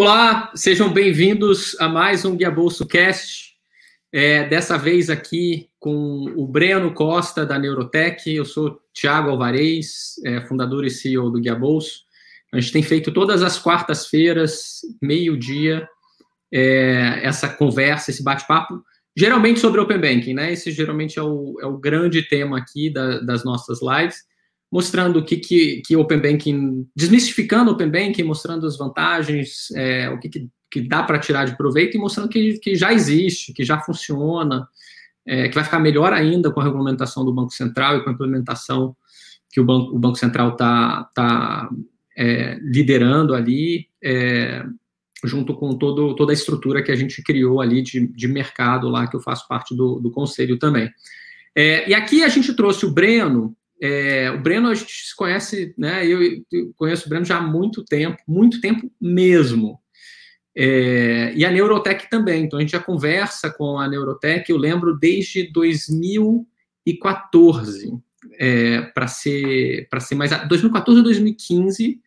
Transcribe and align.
Olá, 0.00 0.52
sejam 0.54 0.92
bem-vindos 0.92 1.76
a 1.80 1.88
mais 1.88 2.24
um 2.24 2.36
Guia 2.36 2.52
Bolso 2.52 2.86
Cast. 2.86 3.56
É, 4.12 4.46
dessa 4.46 4.78
vez 4.78 5.10
aqui 5.10 5.68
com 5.80 6.32
o 6.36 6.46
Breno 6.46 6.94
Costa, 6.94 7.44
da 7.44 7.58
Neurotech. 7.58 8.32
Eu 8.32 8.44
sou 8.44 8.80
Tiago 8.94 9.28
Alvarez, 9.28 10.14
é, 10.24 10.40
fundador 10.42 10.84
e 10.84 10.90
CEO 10.90 11.32
do 11.32 11.40
Guia 11.40 11.56
Bolso. 11.56 12.04
A 12.54 12.60
gente 12.60 12.72
tem 12.72 12.82
feito 12.84 13.10
todas 13.10 13.42
as 13.42 13.58
quartas-feiras, 13.58 14.82
meio-dia, 15.02 15.88
é, 16.54 17.18
essa 17.24 17.48
conversa, 17.48 18.12
esse 18.12 18.22
bate-papo, 18.22 18.80
geralmente 19.16 19.58
sobre 19.58 19.80
Open 19.80 19.98
Banking, 20.00 20.34
né? 20.34 20.52
Esse 20.52 20.70
geralmente 20.70 21.18
é 21.18 21.22
o, 21.24 21.58
é 21.60 21.66
o 21.66 21.76
grande 21.76 22.22
tema 22.22 22.56
aqui 22.56 22.88
da, 22.88 23.18
das 23.18 23.44
nossas 23.44 23.80
lives 23.82 24.18
mostrando 24.70 25.18
o 25.18 25.24
que, 25.24 25.36
que, 25.36 25.82
que 25.84 25.96
Open 25.96 26.20
Banking, 26.20 26.86
desmistificando 26.94 27.70
Open 27.70 27.90
Banking, 27.90 28.22
mostrando 28.22 28.66
as 28.66 28.76
vantagens, 28.76 29.70
é, 29.74 30.10
o 30.10 30.18
que, 30.18 30.28
que, 30.28 30.48
que 30.70 30.80
dá 30.82 31.02
para 31.02 31.18
tirar 31.18 31.46
de 31.46 31.56
proveito 31.56 31.96
e 31.96 32.00
mostrando 32.00 32.28
que, 32.28 32.58
que 32.58 32.74
já 32.74 32.92
existe, 32.92 33.52
que 33.52 33.64
já 33.64 33.80
funciona, 33.80 34.68
é, 35.26 35.48
que 35.48 35.54
vai 35.54 35.64
ficar 35.64 35.78
melhor 35.78 36.12
ainda 36.12 36.50
com 36.50 36.60
a 36.60 36.64
regulamentação 36.64 37.24
do 37.24 37.32
Banco 37.32 37.52
Central 37.52 37.96
e 37.96 38.04
com 38.04 38.10
a 38.10 38.12
implementação 38.12 38.94
que 39.50 39.60
o 39.60 39.64
Banco, 39.64 39.94
o 39.94 39.98
Banco 39.98 40.18
Central 40.18 40.52
está 40.52 41.04
tá, 41.14 41.70
é, 42.16 42.58
liderando 42.60 43.34
ali, 43.34 43.88
é, 44.02 44.64
junto 45.24 45.54
com 45.54 45.76
todo, 45.76 46.14
toda 46.14 46.32
a 46.32 46.34
estrutura 46.34 46.82
que 46.82 46.92
a 46.92 46.96
gente 46.96 47.22
criou 47.22 47.60
ali 47.60 47.82
de, 47.82 48.06
de 48.06 48.28
mercado 48.28 48.88
lá, 48.88 49.06
que 49.06 49.16
eu 49.16 49.20
faço 49.20 49.48
parte 49.48 49.74
do, 49.74 49.98
do 49.98 50.10
conselho 50.10 50.58
também. 50.58 50.90
É, 51.54 51.88
e 51.88 51.94
aqui 51.94 52.22
a 52.22 52.28
gente 52.28 52.54
trouxe 52.54 52.86
o 52.86 52.90
Breno, 52.90 53.56
é, 53.80 54.30
o 54.30 54.40
Breno 54.40 54.68
a 54.68 54.74
gente 54.74 54.92
se 54.92 55.14
conhece, 55.14 55.72
né? 55.78 56.04
Eu, 56.06 56.20
eu, 56.50 56.72
conheço 56.76 57.06
o 57.06 57.08
Breno 57.08 57.24
já 57.24 57.38
há 57.38 57.40
muito 57.40 57.84
tempo, 57.84 58.20
muito 58.26 58.60
tempo 58.60 58.90
mesmo. 59.00 59.78
É, 60.56 61.32
e 61.36 61.44
a 61.44 61.50
Neurotech 61.50 62.10
também. 62.10 62.42
Então 62.44 62.58
a 62.58 62.62
gente 62.62 62.72
já 62.72 62.80
conversa 62.80 63.48
com 63.50 63.78
a 63.78 63.86
Neurotech, 63.88 64.50
eu 64.50 64.56
lembro 64.56 64.98
desde 64.98 65.44
2014, 65.52 67.92
é, 68.38 68.82
para 68.82 69.06
ser 69.06 69.86
para 69.88 70.00
ser 70.00 70.16
mais 70.16 70.32
2014 70.48 70.98
ou 70.98 71.04
2015, 71.04 72.00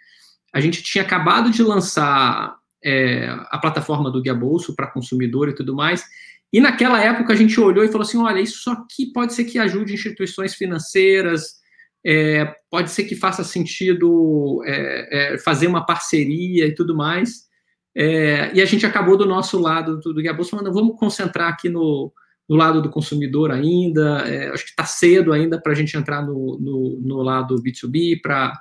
a 0.53 0.59
gente 0.59 0.83
tinha 0.83 1.03
acabado 1.03 1.49
de 1.49 1.63
lançar 1.63 2.57
é, 2.83 3.29
a 3.49 3.57
plataforma 3.57 4.11
do 4.11 4.21
Guia 4.21 4.35
Bolso 4.35 4.75
para 4.75 4.87
consumidor 4.87 5.47
e 5.47 5.55
tudo 5.55 5.73
mais. 5.73 6.03
E 6.51 6.59
naquela 6.59 7.01
época 7.01 7.31
a 7.31 7.35
gente 7.35 7.57
olhou 7.59 7.85
e 7.85 7.87
falou 7.87 8.01
assim: 8.01 8.17
olha, 8.17 8.41
isso 8.41 8.69
aqui 8.69 9.05
pode 9.13 9.33
ser 9.33 9.45
que 9.45 9.57
ajude 9.57 9.93
instituições 9.93 10.53
financeiras, 10.53 11.60
é, 12.05 12.53
pode 12.69 12.89
ser 12.91 13.03
que 13.03 13.15
faça 13.15 13.43
sentido 13.43 14.61
é, 14.65 15.33
é, 15.33 15.37
fazer 15.37 15.67
uma 15.67 15.85
parceria 15.85 16.65
e 16.65 16.73
tudo 16.73 16.95
mais. 16.95 17.49
É, 17.95 18.51
e 18.53 18.61
a 18.61 18.65
gente 18.65 18.85
acabou 18.85 19.17
do 19.17 19.25
nosso 19.25 19.59
lado 19.59 19.99
do, 19.99 20.13
Guia 20.15 20.33
Bolsa, 20.33 20.51
falando, 20.51 20.73
vamos 20.73 20.97
concentrar 20.97 21.49
aqui 21.49 21.69
no, 21.69 22.11
no 22.49 22.55
lado 22.55 22.81
do 22.81 22.89
consumidor 22.89 23.51
ainda. 23.51 24.27
É, 24.27 24.49
acho 24.49 24.63
que 24.63 24.71
está 24.71 24.85
cedo 24.85 25.31
ainda 25.31 25.61
para 25.61 25.73
a 25.73 25.75
gente 25.75 25.95
entrar 25.95 26.25
no, 26.25 26.57
no, 26.59 26.99
no 27.01 27.21
lado 27.21 27.55
B2B, 27.55 28.21
para 28.21 28.53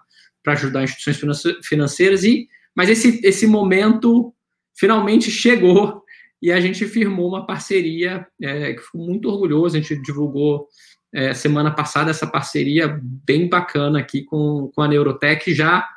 ajudar 0.48 0.84
instituições 0.84 1.42
financeiras. 1.62 2.24
E, 2.24 2.48
mas 2.74 2.88
esse, 2.88 3.20
esse 3.24 3.46
momento 3.46 4.34
finalmente 4.74 5.30
chegou 5.30 6.02
e 6.42 6.50
a 6.50 6.60
gente 6.60 6.86
firmou 6.86 7.28
uma 7.28 7.46
parceria 7.46 8.26
é, 8.40 8.72
que 8.72 8.80
ficou 8.80 9.04
muito 9.04 9.28
orgulhoso. 9.28 9.76
A 9.76 9.80
gente 9.80 10.00
divulgou 10.02 10.66
é, 11.12 11.34
semana 11.34 11.70
passada 11.70 12.10
essa 12.10 12.26
parceria 12.26 13.00
bem 13.02 13.48
bacana 13.48 13.98
aqui 13.98 14.22
com, 14.22 14.70
com 14.74 14.82
a 14.82 14.88
Neurotech, 14.88 15.52
já 15.52 15.88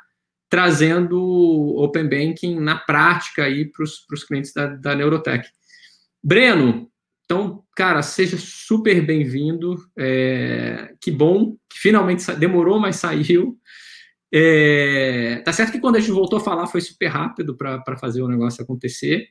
trazendo 0.48 1.20
Open 1.76 2.08
Banking 2.08 2.60
na 2.60 2.76
prática 2.78 3.44
aí 3.44 3.64
para 3.64 3.82
os 3.82 4.24
clientes 4.24 4.52
da, 4.52 4.66
da 4.66 4.94
Neurotech. 4.94 5.48
Breno, 6.22 6.90
então, 7.24 7.64
cara, 7.74 8.02
seja 8.02 8.36
super 8.38 9.04
bem-vindo. 9.04 9.76
É, 9.98 10.94
que 11.00 11.10
bom 11.10 11.56
que 11.68 11.78
finalmente 11.78 12.30
demorou, 12.34 12.78
mas 12.78 12.96
saiu. 12.96 13.58
É, 14.32 15.42
tá 15.44 15.52
certo 15.52 15.72
que 15.72 15.80
quando 15.80 15.96
a 15.96 16.00
gente 16.00 16.12
voltou 16.12 16.38
a 16.38 16.42
falar 16.42 16.66
foi 16.66 16.80
super 16.80 17.06
rápido 17.06 17.56
para 17.56 17.96
fazer 17.96 18.22
o 18.22 18.28
negócio 18.28 18.62
acontecer. 18.62 19.28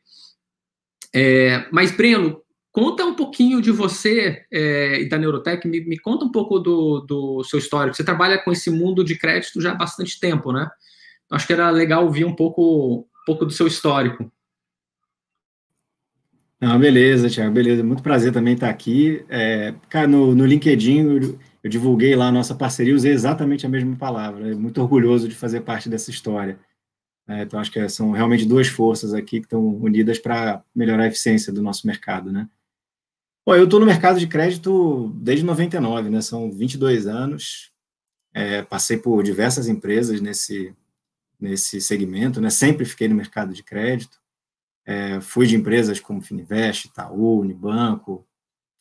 É, 1.16 1.68
mas, 1.72 1.92
Breno, 1.92 2.43
Conta 2.74 3.06
um 3.06 3.14
pouquinho 3.14 3.62
de 3.62 3.70
você 3.70 4.48
é, 4.52 5.00
e 5.00 5.08
da 5.08 5.16
Neurotech, 5.16 5.68
me, 5.68 5.80
me, 5.82 5.96
conta 6.00 6.26
um 6.26 6.32
pouco 6.32 6.58
do, 6.58 7.02
do 7.02 7.44
seu 7.44 7.60
histórico. 7.60 7.96
Você 7.96 8.04
trabalha 8.04 8.44
com 8.44 8.52
esse 8.52 8.72
mundo 8.72 9.04
de 9.04 9.16
crédito 9.16 9.62
já 9.62 9.74
há 9.74 9.76
bastante 9.76 10.20
tempo, 10.20 10.52
né? 10.52 10.68
Acho 11.32 11.46
que 11.46 11.54
era 11.54 11.70
legal 11.70 12.04
ouvir 12.04 12.26
um 12.26 12.36
pouco, 12.36 13.02
um 13.02 13.26
pouco 13.28 13.46
do 13.46 13.54
seu 13.54 13.68
histórico. 13.68 14.32
Ah, 16.60 16.76
beleza, 16.76 17.30
Thiago, 17.30 17.54
beleza. 17.54 17.84
Muito 17.84 18.02
prazer 18.02 18.34
também 18.34 18.56
estar 18.56 18.72
aqui. 18.72 19.24
É, 19.30 19.76
cara, 19.88 20.08
no, 20.08 20.34
no 20.34 20.44
LinkedIn 20.44 20.98
eu, 21.02 21.40
eu, 21.64 21.70
divulguei 21.70 22.16
lá 22.16 22.30
a 22.30 22.32
nossa 22.32 22.56
parceria, 22.56 22.96
usei 22.96 23.12
exatamente 23.12 23.68
a 23.68 23.70
mesma 23.70 23.96
palavra. 23.96 24.56
Muito 24.56 24.82
orgulhoso 24.82 25.30
de 25.30 25.36
fazer 25.36 25.62
parte 25.62 25.88
dessa 25.88 26.10
história. 26.10 26.58
É, 27.28 27.44
então, 27.44 27.60
acho 27.60 27.72
que 27.72 27.88
são 27.88 28.10
realmente 28.10 28.46
duas 28.46 28.68
forças 28.68 29.14
aqui 29.14 29.42
que 29.42 29.46
estão 29.46 29.64
unidas 29.64 30.18
para 30.18 30.64
melhorar 30.76 31.04
a 31.04 31.08
eficiência 31.08 31.54
do 31.54 31.62
nosso 31.62 31.86
mercado, 31.86 32.32
né? 32.32 32.50
Bom, 33.46 33.56
eu 33.56 33.66
estou 33.66 33.78
no 33.78 33.86
mercado 33.86 34.18
de 34.20 34.28
crédito 34.28 35.10
desde 35.16 35.44
99, 35.44 36.10
né? 36.10 36.22
São 36.22 36.50
22 36.50 37.08
anos. 37.08 37.74
É, 38.34 38.62
passei 38.62 38.98
por 38.98 39.22
diversas 39.22 39.68
empresas 39.68 40.22
nesse, 40.22 40.74
nesse 41.38 41.82
segmento, 41.82 42.40
né? 42.40 42.50
Sempre 42.50 42.86
fiquei 42.86 43.10
no 43.10 43.16
mercado 43.16 43.54
de 43.54 43.62
crédito. 43.62 44.18
É, 44.86 45.20
fui 45.20 45.46
de 45.46 45.58
empresas 45.58 46.00
como 46.00 46.22
Fininvest, 46.22 46.86
Itaú, 46.86 47.42
Unibanco, 47.42 48.26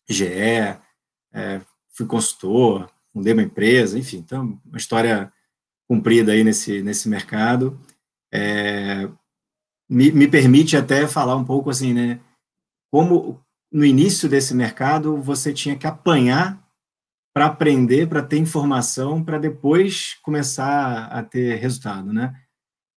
GE, 0.08 0.26
é, 0.26 1.60
fui 1.88 2.06
consultor, 2.06 2.88
fundei 3.12 3.32
uma 3.32 3.42
empresa, 3.42 3.98
enfim, 3.98 4.18
então, 4.18 4.60
uma 4.64 4.78
história 4.78 5.32
cumprida 5.88 6.32
aí 6.32 6.44
nesse, 6.44 6.82
nesse 6.82 7.08
mercado. 7.08 7.80
É, 8.32 9.08
me, 9.88 10.12
me 10.12 10.28
permite 10.28 10.76
até 10.76 11.06
falar 11.08 11.36
um 11.36 11.44
pouco 11.44 11.68
assim, 11.68 11.92
né? 11.92 12.20
Como, 12.92 13.42
no 13.72 13.84
início 13.84 14.28
desse 14.28 14.54
mercado, 14.54 15.16
você 15.16 15.52
tinha 15.52 15.76
que 15.76 15.86
apanhar 15.86 16.62
para 17.34 17.46
aprender, 17.46 18.06
para 18.08 18.22
ter 18.22 18.36
informação, 18.36 19.24
para 19.24 19.38
depois 19.38 20.18
começar 20.22 21.06
a 21.06 21.22
ter 21.22 21.56
resultado, 21.56 22.12
né? 22.12 22.34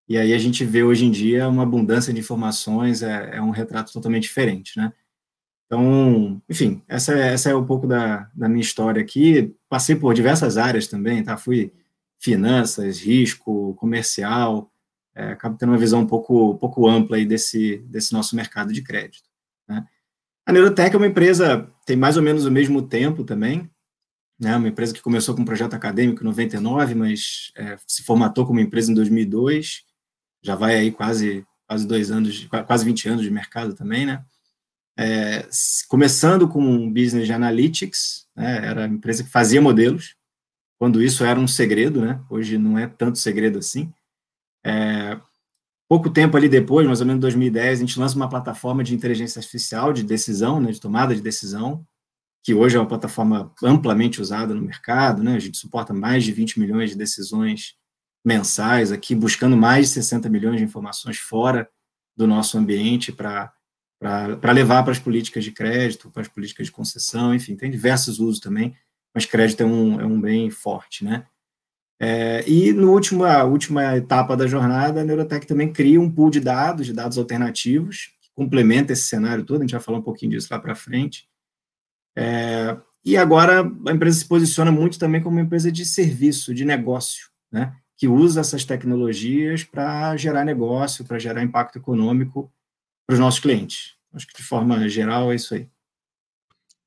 E 0.07 0.17
aí 0.17 0.33
a 0.33 0.37
gente 0.37 0.65
vê 0.65 0.83
hoje 0.83 1.05
em 1.05 1.11
dia 1.11 1.47
uma 1.47 1.63
abundância 1.63 2.13
de 2.13 2.19
informações, 2.19 3.01
é, 3.01 3.37
é 3.37 3.41
um 3.41 3.49
retrato 3.49 3.93
totalmente 3.93 4.23
diferente, 4.23 4.77
né? 4.77 4.91
Então, 5.65 6.41
enfim, 6.49 6.83
essa, 6.87 7.13
é, 7.17 7.33
essa 7.33 7.49
é 7.49 7.55
um 7.55 7.65
pouco 7.65 7.87
da, 7.87 8.29
da 8.35 8.47
minha 8.47 8.61
história 8.61 9.01
aqui. 9.01 9.55
Passei 9.67 9.95
por 9.95 10.13
diversas 10.13 10.57
áreas 10.57 10.87
também, 10.87 11.23
tá? 11.23 11.37
Fui 11.37 11.73
finanças, 12.19 12.99
risco, 12.99 13.73
comercial, 13.75 14.71
é, 15.15 15.31
acabo 15.31 15.57
tendo 15.57 15.69
uma 15.69 15.77
visão 15.77 16.01
um 16.01 16.07
pouco, 16.07 16.51
um 16.51 16.57
pouco 16.57 16.87
ampla 16.87 17.17
aí 17.17 17.25
desse, 17.25 17.77
desse 17.87 18.13
nosso 18.13 18.35
mercado 18.35 18.73
de 18.73 18.83
crédito? 18.83 19.34
A 20.45 20.51
Neurotech 20.51 20.93
é 20.93 20.97
uma 20.97 21.07
empresa, 21.07 21.67
tem 21.85 21.95
mais 21.95 22.17
ou 22.17 22.23
menos 22.23 22.45
o 22.45 22.51
mesmo 22.51 22.87
tempo 22.87 23.23
também, 23.23 23.69
né, 24.39 24.55
uma 24.55 24.67
empresa 24.67 24.93
que 24.93 25.01
começou 25.01 25.33
com 25.33 25.41
um 25.41 25.45
projeto 25.45 25.73
acadêmico 25.73 26.21
em 26.21 26.25
99, 26.25 26.93
mas 26.93 27.51
é, 27.55 27.77
se 27.87 28.03
formatou 28.03 28.45
como 28.45 28.59
empresa 28.59 28.91
em 28.91 28.95
2002, 28.95 29.83
já 30.43 30.55
vai 30.55 30.75
aí 30.75 30.91
quase, 30.91 31.43
quase 31.67 31.87
dois 31.87 32.11
anos, 32.11 32.47
quase 32.67 32.85
20 32.85 33.09
anos 33.09 33.23
de 33.23 33.31
mercado 33.31 33.73
também, 33.73 34.05
né, 34.05 34.23
é, 34.97 35.47
começando 35.89 36.47
com 36.47 36.61
um 36.61 36.93
business 36.93 37.25
de 37.25 37.33
analytics, 37.33 38.27
né, 38.35 38.67
era 38.67 38.85
a 38.85 38.87
empresa 38.87 39.23
que 39.23 39.29
fazia 39.31 39.61
modelos, 39.61 40.15
quando 40.77 41.01
isso 41.01 41.23
era 41.23 41.39
um 41.39 41.47
segredo, 41.47 42.01
né, 42.01 42.21
hoje 42.29 42.59
não 42.59 42.77
é 42.77 42.85
tanto 42.85 43.17
segredo 43.17 43.57
assim, 43.57 43.91
é, 44.63 45.19
Pouco 45.87 46.09
tempo 46.09 46.35
ali 46.35 46.49
depois, 46.49 46.87
mais 46.87 46.99
ou 46.99 47.05
menos 47.05 47.21
2010, 47.21 47.79
a 47.79 47.81
gente 47.81 47.99
lança 47.99 48.15
uma 48.15 48.27
plataforma 48.27 48.83
de 48.83 48.95
inteligência 48.95 49.39
artificial 49.39 49.93
de 49.93 50.03
decisão, 50.03 50.59
né, 50.59 50.71
de 50.71 50.79
tomada 50.79 51.13
de 51.15 51.21
decisão, 51.21 51.85
que 52.43 52.53
hoje 52.53 52.75
é 52.75 52.79
uma 52.79 52.87
plataforma 52.87 53.53
amplamente 53.63 54.19
usada 54.19 54.53
no 54.53 54.61
mercado, 54.61 55.23
né, 55.23 55.35
a 55.35 55.39
gente 55.39 55.57
suporta 55.57 55.93
mais 55.93 56.23
de 56.23 56.31
20 56.31 56.59
milhões 56.59 56.89
de 56.89 56.97
decisões 56.97 57.75
mensais 58.25 58.91
aqui, 58.91 59.13
buscando 59.13 59.55
mais 59.55 59.87
de 59.87 59.93
60 59.93 60.27
milhões 60.29 60.57
de 60.57 60.63
informações 60.63 61.17
fora 61.17 61.69
do 62.17 62.25
nosso 62.25 62.57
ambiente 62.57 63.11
para 63.11 63.53
levar 64.51 64.81
para 64.81 64.91
as 64.91 64.99
políticas 64.99 65.43
de 65.43 65.51
crédito, 65.51 66.09
para 66.09 66.23
as 66.23 66.27
políticas 66.27 66.65
de 66.65 66.71
concessão, 66.71 67.35
enfim, 67.35 67.55
tem 67.55 67.69
diversos 67.69 68.19
usos 68.19 68.39
também, 68.39 68.75
mas 69.13 69.25
crédito 69.25 69.61
é 69.61 69.65
um, 69.65 70.01
é 70.01 70.05
um 70.05 70.19
bem 70.19 70.49
forte, 70.49 71.03
né? 71.05 71.27
É, 71.99 72.43
e 72.47 72.73
no 72.73 72.91
último, 72.91 73.23
a 73.23 73.43
última 73.43 73.95
etapa 73.95 74.35
da 74.35 74.47
jornada, 74.47 75.01
a 75.01 75.03
Neurotech 75.03 75.47
também 75.47 75.71
cria 75.71 75.99
um 75.99 76.11
pool 76.11 76.29
de 76.29 76.39
dados, 76.39 76.85
de 76.85 76.93
dados 76.93 77.17
alternativos, 77.17 78.09
que 78.21 78.29
complementa 78.35 78.93
esse 78.93 79.03
cenário 79.03 79.45
todo, 79.45 79.59
a 79.59 79.63
gente 79.63 79.71
vai 79.71 79.81
falar 79.81 79.99
um 79.99 80.03
pouquinho 80.03 80.31
disso 80.31 80.49
lá 80.51 80.59
para 80.59 80.75
frente. 80.75 81.27
É, 82.17 82.77
e 83.03 83.15
agora 83.15 83.61
a 83.87 83.91
empresa 83.91 84.19
se 84.19 84.27
posiciona 84.27 84.71
muito 84.71 84.97
também 84.97 85.21
como 85.21 85.37
uma 85.37 85.43
empresa 85.43 85.71
de 85.71 85.85
serviço, 85.85 86.53
de 86.53 86.65
negócio, 86.65 87.29
né? 87.51 87.75
que 87.97 88.07
usa 88.07 88.41
essas 88.41 88.65
tecnologias 88.65 89.63
para 89.63 90.17
gerar 90.17 90.43
negócio, 90.43 91.05
para 91.05 91.19
gerar 91.19 91.43
impacto 91.43 91.77
econômico 91.77 92.51
para 93.07 93.13
os 93.13 93.19
nossos 93.19 93.39
clientes. 93.39 93.95
Acho 94.13 94.27
que 94.27 94.37
de 94.37 94.43
forma 94.43 94.87
geral 94.89 95.31
é 95.31 95.35
isso 95.35 95.53
aí. 95.53 95.69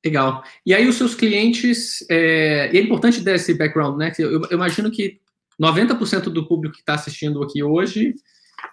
Legal. 0.03 0.43
E 0.65 0.73
aí 0.73 0.87
os 0.87 0.95
seus 0.95 1.13
clientes, 1.13 2.05
é, 2.09 2.69
e 2.73 2.77
é 2.77 2.81
importante 2.81 3.21
dar 3.21 3.35
esse 3.35 3.53
background, 3.53 3.97
né? 3.97 4.11
Eu, 4.17 4.43
eu 4.43 4.51
imagino 4.51 4.89
que 4.89 5.19
90% 5.61 6.29
do 6.29 6.47
público 6.47 6.75
que 6.75 6.81
está 6.81 6.93
assistindo 6.93 7.43
aqui 7.43 7.61
hoje 7.61 8.15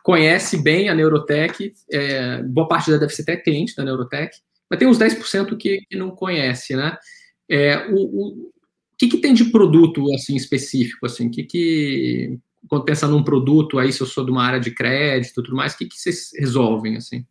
conhece 0.04 0.62
bem 0.62 0.88
a 0.88 0.94
Neurotech, 0.94 1.72
é, 1.90 2.42
boa 2.44 2.68
parte 2.68 2.90
deve 2.90 3.08
ser 3.08 3.22
até 3.22 3.36
cliente 3.36 3.74
da 3.74 3.84
Neurotech, 3.84 4.38
mas 4.70 4.78
tem 4.78 4.86
uns 4.86 4.98
10% 4.98 5.56
que, 5.56 5.80
que 5.88 5.96
não 5.96 6.10
conhece, 6.10 6.76
né? 6.76 6.96
É, 7.48 7.88
o, 7.90 7.96
o, 7.96 8.52
que, 8.98 9.08
que 9.08 9.18
tem 9.18 9.34
de 9.34 9.46
produto 9.46 10.12
assim 10.14 10.36
específico, 10.36 11.06
assim, 11.06 11.28
que, 11.28 11.44
que 11.44 12.38
quando 12.68 12.84
pensa 12.84 13.06
num 13.06 13.22
produto 13.22 13.78
aí, 13.78 13.92
se 13.92 14.00
eu 14.00 14.06
sou 14.06 14.24
de 14.24 14.30
uma 14.30 14.44
área 14.44 14.60
de 14.60 14.70
crédito, 14.70 15.42
tudo 15.42 15.56
mais, 15.56 15.74
o 15.74 15.78
que, 15.78 15.86
que 15.86 15.96
vocês 15.96 16.30
resolvem 16.38 16.96
assim? 16.96 17.24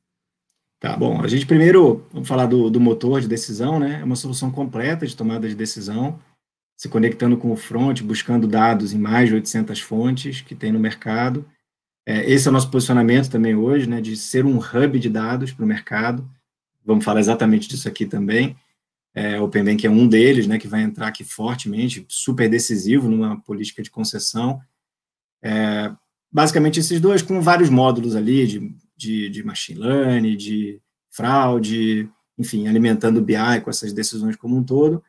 Tá 0.86 0.96
bom. 0.96 1.20
A 1.20 1.28
gente 1.28 1.48
primeiro 1.48 2.06
vamos 2.14 2.28
falar 2.28 2.46
do, 2.46 2.70
do 2.70 2.80
motor 2.80 3.20
de 3.20 3.28
decisão, 3.28 3.80
né? 3.80 4.02
É 4.02 4.04
uma 4.04 4.16
solução 4.16 4.52
completa 4.52 5.08
de 5.08 5.16
tomada 5.16 5.50
de 5.50 5.56
decisão, 5.56 6.20
se 6.78 6.88
conectando 6.88 7.38
com 7.38 7.52
o 7.52 7.56
front, 7.56 8.04
buscando 8.04 8.48
dados 8.48 8.94
em 8.94 9.00
mais 9.00 9.30
de 9.30 9.34
800 9.34 9.80
fontes 9.80 10.42
que 10.42 10.54
tem 10.54 10.72
no 10.72 10.80
mercado. 10.80 11.44
É, 12.06 12.30
esse 12.30 12.48
é 12.48 12.52
o 12.52 12.54
nosso 12.54 12.70
posicionamento 12.70 13.32
também 13.32 13.56
hoje, 13.56 13.90
né? 13.90 14.00
De 14.00 14.16
ser 14.16 14.46
um 14.46 14.60
hub 14.60 15.00
de 15.00 15.10
dados 15.10 15.52
para 15.52 15.66
o 15.66 15.68
mercado. 15.68 16.30
Vamos 16.86 17.04
falar 17.04 17.20
exatamente 17.20 17.68
disso 17.68 17.88
aqui 17.88 18.06
também. 18.06 18.56
É, 19.16 19.42
Open 19.42 19.64
é 19.84 19.90
um 19.90 20.08
deles, 20.08 20.46
né? 20.46 20.60
Que 20.60 20.68
vai 20.68 20.84
entrar 20.84 21.08
aqui 21.08 21.24
fortemente, 21.24 22.06
super 22.08 22.48
decisivo 22.48 23.10
numa 23.10 23.42
política 23.42 23.82
de 23.82 23.90
concessão. 23.90 24.62
É, 25.44 25.92
basicamente 26.32 26.80
esses 26.80 27.02
dois 27.02 27.24
com 27.24 27.42
vários 27.42 27.72
módulos 27.72 28.16
ali 28.16 28.46
de 28.46 28.85
de, 28.96 29.30
de 29.30 29.44
machine 29.44 29.80
learning, 29.80 30.38
de 30.38 30.82
fraude, 31.10 32.10
enfim, 32.38 32.68
alimentando 32.68 33.20
o 33.20 33.24
BI 33.24 33.62
com 33.64 33.70
essas 33.70 33.94
decisões 33.94 34.36
como 34.36 34.58
um 34.58 34.64
todo, 34.64 35.04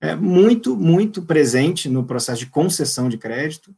é 0.00 0.16
muito, 0.16 0.76
muito 0.76 1.22
presente 1.22 1.88
no 1.88 2.04
processo 2.04 2.40
de 2.40 2.50
concessão 2.50 3.08
de 3.08 3.16
crédito, 3.16 3.74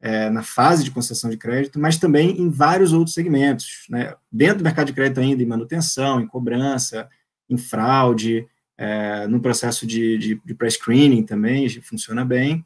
é, 0.00 0.30
na 0.30 0.42
fase 0.42 0.82
de 0.82 0.90
concessão 0.90 1.28
de 1.28 1.36
crédito, 1.36 1.78
mas 1.78 1.98
também 1.98 2.40
em 2.40 2.48
vários 2.48 2.92
outros 2.92 3.12
segmentos, 3.12 3.84
né? 3.90 4.14
dentro 4.32 4.58
do 4.58 4.64
mercado 4.64 4.86
de 4.86 4.94
crédito 4.94 5.20
ainda, 5.20 5.42
em 5.42 5.46
manutenção, 5.46 6.20
em 6.20 6.26
cobrança, 6.26 7.08
em 7.48 7.58
fraude, 7.58 8.48
é, 8.78 9.26
no 9.26 9.40
processo 9.40 9.86
de, 9.86 10.16
de, 10.16 10.40
de 10.42 10.54
pré-screening 10.54 11.22
também, 11.24 11.68
funciona 11.82 12.24
bem, 12.24 12.64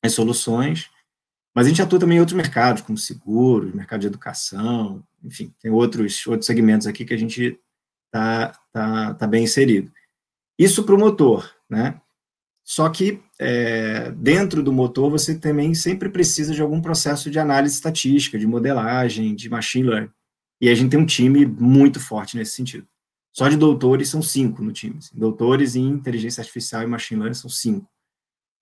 as 0.00 0.12
soluções, 0.12 0.88
mas 1.54 1.66
a 1.66 1.68
gente 1.68 1.82
atua 1.82 1.98
também 1.98 2.16
em 2.16 2.20
outros 2.20 2.36
mercados, 2.36 2.82
como 2.82 2.96
seguros, 2.96 3.74
mercado 3.74 4.00
de 4.00 4.06
educação, 4.06 5.02
enfim, 5.22 5.54
tem 5.60 5.70
outros, 5.70 6.26
outros 6.26 6.46
segmentos 6.46 6.86
aqui 6.86 7.04
que 7.04 7.14
a 7.14 7.18
gente 7.18 7.58
está 8.06 8.58
tá, 8.72 9.14
tá 9.14 9.26
bem 9.26 9.44
inserido. 9.44 9.90
Isso 10.58 10.84
para 10.84 10.94
o 10.94 10.98
motor, 10.98 11.50
né? 11.68 12.00
Só 12.64 12.88
que 12.88 13.20
é, 13.40 14.12
dentro 14.12 14.62
do 14.62 14.72
motor 14.72 15.10
você 15.10 15.36
também 15.36 15.74
sempre 15.74 16.08
precisa 16.08 16.54
de 16.54 16.62
algum 16.62 16.80
processo 16.80 17.30
de 17.30 17.38
análise 17.38 17.74
estatística, 17.74 18.38
de 18.38 18.46
modelagem, 18.46 19.34
de 19.34 19.48
machine 19.50 19.88
learning. 19.88 20.10
E 20.60 20.68
a 20.68 20.74
gente 20.74 20.90
tem 20.90 21.00
um 21.00 21.06
time 21.06 21.44
muito 21.44 21.98
forte 21.98 22.36
nesse 22.36 22.52
sentido. 22.52 22.86
Só 23.32 23.48
de 23.48 23.56
doutores 23.56 24.08
são 24.08 24.22
cinco 24.22 24.62
no 24.62 24.72
time. 24.72 24.98
Assim. 24.98 25.18
Doutores 25.18 25.74
em 25.74 25.88
inteligência 25.88 26.40
artificial 26.40 26.82
e 26.82 26.86
machine 26.86 27.20
learning 27.20 27.38
são 27.38 27.50
cinco. 27.50 27.90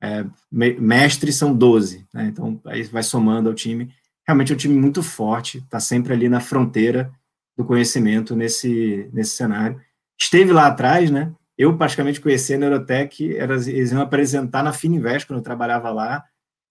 É, 0.02 0.24
mestres 0.50 1.36
são 1.36 1.54
doze. 1.54 2.06
Né? 2.12 2.26
Então, 2.26 2.60
aí 2.66 2.82
vai 2.84 3.02
somando 3.02 3.48
ao 3.48 3.54
time 3.54 3.92
realmente 4.30 4.52
é 4.52 4.54
um 4.54 4.58
time 4.58 4.74
muito 4.74 5.02
forte, 5.02 5.58
está 5.58 5.80
sempre 5.80 6.12
ali 6.12 6.28
na 6.28 6.40
fronteira 6.40 7.12
do 7.56 7.64
conhecimento 7.64 8.36
nesse, 8.36 9.10
nesse 9.12 9.32
cenário. 9.32 9.80
Esteve 10.18 10.52
lá 10.52 10.68
atrás, 10.68 11.10
né? 11.10 11.32
Eu 11.58 11.76
praticamente 11.76 12.20
conheci 12.20 12.54
a 12.54 12.58
Neurotech, 12.58 13.22
eles 13.22 13.92
iam 13.92 14.00
apresentar 14.00 14.62
na 14.62 14.72
Fininvest, 14.72 15.26
quando 15.26 15.40
eu 15.40 15.44
trabalhava 15.44 15.90
lá, 15.90 16.24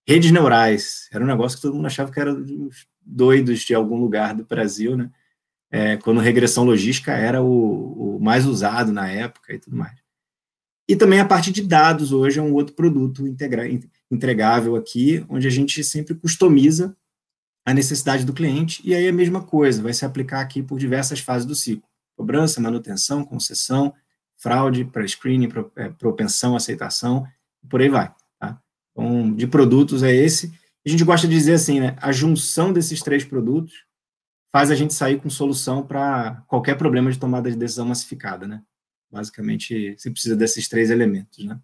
redes 0.07 0.31
neurais. 0.31 1.07
Era 1.11 1.23
um 1.23 1.27
negócio 1.27 1.57
que 1.57 1.61
todo 1.61 1.75
mundo 1.75 1.85
achava 1.85 2.11
que 2.11 2.19
era 2.19 2.35
doidos 3.01 3.59
de 3.59 3.75
algum 3.75 3.99
lugar 3.99 4.33
do 4.33 4.45
Brasil, 4.45 4.95
né? 4.95 5.11
É, 5.71 5.97
quando 5.97 6.19
regressão 6.19 6.63
logística 6.63 7.11
era 7.11 7.43
o, 7.43 8.15
o, 8.15 8.19
mais 8.19 8.47
usado 8.47 8.91
na 8.91 9.07
época 9.07 9.53
e 9.53 9.59
tudo 9.59 9.75
mais. 9.75 9.93
E 10.89 10.95
também 10.95 11.19
a 11.19 11.25
parte 11.25 11.51
de 11.51 11.62
dados 11.62 12.12
hoje 12.12 12.39
é 12.39 12.41
um 12.41 12.51
outro 12.51 12.74
produto 12.74 13.27
integra, 13.27 13.63
entregável 14.09 14.75
aqui, 14.75 15.24
onde 15.30 15.45
a 15.45 15.51
gente 15.51 15.83
sempre 15.83 16.15
customiza 16.15 16.97
a 17.63 17.75
necessidade 17.75 18.25
do 18.25 18.34
cliente, 18.34 18.81
e 18.84 18.96
aí 18.96 19.08
a 19.08 19.13
mesma 19.13 19.43
coisa, 19.43 19.84
vai 19.84 19.93
se 19.93 20.03
aplicar 20.03 20.41
aqui 20.41 20.63
por 20.63 20.79
diversas 20.79 21.19
fases 21.19 21.46
do 21.46 21.53
ciclo. 21.53 21.88
Cobrança, 22.17 22.60
manutenção, 22.60 23.24
concessão, 23.24 23.93
fraude, 24.36 24.84
pré-screening, 24.84 25.50
é, 25.75 25.89
propensão, 25.89 26.55
aceitação, 26.55 27.24
por 27.69 27.81
aí 27.81 27.89
vai. 27.89 28.12
Tá? 28.39 28.60
Então, 28.91 29.31
de 29.31 29.46
produtos 29.46 30.01
é 30.01 30.12
esse. 30.12 30.51
A 30.84 30.89
gente 30.89 31.03
gosta 31.03 31.27
de 31.27 31.36
dizer 31.36 31.53
assim, 31.53 31.81
né, 31.81 31.96
a 32.01 32.12
junção 32.12 32.74
desses 32.74 33.03
três 33.03 33.24
produtos 33.24 33.86
faz 34.51 34.72
a 34.72 34.75
gente 34.75 34.96
sair 34.96 35.22
com 35.22 35.29
solução 35.29 35.86
para 35.86 36.43
qualquer 36.48 36.79
problema 36.79 37.12
de 37.12 37.19
tomada 37.19 37.51
de 37.51 37.55
decisão 37.55 37.86
massificada, 37.86 38.48
né? 38.48 38.63
Basicamente, 39.12 39.96
você 39.98 40.12
precisa 40.12 40.36
desses 40.36 40.68
três 40.68 40.92
elementos, 40.92 41.44
né? 41.44 41.60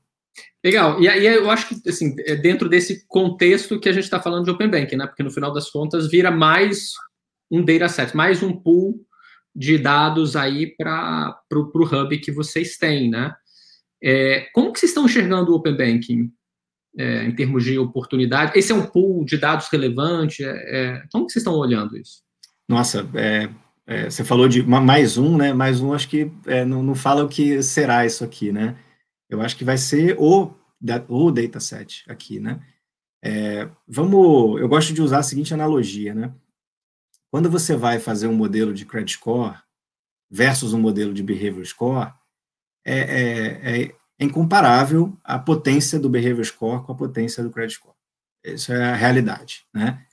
Legal. 0.64 1.00
E 1.02 1.08
aí 1.08 1.25
eu 1.25 1.50
acho 1.50 1.70
que 1.70 1.90
assim, 1.90 2.16
é 2.20 2.36
dentro 2.36 2.68
desse 2.68 3.06
contexto 3.08 3.80
que 3.80 3.88
a 3.88 3.94
gente 3.94 4.04
está 4.04 4.20
falando 4.20 4.46
de 4.46 4.52
Open 4.52 4.70
Banking, 4.70 4.98
né? 4.98 5.08
Porque 5.08 5.24
no 5.24 5.32
final 5.32 5.54
das 5.54 5.70
contas 5.70 6.10
vira 6.10 6.32
mais 6.32 6.94
um 7.50 7.64
dataset, 7.64 8.16
mais 8.16 8.42
um 8.42 8.52
pool 8.52 9.06
de 9.56 9.78
dados 9.78 10.36
aí 10.36 10.75
para 10.75 11.40
o 11.54 11.84
hub 11.86 12.18
que 12.18 12.32
vocês 12.32 12.78
têm, 12.78 13.10
né? 13.10 13.34
É, 14.04 14.48
como 14.54 14.74
que 14.74 14.80
vocês 14.80 14.90
estão 14.90 15.06
enxergando 15.06 15.52
o 15.52 15.56
Open 15.56 15.78
Banking 15.78 16.32
é, 16.98 17.24
em 17.25 17.34
termos 17.34 17.64
de 17.64 17.78
oportunidade? 17.78 18.58
Esse 18.58 18.72
é 18.72 18.75
um 18.75 18.86
pool 18.86 19.24
de 19.24 19.38
dados 19.38 19.68
relevante? 19.70 20.44
É, 20.44 20.50
é 20.50 21.04
como 21.12 21.25
que 21.25 21.32
vocês 21.32 21.42
estão 21.42 21.54
olhando 21.54 21.98
isso? 21.98 22.24
Nossa, 22.68 23.08
é, 23.14 23.50
é, 23.88 24.10
você 24.10 24.24
falou 24.24 24.48
de 24.48 24.63
mais 24.63 25.18
um, 25.18 25.38
né? 25.38 25.54
Mais 25.54 25.82
um, 25.82 25.94
acho 25.94 26.10
que 26.10 26.32
não, 26.68 26.82
não 26.82 26.96
fala 26.96 27.24
o 27.24 27.30
que 27.30 27.62
será 27.62 28.06
isso 28.06 28.24
aqui, 28.24 28.51
né? 28.51 28.77
Eu 29.30 29.42
acho 29.42 29.56
que 29.56 29.63
vai 29.63 29.77
ser 29.77 30.15
o, 30.20 30.54
o 31.08 31.32
dataset 31.32 32.04
aqui, 32.08 32.39
né? 32.39 32.60
É, 33.24 33.68
vamos, 33.88 34.62
eu 34.62 34.68
gosto 34.68 34.94
de 34.94 35.01
usar 35.01 35.20
a 35.20 35.24
seguinte 35.24 35.54
analogia, 35.54 36.13
né? 36.13 36.34
Quando 37.32 37.50
você 37.50 37.75
vai 37.75 38.00
fazer 38.00 38.27
um 38.27 38.36
modelo 38.36 38.74
de 38.74 38.86
credit 38.86 39.18
score 39.18 39.58
versus 40.30 40.74
um 40.74 40.80
modelo 40.80 41.13
de 41.13 41.24
behavior 41.24 41.65
score, 41.65 42.13
é, 42.86 43.00
é, 43.00 43.82
é, 43.84 43.96
incomparável 44.20 45.18
a 45.24 45.39
potência 45.39 46.00
do 46.00 46.10
behavior 46.10 46.46
score 46.46 46.84
com 46.84 46.92
a 46.92 46.96
potência 46.96 47.44
do 47.44 47.50
credit 47.50 47.75
score. 47.77 47.96
Isso 48.44 48.72
é 48.72 48.92
a 48.92 48.96
realidade, 48.96 49.65
né? 49.74 50.06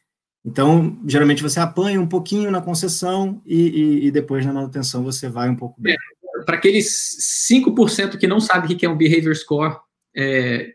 Então, 0.45 1.01
geralmente 1.07 1.43
você 1.43 1.61
apanha 1.61 2.01
um 2.01 2.07
pouquinho 2.07 2.51
na 2.51 2.61
concessão 2.61 3.41
e, 3.47 3.69
e, 3.69 4.07
e 4.07 4.11
depois 4.11 4.45
na 4.45 4.53
manutenção 4.53 5.05
você 5.05 5.29
vai 5.29 5.49
um 5.49 5.57
pouco 5.57 5.81
bem. 5.81 5.95
É, 5.95 6.45
para 6.45 6.57
aqueles 6.57 7.17
5% 7.51 8.19
que 8.19 8.27
não 8.27 8.41
sabe 8.41 8.73
o 8.73 8.77
que 8.77 8.85
é 8.85 8.89
um 8.89 8.97
behavior 8.97 9.35
score 9.37 9.77
é, 10.17 10.75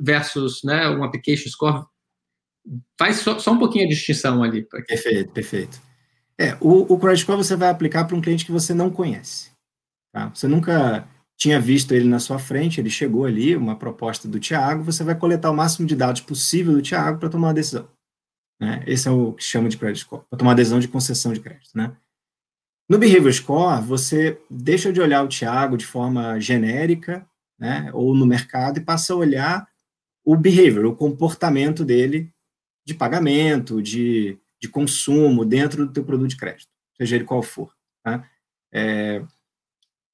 versus 0.00 0.62
né, 0.64 0.88
um 0.90 1.04
application 1.04 1.48
score, 1.48 1.84
faz 2.98 3.16
só, 3.16 3.38
só, 3.38 3.52
um 3.52 3.58
pouquinho 3.58 3.86
a 3.86 3.88
distinção 3.88 4.42
ali. 4.42 4.62
Perfeito, 4.86 5.32
perfeito. 5.32 5.80
É, 6.36 6.56
o, 6.60 6.92
o 6.92 6.98
credit 6.98 7.22
score 7.22 7.38
você 7.38 7.56
vai 7.56 7.68
aplicar 7.68 8.04
para 8.04 8.16
um 8.16 8.20
cliente 8.20 8.44
que 8.44 8.52
você 8.52 8.74
não 8.74 8.90
conhece. 8.90 9.50
Tá? 10.12 10.28
Você 10.34 10.48
nunca 10.48 11.08
tinha 11.36 11.60
visto 11.60 11.92
ele 11.92 12.08
na 12.08 12.18
sua 12.18 12.38
frente, 12.38 12.80
ele 12.80 12.90
chegou 12.90 13.24
ali, 13.24 13.56
uma 13.56 13.76
proposta 13.76 14.26
do 14.26 14.40
Tiago, 14.40 14.82
você 14.82 15.04
vai 15.04 15.14
coletar 15.14 15.50
o 15.50 15.54
máximo 15.54 15.86
de 15.86 15.94
dados 15.94 16.20
possível 16.20 16.72
do 16.72 16.82
Tiago 16.82 17.18
para 17.18 17.28
tomar 17.28 17.48
uma 17.48 17.54
decisão. 17.54 17.88
Né? 18.60 18.82
Esse 18.86 19.08
é 19.08 19.10
o 19.10 19.32
que 19.32 19.44
chama 19.44 19.68
de 19.68 19.76
credit 19.76 20.04
score, 20.04 20.24
para 20.28 20.38
tomar 20.38 20.54
decisão 20.54 20.80
de 20.80 20.88
concessão 20.88 21.32
de 21.32 21.40
crédito. 21.40 21.70
Né? 21.74 21.92
No 22.88 22.98
Behavior 22.98 23.32
Score, 23.32 23.82
você 23.82 24.40
deixa 24.48 24.92
de 24.92 25.00
olhar 25.00 25.22
o 25.22 25.28
Tiago 25.28 25.76
de 25.76 25.84
forma 25.84 26.40
genérica, 26.40 27.26
né, 27.58 27.90
ou 27.92 28.14
no 28.14 28.24
mercado, 28.24 28.78
e 28.78 28.84
passa 28.84 29.12
a 29.12 29.16
olhar 29.16 29.68
o 30.24 30.36
behavior, 30.36 30.86
o 30.86 30.96
comportamento 30.96 31.84
dele 31.84 32.32
de 32.86 32.94
pagamento, 32.94 33.82
de, 33.82 34.38
de 34.60 34.68
consumo 34.68 35.44
dentro 35.44 35.86
do 35.86 35.92
teu 35.92 36.02
produto 36.02 36.30
de 36.30 36.36
crédito, 36.36 36.68
seja 36.96 37.16
ele 37.16 37.24
qual 37.24 37.42
for. 37.42 37.74
Tá? 38.02 38.26
É, 38.72 39.22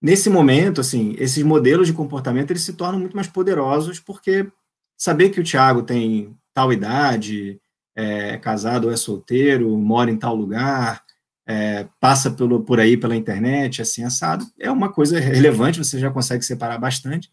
nesse 0.02 0.28
momento, 0.28 0.80
assim, 0.80 1.14
esses 1.18 1.42
modelos 1.44 1.86
de 1.86 1.92
comportamento 1.92 2.50
eles 2.50 2.62
se 2.62 2.72
tornam 2.72 2.98
muito 2.98 3.14
mais 3.14 3.28
poderosos 3.28 4.00
porque 4.00 4.50
saber 4.96 5.30
que 5.30 5.40
o 5.40 5.44
Tiago 5.44 5.82
tem 5.82 6.36
tal 6.52 6.72
idade, 6.72 7.60
é 7.94 8.36
casado 8.38 8.86
ou 8.86 8.92
é 8.92 8.96
solteiro, 8.96 9.76
mora 9.76 10.10
em 10.10 10.16
tal 10.16 10.34
lugar, 10.34 11.04
é, 11.46 11.86
passa 12.00 12.30
pelo, 12.30 12.62
por 12.62 12.80
aí 12.80 12.96
pela 12.96 13.16
internet, 13.16 13.82
assim, 13.82 14.02
assado, 14.02 14.46
é 14.58 14.70
uma 14.70 14.90
coisa 14.92 15.18
relevante, 15.20 15.78
você 15.78 15.98
já 15.98 16.10
consegue 16.10 16.44
separar 16.44 16.78
bastante. 16.78 17.30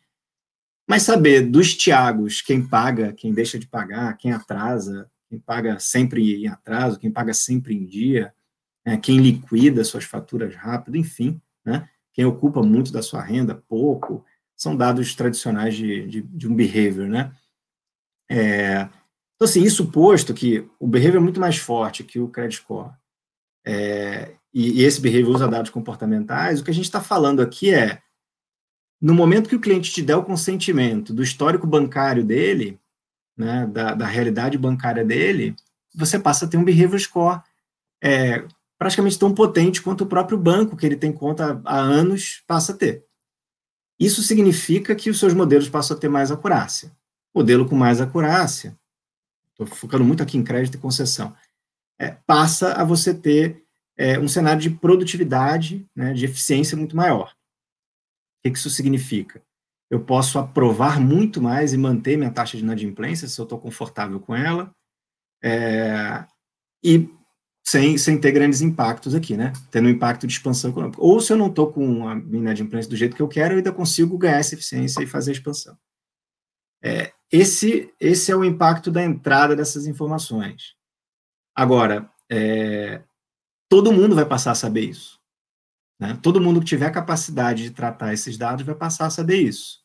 Mas 0.87 1.03
saber 1.03 1.41
dos 1.41 1.75
Tiagos, 1.75 2.41
quem 2.41 2.65
paga, 2.67 3.13
quem 3.13 3.33
deixa 3.33 3.57
de 3.57 3.67
pagar, 3.67 4.17
quem 4.17 4.33
atrasa, 4.33 5.09
quem 5.29 5.39
paga 5.39 5.79
sempre 5.79 6.43
em 6.43 6.47
atraso, 6.47 6.99
quem 6.99 7.09
paga 7.09 7.33
sempre 7.33 7.73
em 7.73 7.85
dia, 7.85 8.33
né, 8.85 8.97
quem 8.97 9.19
liquida 9.19 9.83
suas 9.83 10.03
faturas 10.03 10.55
rápido, 10.55 10.97
enfim, 10.97 11.39
né, 11.63 11.87
quem 12.13 12.25
ocupa 12.25 12.61
muito 12.61 12.91
da 12.91 13.01
sua 13.01 13.21
renda, 13.21 13.55
pouco, 13.55 14.25
são 14.55 14.75
dados 14.75 15.15
tradicionais 15.15 15.75
de, 15.75 16.05
de, 16.07 16.21
de 16.21 16.47
um 16.47 16.53
behavior, 16.53 17.07
né? 17.07 17.31
É, 18.29 18.87
então, 19.41 19.49
assim, 19.49 19.63
isso 19.63 19.87
posto 19.87 20.35
que 20.35 20.69
o 20.79 20.85
behavior 20.85 21.15
é 21.15 21.19
muito 21.19 21.39
mais 21.39 21.57
forte 21.57 22.03
que 22.03 22.19
o 22.19 22.27
credit 22.27 22.57
score, 22.57 22.91
é, 23.65 24.35
e, 24.53 24.81
e, 24.81 24.83
esse 24.83 25.01
behavior 25.01 25.33
usa 25.33 25.47
dados 25.47 25.71
comportamentais, 25.71 26.61
o 26.61 26.63
que 26.63 26.69
a 26.69 26.73
gente 26.73 26.85
está 26.85 27.01
falando 27.01 27.41
aqui 27.41 27.73
é, 27.73 28.03
no 29.01 29.15
momento 29.15 29.49
que 29.49 29.55
o 29.55 29.59
cliente 29.59 29.91
te 29.91 30.03
der 30.03 30.15
o 30.15 30.23
consentimento 30.23 31.11
do 31.11 31.23
histórico 31.23 31.65
bancário 31.65 32.23
dele, 32.23 32.79
né, 33.35 33.65
da, 33.65 33.95
da 33.95 34.05
realidade 34.05 34.59
bancária 34.59 35.03
dele, 35.03 35.55
você 35.95 36.19
passa 36.19 36.45
a 36.45 36.47
ter 36.47 36.57
um 36.57 36.63
behavior 36.63 36.99
score 36.99 37.41
é, 37.99 38.45
praticamente 38.77 39.17
tão 39.17 39.33
potente 39.33 39.81
quanto 39.81 40.03
o 40.03 40.07
próprio 40.07 40.37
banco 40.37 40.77
que 40.77 40.85
ele 40.85 40.95
tem 40.95 41.11
conta 41.11 41.59
há 41.65 41.79
anos 41.79 42.43
passa 42.45 42.73
a 42.73 42.77
ter. 42.77 43.07
Isso 43.99 44.21
significa 44.21 44.93
que 44.93 45.09
os 45.09 45.17
seus 45.17 45.33
modelos 45.33 45.67
passam 45.67 45.97
a 45.97 45.99
ter 45.99 46.09
mais 46.09 46.29
acurácia. 46.29 46.95
Modelo 47.33 47.67
com 47.67 47.75
mais 47.75 47.99
acurácia, 47.99 48.79
focando 49.65 50.03
muito 50.03 50.23
aqui 50.23 50.37
em 50.37 50.43
crédito 50.43 50.75
e 50.75 50.81
concessão, 50.81 51.35
é, 51.99 52.11
passa 52.25 52.73
a 52.73 52.83
você 52.83 53.13
ter 53.13 53.63
é, 53.97 54.19
um 54.19 54.27
cenário 54.27 54.61
de 54.61 54.69
produtividade, 54.69 55.85
né, 55.95 56.13
de 56.13 56.25
eficiência 56.25 56.77
muito 56.77 56.95
maior. 56.95 57.29
O 57.29 58.43
que, 58.43 58.51
que 58.51 58.57
isso 58.57 58.69
significa? 58.69 59.41
eu 59.91 59.99
posso 59.99 60.39
aprovar 60.39 61.01
muito 61.01 61.41
mais 61.41 61.73
e 61.73 61.77
manter 61.77 62.17
minha 62.17 62.31
taxa 62.31 62.55
de 62.55 62.63
inadimplência 62.63 63.27
se 63.27 63.37
eu 63.39 63.43
estou 63.43 63.59
confortável 63.59 64.21
com 64.21 64.33
ela, 64.33 64.73
é, 65.43 66.25
e 66.81 67.09
sem, 67.67 67.97
sem 67.97 68.17
ter 68.17 68.31
grandes 68.31 68.61
impactos 68.61 69.13
aqui, 69.13 69.35
né? 69.35 69.51
Tendo 69.69 69.87
um 69.87 69.91
impacto 69.91 70.25
de 70.25 70.31
expansão 70.31 70.71
econômica. 70.71 71.01
Ou 71.01 71.19
se 71.19 71.33
eu 71.33 71.37
não 71.37 71.47
estou 71.47 71.71
com 71.71 72.07
a 72.07 72.15
minha 72.15 72.41
inadimplência 72.41 72.89
do 72.89 72.95
jeito 72.95 73.15
que 73.17 73.21
eu 73.21 73.27
quero, 73.27 73.53
eu 73.53 73.57
ainda 73.57 73.71
consigo 73.73 74.17
ganhar 74.17 74.37
essa 74.37 74.55
eficiência 74.55 75.03
e 75.03 75.07
fazer 75.07 75.31
a 75.31 75.33
expansão. 75.33 75.77
É, 76.83 77.13
esse, 77.31 77.93
esse 77.99 78.31
é 78.31 78.35
o 78.35 78.43
impacto 78.43 78.91
da 78.91 79.03
entrada 79.03 79.55
dessas 79.55 79.87
informações. 79.87 80.75
Agora, 81.55 82.09
é, 82.29 83.01
todo 83.69 83.93
mundo 83.93 84.15
vai 84.15 84.25
passar 84.25 84.51
a 84.51 84.55
saber 84.55 84.81
isso. 84.81 85.19
Né? 85.99 86.17
Todo 86.21 86.41
mundo 86.41 86.59
que 86.59 86.65
tiver 86.65 86.89
capacidade 86.89 87.63
de 87.63 87.71
tratar 87.71 88.13
esses 88.13 88.37
dados 88.37 88.65
vai 88.65 88.75
passar 88.75 89.05
a 89.05 89.11
saber 89.11 89.37
isso. 89.37 89.81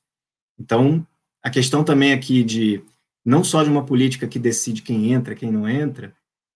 Então, 0.59 1.07
a 1.43 1.50
questão 1.50 1.85
também 1.85 2.12
aqui 2.12 2.43
de 2.43 2.83
não 3.25 3.45
só 3.45 3.62
de 3.62 3.71
uma 3.71 3.85
política 3.85 4.26
que 4.26 4.38
decide 4.38 4.83
quem 4.83 5.12
entra, 5.12 5.35
quem 5.35 5.50
não 5.50 5.69
entra, 5.69 6.15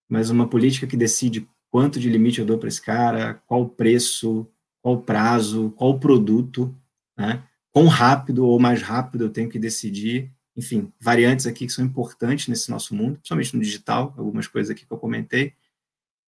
mas 0.08 0.30
uma 0.30 0.48
política 0.48 0.86
que 0.86 0.96
decide 0.96 1.48
quanto 1.70 2.00
de 2.00 2.08
limite 2.08 2.40
eu 2.40 2.46
dou 2.46 2.58
para 2.58 2.68
esse 2.68 2.80
cara, 2.80 3.34
qual 3.46 3.62
o 3.62 3.68
preço, 3.68 4.48
qual 4.82 4.94
o 4.96 5.02
prazo, 5.02 5.70
qual 5.76 5.90
o 5.90 6.00
produto, 6.00 6.74
né? 7.16 7.44
Quão 7.72 7.86
rápido 7.86 8.46
ou 8.46 8.58
mais 8.58 8.82
rápido 8.82 9.24
eu 9.24 9.30
tenho 9.30 9.48
que 9.48 9.58
decidir, 9.58 10.32
enfim, 10.56 10.92
variantes 11.00 11.46
aqui 11.46 11.66
que 11.66 11.72
são 11.72 11.84
importantes 11.84 12.48
nesse 12.48 12.70
nosso 12.70 12.94
mundo, 12.94 13.14
principalmente 13.14 13.56
no 13.56 13.62
digital, 13.62 14.14
algumas 14.16 14.46
coisas 14.46 14.70
aqui 14.70 14.86
que 14.86 14.92
eu 14.92 14.98
comentei, 14.98 15.54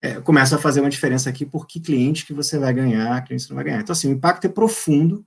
é, 0.00 0.20
começa 0.20 0.56
a 0.56 0.58
fazer 0.58 0.80
uma 0.80 0.90
diferença 0.90 1.30
aqui 1.30 1.46
por 1.46 1.66
que 1.66 1.80
cliente 1.80 2.26
que 2.26 2.32
você 2.32 2.58
vai 2.58 2.72
ganhar, 2.72 3.25
cliente 3.25 3.44
você 3.44 3.50
não 3.50 3.56
vai 3.56 3.64
ganhar. 3.64 3.80
Então, 3.80 3.92
assim, 3.92 4.08
o 4.08 4.12
impacto 4.12 4.46
é 4.46 4.49
profundo, 4.49 5.25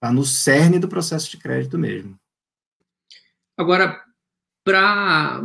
Está 0.00 0.10
no 0.10 0.24
cerne 0.24 0.78
do 0.78 0.88
processo 0.88 1.30
de 1.30 1.36
crédito 1.36 1.78
mesmo. 1.78 2.18
Agora, 3.56 4.02
para 4.64 5.42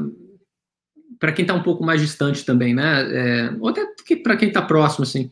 para 1.19 1.31
quem 1.33 1.43
está 1.43 1.53
um 1.53 1.63
pouco 1.63 1.83
mais 1.83 1.99
distante 1.99 2.45
também, 2.45 2.73
né? 2.73 3.01
É, 3.47 3.51
ou 3.59 3.67
até 3.67 3.85
para 4.23 4.37
quem 4.37 4.47
está 4.47 4.61
próximo, 4.61 5.03
assim, 5.03 5.29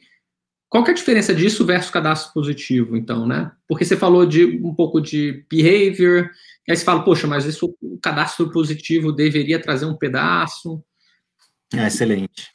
qual 0.73 0.83
é 0.87 0.89
a 0.89 0.93
diferença 0.95 1.35
disso 1.35 1.63
versus 1.63 1.91
cadastro 1.91 2.33
positivo, 2.33 2.97
então, 2.97 3.27
né? 3.27 3.51
Porque 3.67 3.85
você 3.85 3.95
falou 3.95 4.25
de 4.25 4.43
um 4.43 4.73
pouco 4.73 4.99
de 4.99 5.45
behavior, 5.47 6.31
aí 6.67 6.75
você 6.75 6.83
fala, 6.83 7.03
poxa, 7.03 7.27
mas 7.27 7.45
isso, 7.45 7.77
o 7.79 7.99
cadastro 7.99 8.49
positivo 8.51 9.11
deveria 9.11 9.61
trazer 9.61 9.85
um 9.85 9.95
pedaço. 9.95 10.83
É, 11.71 11.85
excelente. 11.85 12.49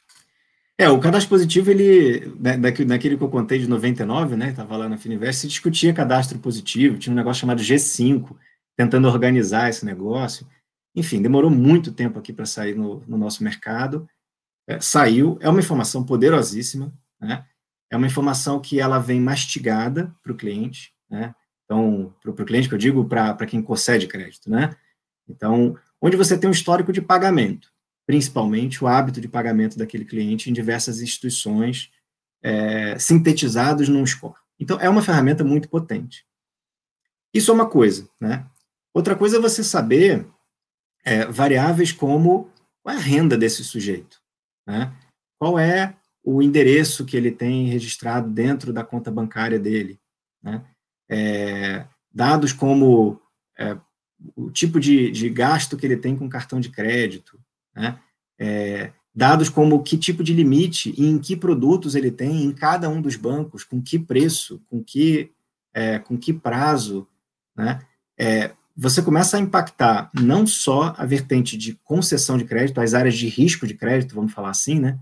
É, 0.77 0.89
o 0.89 0.99
cadastro 0.99 1.29
positivo, 1.29 1.71
ele, 1.71 2.33
né, 2.37 2.57
naquele 2.57 3.15
que 3.15 3.23
eu 3.23 3.29
contei 3.29 3.57
de 3.57 3.69
99, 3.69 4.35
né, 4.35 4.49
estava 4.49 4.75
lá 4.75 4.89
na 4.89 4.97
Fininvest, 4.97 5.39
se 5.39 5.47
discutia 5.47 5.93
cadastro 5.93 6.39
positivo, 6.39 6.97
tinha 6.97 7.13
um 7.13 7.15
negócio 7.15 7.39
chamado 7.39 7.61
G5, 7.61 8.35
tentando 8.75 9.07
organizar 9.07 9.69
esse 9.69 9.85
negócio. 9.85 10.45
Enfim, 10.93 11.21
demorou 11.21 11.49
muito 11.49 11.93
tempo 11.93 12.19
aqui 12.19 12.33
para 12.33 12.45
sair 12.45 12.75
no, 12.75 13.01
no, 13.07 13.17
nosso 13.17 13.45
mercado. 13.45 14.05
É, 14.67 14.77
saiu, 14.81 15.37
é 15.39 15.47
uma 15.47 15.61
informação 15.61 16.03
poderosíssima, 16.03 16.93
né? 17.21 17.45
É 17.91 17.97
uma 17.97 18.07
informação 18.07 18.59
que 18.59 18.79
ela 18.79 18.99
vem 18.99 19.19
mastigada 19.19 20.13
para 20.21 20.31
o 20.31 20.35
cliente, 20.35 20.93
né? 21.09 21.33
Então, 21.65 22.13
para 22.21 22.31
o 22.31 22.45
cliente 22.45 22.67
que 22.67 22.73
eu 22.73 22.79
digo, 22.79 23.05
para 23.05 23.45
quem 23.45 23.61
concede 23.61 24.07
crédito, 24.07 24.49
né? 24.49 24.75
Então, 25.27 25.77
onde 26.01 26.17
você 26.17 26.37
tem 26.37 26.49
um 26.49 26.53
histórico 26.53 26.91
de 26.91 27.01
pagamento, 27.01 27.71
principalmente 28.05 28.83
o 28.83 28.87
hábito 28.87 29.21
de 29.21 29.27
pagamento 29.27 29.77
daquele 29.77 30.05
cliente 30.05 30.49
em 30.49 30.53
diversas 30.53 31.01
instituições, 31.01 31.91
é, 32.41 32.97
sintetizados 32.97 33.87
num 33.87 34.05
score. 34.05 34.35
Então, 34.59 34.79
é 34.79 34.89
uma 34.89 35.03
ferramenta 35.03 35.43
muito 35.43 35.69
potente. 35.69 36.25
Isso 37.33 37.51
é 37.51 37.53
uma 37.53 37.69
coisa, 37.69 38.09
né? 38.19 38.45
Outra 38.93 39.15
coisa 39.15 39.37
é 39.37 39.39
você 39.39 39.63
saber 39.63 40.27
é, 41.03 41.25
variáveis 41.25 41.91
como 41.91 42.51
qual 42.81 42.95
é 42.95 42.97
a 42.97 43.01
renda 43.01 43.37
desse 43.37 43.63
sujeito, 43.63 44.19
né? 44.65 44.91
Qual 45.37 45.59
é 45.59 45.95
o 46.23 46.41
endereço 46.41 47.05
que 47.05 47.17
ele 47.17 47.31
tem 47.31 47.67
registrado 47.67 48.29
dentro 48.29 48.71
da 48.73 48.83
conta 48.83 49.09
bancária 49.11 49.59
dele, 49.59 49.99
né? 50.41 50.63
É, 51.09 51.85
dados 52.13 52.53
como 52.53 53.19
é, 53.57 53.77
o 54.35 54.51
tipo 54.51 54.79
de, 54.79 55.09
de 55.11 55.29
gasto 55.29 55.77
que 55.77 55.85
ele 55.85 55.97
tem 55.97 56.15
com 56.15 56.29
cartão 56.29 56.59
de 56.59 56.69
crédito, 56.69 57.39
né? 57.75 57.99
É, 58.37 58.91
dados 59.13 59.49
como 59.49 59.83
que 59.83 59.97
tipo 59.97 60.23
de 60.23 60.33
limite 60.33 60.93
e 60.97 61.05
em 61.05 61.19
que 61.19 61.35
produtos 61.35 61.95
ele 61.95 62.11
tem 62.11 62.43
em 62.43 62.51
cada 62.51 62.89
um 62.89 63.01
dos 63.01 63.15
bancos, 63.15 63.63
com 63.63 63.81
que 63.81 63.97
preço, 63.97 64.61
com 64.67 64.83
que, 64.83 65.31
é, 65.73 65.99
com 65.99 66.17
que 66.17 66.33
prazo, 66.33 67.07
né? 67.55 67.79
É, 68.17 68.51
você 68.75 69.01
começa 69.01 69.35
a 69.35 69.39
impactar 69.39 70.09
não 70.13 70.47
só 70.47 70.93
a 70.97 71.05
vertente 71.05 71.57
de 71.57 71.73
concessão 71.83 72.37
de 72.37 72.45
crédito, 72.45 72.79
as 72.79 72.93
áreas 72.93 73.15
de 73.15 73.27
risco 73.27 73.67
de 73.67 73.73
crédito, 73.73 74.15
vamos 74.15 74.31
falar 74.31 74.51
assim, 74.51 74.79
né? 74.79 74.97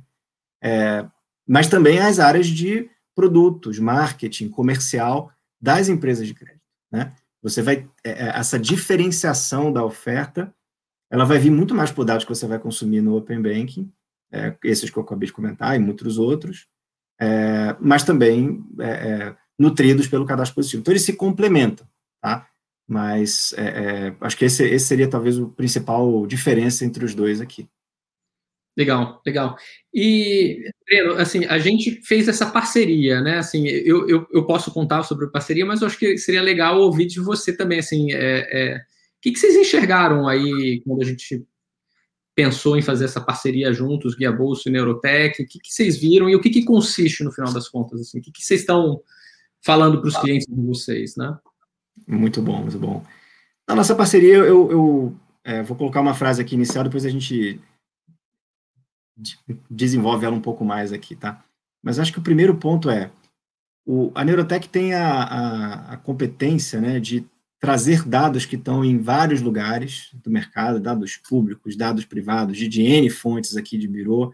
É, 0.62 1.06
mas 1.48 1.68
também 1.68 2.00
as 2.00 2.20
áreas 2.20 2.48
de 2.48 2.90
produtos, 3.16 3.80
marketing, 3.80 4.50
comercial 4.50 5.32
das 5.60 5.90
empresas 5.90 6.28
de 6.28 6.34
crédito, 6.34 6.62
né? 6.92 7.14
Você 7.42 7.62
vai 7.62 7.88
é, 8.04 8.12
é, 8.12 8.28
essa 8.30 8.60
diferenciação 8.60 9.72
da 9.72 9.84
oferta 9.84 10.54
ela 11.10 11.24
vai 11.24 11.40
vir 11.40 11.50
muito 11.50 11.74
mais 11.74 11.90
por 11.90 12.04
dados 12.04 12.26
que 12.26 12.36
você 12.36 12.46
vai 12.46 12.60
consumir 12.60 13.02
no 13.02 13.16
Open 13.16 13.42
Banking, 13.42 13.90
é, 14.32 14.54
esses 14.64 14.90
que 14.90 14.98
eu 14.98 15.04
acabei 15.04 15.28
de 15.28 15.34
comentar 15.34 15.74
e 15.76 15.80
muitos 15.80 16.18
outros, 16.18 16.68
é, 17.20 17.76
mas 17.80 18.04
também 18.04 18.62
é, 18.80 18.90
é 18.90 19.38
nutridos 19.58 20.08
pelo 20.08 20.26
cadastro 20.26 20.56
positivo. 20.56 20.82
Então, 20.82 20.92
eles 20.92 21.04
se 21.04 21.14
complementam, 21.14 21.88
tá? 22.22 22.48
Mas 22.90 23.54
acho 24.22 24.38
que 24.38 24.46
esse, 24.46 24.64
esse 24.64 24.86
seria 24.86 25.10
talvez 25.10 25.38
o 25.38 25.50
principal 25.50 26.26
diferença 26.26 26.86
entre 26.86 27.04
os 27.04 27.14
dois 27.14 27.42
aqui. 27.42 27.68
Legal, 28.78 29.20
legal. 29.26 29.58
E, 29.92 30.72
Breno, 30.86 31.14
assim, 31.14 31.46
a 31.46 31.58
gente 31.58 32.00
fez 32.04 32.28
essa 32.28 32.46
parceria, 32.46 33.20
né? 33.22 33.40
Assim, 33.40 33.68
eu, 33.68 34.08
eu, 34.08 34.28
eu 34.32 34.46
posso 34.46 34.72
contar 34.72 35.02
sobre 35.02 35.26
a 35.26 35.30
parceria, 35.30 35.66
mas 35.66 35.82
eu 35.82 35.88
acho 35.88 35.98
que 35.98 36.16
seria 36.20 36.44
legal 36.44 36.80
ouvir 36.80 37.08
de 37.08 37.20
você 37.20 37.58
também, 37.58 37.80
assim, 37.80 38.14
é, 38.14 38.48
é 38.52 38.78
o 38.78 39.20
que, 39.20 39.32
que 39.32 39.40
vocês 39.40 39.56
enxergaram 39.56 40.28
aí 40.28 40.80
quando 40.86 41.02
a 41.02 41.06
gente 41.06 41.44
pensou 42.36 42.78
em 42.78 42.84
fazer 42.84 43.06
essa 43.06 43.20
parceria 43.20 43.74
juntos, 43.74 44.14
Guia 44.14 44.32
Bolso 44.32 44.70
e 44.70 44.72
Neurotech? 44.72 45.42
O 45.42 45.48
que, 45.48 45.58
que 45.58 45.74
vocês 45.74 45.98
viram 45.98 46.30
e 46.30 46.36
o 46.36 46.40
que, 46.40 46.52
que 46.52 46.64
consiste 46.64 47.24
no 47.24 47.32
final 47.32 47.52
das 47.52 47.68
contas? 47.68 48.00
Assim? 48.00 48.20
O 48.20 48.22
que, 48.22 48.32
que 48.32 48.44
vocês 48.44 48.60
estão 48.60 49.02
falando 49.60 50.00
para 50.00 50.08
os 50.08 50.18
clientes 50.18 50.46
de 50.48 50.62
vocês, 50.62 51.16
né? 51.16 51.36
Muito 52.08 52.44
bom, 52.44 52.62
muito 52.62 52.78
bom. 52.78 53.04
Na 53.68 53.74
nossa 53.74 53.96
parceria, 53.96 54.36
eu, 54.36 54.72
eu 54.72 55.16
é, 55.44 55.64
vou 55.64 55.76
colocar 55.76 56.00
uma 56.00 56.14
frase 56.14 56.40
aqui 56.40 56.54
inicial, 56.54 56.84
depois 56.84 57.06
a 57.06 57.10
gente 57.10 57.60
desenvolve 59.70 60.26
ela 60.26 60.36
um 60.36 60.42
pouco 60.42 60.64
mais 60.64 60.94
aqui, 60.94 61.16
tá? 61.16 61.44
Mas 61.84 62.00
acho 62.00 62.12
que 62.12 62.20
o 62.20 62.24
primeiro 62.24 62.56
ponto 62.56 62.90
é, 62.90 63.12
o, 63.86 64.12
a 64.14 64.24
Neurotech 64.24 64.68
tem 64.68 64.94
a, 64.94 65.24
a, 65.24 65.94
a 65.94 65.98
competência 65.98 66.82
né, 66.82 67.00
de 67.00 67.26
trazer 67.60 68.04
dados 68.08 68.46
que 68.46 68.56
estão 68.56 68.84
em 68.84 69.00
vários 69.00 69.42
lugares 69.42 70.10
do 70.14 70.30
mercado, 70.30 70.80
dados 70.80 71.18
públicos, 71.18 71.76
dados 71.76 72.06
privados, 72.06 72.58
de 72.58 72.82
N 72.82 73.10
fontes 73.10 73.56
aqui 73.56 73.78
de 73.78 73.88
Biro, 73.88 74.34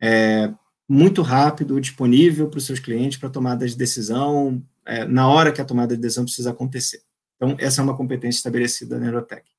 é, 0.00 0.52
muito 0.88 1.22
rápido, 1.22 1.80
disponível 1.80 2.48
para 2.48 2.58
os 2.58 2.66
seus 2.66 2.78
clientes 2.78 3.18
para 3.18 3.28
tomada 3.28 3.66
de 3.66 3.76
decisão, 3.76 4.62
é, 4.86 5.04
na 5.04 5.28
hora 5.28 5.52
que 5.52 5.60
a 5.60 5.64
tomada 5.64 5.94
de 5.94 6.00
decisão 6.00 6.24
precisa 6.24 6.50
acontecer. 6.50 7.02
Então, 7.36 7.56
essa 7.58 7.80
é 7.80 7.84
uma 7.84 7.96
competência 7.96 8.38
estabelecida 8.38 8.96
na 8.96 9.06
Neurotech. 9.06 9.50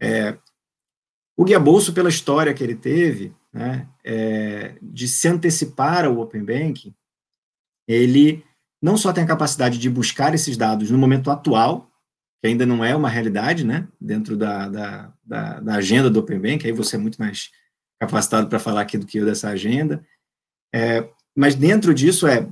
É, 0.00 0.36
O 1.36 1.44
Guia 1.44 1.60
Bolso, 1.60 1.92
pela 1.92 2.08
história 2.08 2.52
que 2.52 2.64
ele 2.64 2.74
teve, 2.74 3.34
né, 3.52 3.88
é, 4.04 4.78
de 4.82 5.08
se 5.08 5.28
antecipar 5.28 6.04
ao 6.04 6.18
Open 6.18 6.44
Banking, 6.44 6.94
ele 7.86 8.44
não 8.80 8.96
só 8.96 9.12
tem 9.12 9.24
a 9.24 9.28
capacidade 9.28 9.78
de 9.78 9.90
buscar 9.90 10.34
esses 10.34 10.56
dados 10.56 10.90
no 10.90 10.98
momento 10.98 11.30
atual, 11.30 11.90
que 12.40 12.48
ainda 12.48 12.64
não 12.64 12.84
é 12.84 12.94
uma 12.94 13.08
realidade, 13.08 13.64
né, 13.64 13.88
dentro 14.00 14.36
da, 14.36 14.68
da, 14.68 15.12
da, 15.24 15.60
da 15.60 15.74
agenda 15.74 16.08
do 16.08 16.20
Open 16.20 16.38
Bank, 16.38 16.66
aí 16.66 16.72
você 16.72 16.96
é 16.96 16.98
muito 16.98 17.18
mais 17.18 17.50
capacitado 18.00 18.48
para 18.48 18.60
falar 18.60 18.82
aqui 18.82 18.96
do 18.96 19.06
que 19.06 19.18
eu 19.18 19.24
dessa 19.24 19.48
agenda, 19.48 20.06
é, 20.72 21.08
mas 21.36 21.54
dentro 21.54 21.92
disso 21.92 22.26
é, 22.26 22.48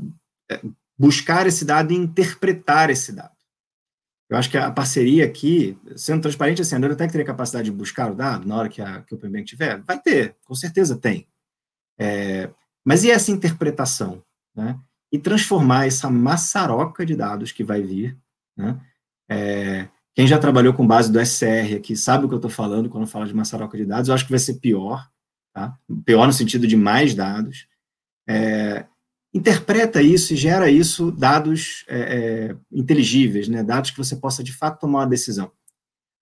é 0.50 0.60
buscar 0.98 1.46
esse 1.46 1.64
dado 1.64 1.92
e 1.92 1.96
interpretar 1.96 2.90
esse 2.90 3.12
dado. 3.12 3.35
Eu 4.28 4.36
acho 4.36 4.50
que 4.50 4.58
a 4.58 4.70
parceria 4.70 5.24
aqui, 5.24 5.78
sendo 5.94 6.22
transparente, 6.22 6.60
assim, 6.60 6.74
a 6.74 6.78
Neurotech 6.78 7.12
teria 7.12 7.26
capacidade 7.26 7.66
de 7.66 7.76
buscar 7.76 8.10
o 8.10 8.14
dado 8.14 8.46
na 8.46 8.56
hora 8.56 8.68
que, 8.68 8.82
a, 8.82 9.02
que 9.02 9.14
o 9.14 9.16
Open 9.16 9.44
tiver? 9.44 9.80
Vai 9.82 10.00
ter, 10.00 10.36
com 10.44 10.54
certeza 10.54 10.96
tem. 10.96 11.28
É, 11.98 12.50
mas 12.84 13.04
e 13.04 13.10
essa 13.10 13.30
interpretação? 13.30 14.22
Né? 14.54 14.78
E 15.12 15.18
transformar 15.18 15.86
essa 15.86 16.10
maçaroca 16.10 17.06
de 17.06 17.14
dados 17.14 17.52
que 17.52 17.62
vai 17.62 17.82
vir, 17.82 18.18
né? 18.56 18.80
É, 19.28 19.88
quem 20.14 20.26
já 20.26 20.38
trabalhou 20.38 20.72
com 20.72 20.86
base 20.86 21.12
do 21.12 21.24
SCR 21.24 21.76
aqui 21.76 21.94
sabe 21.94 22.24
o 22.24 22.28
que 22.28 22.34
eu 22.34 22.38
estou 22.38 22.50
falando 22.50 22.88
quando 22.88 23.06
falo 23.06 23.26
de 23.26 23.34
maçaroca 23.34 23.76
de 23.76 23.84
dados, 23.84 24.08
eu 24.08 24.14
acho 24.14 24.24
que 24.24 24.30
vai 24.30 24.38
ser 24.38 24.54
pior, 24.54 25.06
tá? 25.52 25.78
pior 26.06 26.26
no 26.26 26.32
sentido 26.32 26.66
de 26.66 26.74
mais 26.74 27.14
dados. 27.14 27.68
É, 28.26 28.86
interpreta 29.36 30.00
isso 30.00 30.32
e 30.32 30.36
gera 30.36 30.70
isso 30.70 31.12
dados 31.12 31.84
é, 31.88 31.98
é, 31.98 32.56
inteligíveis, 32.72 33.48
né? 33.48 33.62
dados 33.62 33.90
que 33.90 33.98
você 33.98 34.16
possa 34.16 34.42
de 34.42 34.52
fato 34.52 34.80
tomar 34.80 35.00
uma 35.00 35.06
decisão. 35.06 35.52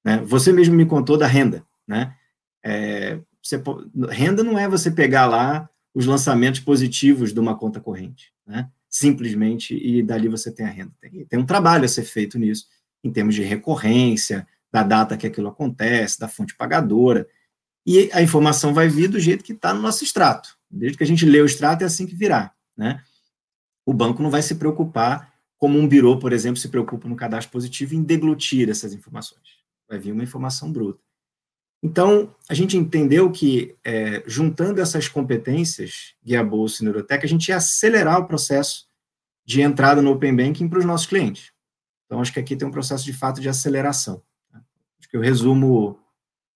Né? 0.04 0.18
Você 0.26 0.52
mesmo 0.52 0.75
me 0.75 0.85
contou 0.85 1.16
da 1.16 1.26
renda. 1.26 1.64
Né? 1.87 2.12
É, 2.64 3.21
você, 3.40 3.62
renda 4.11 4.42
não 4.42 4.59
é 4.59 4.68
você 4.68 4.90
pegar 4.90 5.26
lá 5.26 5.68
os 5.94 6.06
lançamentos 6.06 6.59
positivos 6.59 7.33
de 7.33 7.38
uma 7.38 7.56
conta 7.56 7.80
corrente, 7.80 8.32
né? 8.45 8.69
simplesmente, 8.89 9.76
e 9.76 10.02
dali 10.02 10.28
você 10.28 10.50
tem 10.50 10.67
a 10.67 10.71
renda. 10.71 10.93
Tem, 11.00 11.25
tem 11.25 11.39
um 11.39 11.47
trabalho 11.47 11.84
a 11.84 11.89
ser 11.89 12.02
feito 12.02 12.36
nisso, 12.36 12.67
em 13.04 13.12
termos 13.12 13.36
de 13.36 13.43
recorrência, 13.43 14.47
da 14.73 14.82
data 14.82 15.17
que 15.17 15.26
aquilo 15.26 15.47
acontece, 15.47 16.19
da 16.19 16.26
fonte 16.26 16.56
pagadora, 16.56 17.28
e 17.86 18.10
a 18.12 18.21
informação 18.21 18.75
vai 18.75 18.89
vir 18.89 19.08
do 19.08 19.21
jeito 19.21 19.45
que 19.45 19.52
está 19.52 19.73
no 19.73 19.80
nosso 19.80 20.02
extrato. 20.02 20.56
Desde 20.69 20.99
que 20.99 21.04
a 21.04 21.06
gente 21.06 21.25
lê 21.25 21.41
o 21.41 21.47
extrato, 21.47 21.84
é 21.84 21.86
assim 21.86 22.06
que 22.06 22.17
virá. 22.17 22.52
Né? 22.76 23.02
O 23.87 23.93
banco 23.93 24.23
não 24.23 24.30
vai 24.30 24.43
se 24.43 24.54
preocupar, 24.56 25.32
como 25.58 25.78
um 25.78 25.89
birô, 25.89 26.19
por 26.19 26.32
exemplo, 26.32 26.56
se 26.56 26.69
preocupa 26.69 27.08
no 27.08 27.17
cadastro 27.17 27.52
positivo, 27.52 27.95
em 27.95 28.02
deglutir 28.02 28.69
essas 28.69 28.93
informações. 28.93 29.63
Vai 29.89 29.99
vir 29.99 30.13
uma 30.13 30.23
informação 30.23 30.73
bruta. 30.73 31.00
Então, 31.82 32.34
a 32.49 32.54
gente 32.54 32.78
entendeu 32.78 33.30
que, 33.30 33.76
é, 33.84 34.23
juntando 34.26 34.80
essas 34.80 35.06
competências, 35.06 36.15
Guia 36.25 36.43
Bolsa 36.43 36.82
e 36.82 36.84
Neuroteca, 36.84 37.26
a 37.26 37.28
gente 37.28 37.49
ia 37.49 37.56
acelerar 37.56 38.19
o 38.21 38.26
processo 38.26 38.87
de 39.45 39.60
entrada 39.60 40.00
no 40.00 40.13
Open 40.13 40.34
Banking 40.34 40.67
para 40.67 40.78
os 40.78 40.84
nossos 40.87 41.06
clientes. 41.06 41.52
Então, 42.06 42.23
acho 42.23 42.32
que 42.32 42.41
aqui 42.41 42.56
tem 42.56 42.67
um 42.67 42.71
processo 42.71 43.04
de 43.04 43.13
fato 43.13 43.39
de 43.39 43.50
aceleração. 43.50 44.23
Tá? 44.50 44.63
Acho 44.99 45.08
que 45.10 45.19
o 45.19 45.21
resumo, 45.21 45.99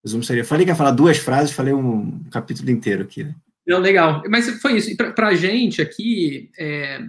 resumo 0.03 0.25
seria. 0.25 0.47
Falei 0.47 0.65
que 0.65 0.71
ia 0.71 0.77
falar 0.77 0.93
duas 0.93 1.19
frases, 1.19 1.53
falei 1.53 1.75
um 1.75 2.25
capítulo 2.31 2.71
inteiro 2.71 3.03
aqui. 3.03 3.25
Né? 3.25 3.35
Não, 3.69 3.79
legal. 3.79 4.23
Mas 4.31 4.49
foi 4.63 4.79
isso. 4.79 4.97
Para 4.97 5.29
a 5.29 5.35
gente 5.35 5.83
aqui, 5.83 6.51
é, 6.59 7.01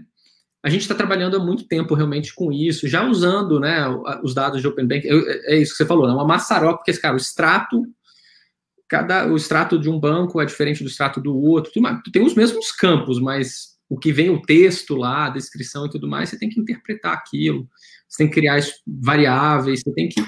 a 0.62 0.69
gente 0.69 0.82
está 0.82 0.93
trabalhando 0.93 1.38
há 1.38 1.39
muito 1.39 1.65
tempo 1.65 1.95
realmente 1.95 2.36
com 2.36 2.52
isso, 2.52 2.86
já 2.86 3.08
usando 3.08 3.62
né, 3.62 3.88
os 4.22 4.34
dados 4.34 4.60
de 4.60 4.67
Open 4.67 4.86
Bank. 4.86 5.08
É, 5.08 5.56
é 5.56 5.58
isso 5.58 5.72
que 5.72 5.78
você 5.78 5.86
falou, 5.86 6.06
né, 6.06 6.13
uma 6.13 6.28
maçaroca, 6.28 6.80
porque, 6.80 6.93
cara, 7.00 7.13
o 7.13 7.17
extrato, 7.17 7.82
cada, 8.89 9.26
o 9.26 9.38
extrato 9.38 9.80
de 9.80 9.89
um 9.89 9.98
banco 9.98 10.41
é 10.41 10.45
diferente 10.45 10.84
do 10.84 10.89
extrato 10.89 11.22
do 11.22 11.34
outro. 11.34 11.72
Tem 12.12 12.26
os 12.26 12.36
mesmos 12.36 12.74
campos, 12.74 13.22
mas 13.22 13.78
o 13.89 13.98
que 13.98 14.12
vem 14.12 14.30
o 14.30 14.41
texto 14.41 14.95
lá, 14.95 15.28
a 15.28 15.30
descrição 15.30 15.86
e 15.86 15.89
tudo 15.89 16.10
mais, 16.10 16.28
você 16.28 16.38
tem 16.38 16.50
que 16.50 16.60
interpretar 16.60 17.13
aquilo, 17.13 17.69
você 18.08 18.17
tem 18.24 18.28
que 18.28 18.34
criar 18.34 18.60
variáveis, 18.86 19.82
você 19.82 19.93
tem 19.93 20.10
que, 20.10 20.22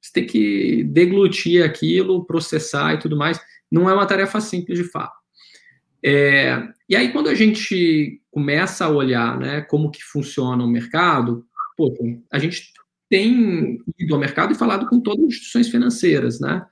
você 0.00 0.12
tem 0.14 0.26
que 0.26 0.84
deglutir 0.84 1.64
aquilo, 1.64 2.24
processar 2.24 2.94
e 2.94 3.00
tudo 3.00 3.16
mais. 3.16 3.40
Não 3.70 3.90
é 3.90 3.94
uma 3.94 4.06
tarefa 4.06 4.40
simples 4.40 4.78
de 4.78 4.84
fato. 4.84 5.21
É, 6.04 6.68
e 6.88 6.96
aí, 6.96 7.12
quando 7.12 7.28
a 7.28 7.34
gente 7.34 8.20
começa 8.30 8.84
a 8.84 8.90
olhar 8.90 9.38
né, 9.38 9.60
como 9.62 9.90
que 9.90 10.02
funciona 10.02 10.64
o 10.64 10.68
mercado, 10.68 11.44
pô, 11.76 11.94
a 12.30 12.38
gente 12.38 12.72
tem 13.08 13.78
ido 13.98 14.14
ao 14.14 14.20
mercado 14.20 14.52
e 14.52 14.56
falado 14.56 14.88
com 14.88 14.98
todas 14.98 15.20
as 15.24 15.30
instituições 15.32 15.68
financeiras, 15.68 16.40
né? 16.40 16.64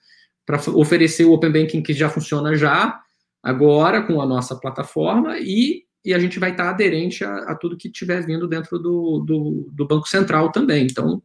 Para 0.47 0.59
oferecer 0.71 1.25
o 1.25 1.33
Open 1.33 1.53
Banking 1.53 1.83
que 1.83 1.93
já 1.93 2.09
funciona 2.09 2.57
já, 2.57 2.99
agora 3.43 4.03
com 4.03 4.21
a 4.21 4.27
nossa 4.27 4.57
plataforma, 4.57 5.39
e, 5.39 5.85
e 6.05 6.15
a 6.15 6.19
gente 6.19 6.39
vai 6.39 6.53
estar 6.53 6.71
aderente 6.71 7.25
a, 7.25 7.35
a 7.51 7.55
tudo 7.55 7.77
que 7.77 7.89
estiver 7.89 8.25
vindo 8.25 8.49
dentro 8.49 8.79
do, 8.79 9.21
do, 9.21 9.71
do, 9.71 9.87
Banco 9.87 10.09
Central 10.09 10.51
também. 10.51 10.87
Então, 10.87 11.23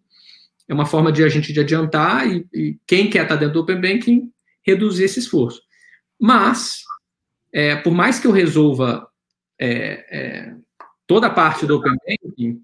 é 0.68 0.74
uma 0.74 0.86
forma 0.86 1.12
de 1.12 1.24
a 1.24 1.30
gente 1.30 1.54
de 1.54 1.62
adiantar 1.62 2.30
e, 2.30 2.46
e 2.54 2.78
quem 2.86 3.10
quer 3.10 3.24
estar 3.24 3.38
dentro 3.38 3.54
do 3.54 3.62
Open 3.62 3.80
Banking 3.80 4.30
reduzir 4.66 5.06
esse 5.06 5.20
esforço. 5.20 5.62
Mas 6.20 6.84
é, 7.56 7.74
por 7.74 7.94
mais 7.94 8.20
que 8.20 8.28
eu 8.28 8.34
resolva 8.34 9.08
é, 9.58 10.06
é, 10.12 10.56
toda 11.08 11.28
a 11.28 11.30
parte 11.30 11.66
do 11.66 11.78
Open 11.78 11.96
Banking, 12.06 12.62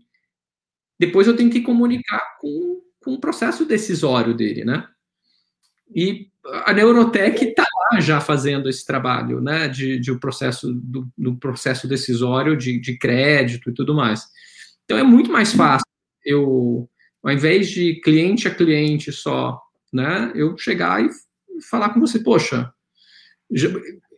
depois 1.00 1.28
eu 1.28 1.36
tenho 1.36 1.50
que 1.50 1.62
comunicar 1.62 2.38
com, 2.42 2.82
com 3.00 3.14
o 3.14 3.20
processo 3.20 3.64
decisório 3.64 4.34
dele, 4.36 4.66
né? 4.66 4.86
E 5.96 6.30
a 6.66 6.74
Neurotech 6.74 7.42
está 7.42 7.64
lá 7.64 8.02
já 8.02 8.20
fazendo 8.20 8.68
esse 8.68 8.86
trabalho, 8.86 9.40
né, 9.40 9.70
de, 9.70 9.98
de 9.98 10.12
o 10.12 10.20
processo 10.20 10.74
do, 10.74 11.10
do, 11.18 11.38
processo 11.38 11.88
decisório 11.88 12.58
de, 12.58 12.78
de 12.78 12.98
crédito 12.98 13.70
e 13.70 13.74
tudo 13.74 13.96
mais. 13.96 14.26
Então 14.84 14.98
é 14.98 15.04
muito 15.04 15.32
mais 15.32 15.54
fácil 15.54 15.88
eu, 16.26 16.90
ao 17.24 17.32
invés 17.32 17.70
de 17.70 18.02
cliente 18.02 18.48
a 18.48 18.54
cliente 18.54 19.12
só, 19.12 19.62
né, 19.92 20.32
eu 20.36 20.58
chegar 20.58 21.04
e 21.04 21.10
falar 21.70 21.90
com 21.90 22.00
você, 22.00 22.20
poxa, 22.20 22.74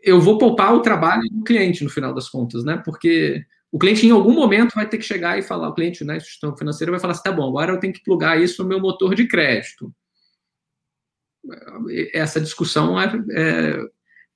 eu 0.04 0.20
vou 0.20 0.38
poupar 0.38 0.76
o 0.76 0.82
trabalho 0.82 1.24
do 1.32 1.44
cliente 1.44 1.84
no 1.84 1.89
final 1.89 2.13
das 2.13 2.30
contas, 2.30 2.66
né? 2.66 2.82
Porque 2.84 3.46
o 3.72 3.80
cliente 3.80 4.06
em 4.06 4.12
algum 4.12 4.34
momento 4.34 4.76
vai 4.76 4.88
ter 4.88 4.98
que 4.98 5.04
chegar 5.04 5.39
e 5.39 5.42
falar, 5.42 5.70
o 5.70 5.74
cliente, 5.74 6.04
né, 6.04 6.18
instituição 6.18 6.56
financeira 6.56 6.92
vai 6.92 7.00
falar 7.00 7.13
assim, 7.13 7.24
tá 7.24 7.32
bom, 7.32 7.48
agora 7.48 7.72
eu 7.72 7.80
tenho 7.80 7.94
que 7.94 8.04
plugar 8.04 8.39
isso 8.39 8.62
no 8.62 8.70
meu 8.70 8.80
motor 8.80 9.16
de 9.16 9.28
crédito. 9.28 9.92
Essa 12.13 12.39
discussão 12.39 13.02
é, 13.02 13.12
é, 13.32 13.78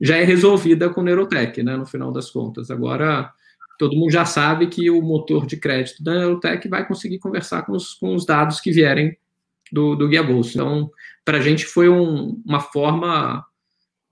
já 0.01 0.17
é 0.17 0.23
resolvida 0.23 0.89
com 0.89 1.01
o 1.01 1.03
Neurotech, 1.03 1.61
né, 1.61 1.77
no 1.77 1.85
final 1.85 2.11
das 2.11 2.31
contas. 2.31 2.71
Agora, 2.71 3.31
todo 3.77 3.95
mundo 3.95 4.09
já 4.09 4.25
sabe 4.25 4.67
que 4.67 4.89
o 4.89 5.01
motor 5.01 5.45
de 5.45 5.57
crédito 5.57 6.03
da 6.03 6.15
Neurotech 6.15 6.67
vai 6.67 6.87
conseguir 6.87 7.19
conversar 7.19 7.63
com 7.63 7.73
os, 7.73 7.93
com 7.93 8.15
os 8.15 8.25
dados 8.25 8.59
que 8.59 8.71
vierem 8.71 9.15
do, 9.71 9.95
do 9.95 10.07
Guia 10.07 10.23
Bolsa. 10.23 10.53
Então, 10.55 10.89
para 11.23 11.37
a 11.37 11.41
gente 11.41 11.65
foi 11.65 11.89
um, 11.89 12.41
uma 12.43 12.59
forma 12.59 13.45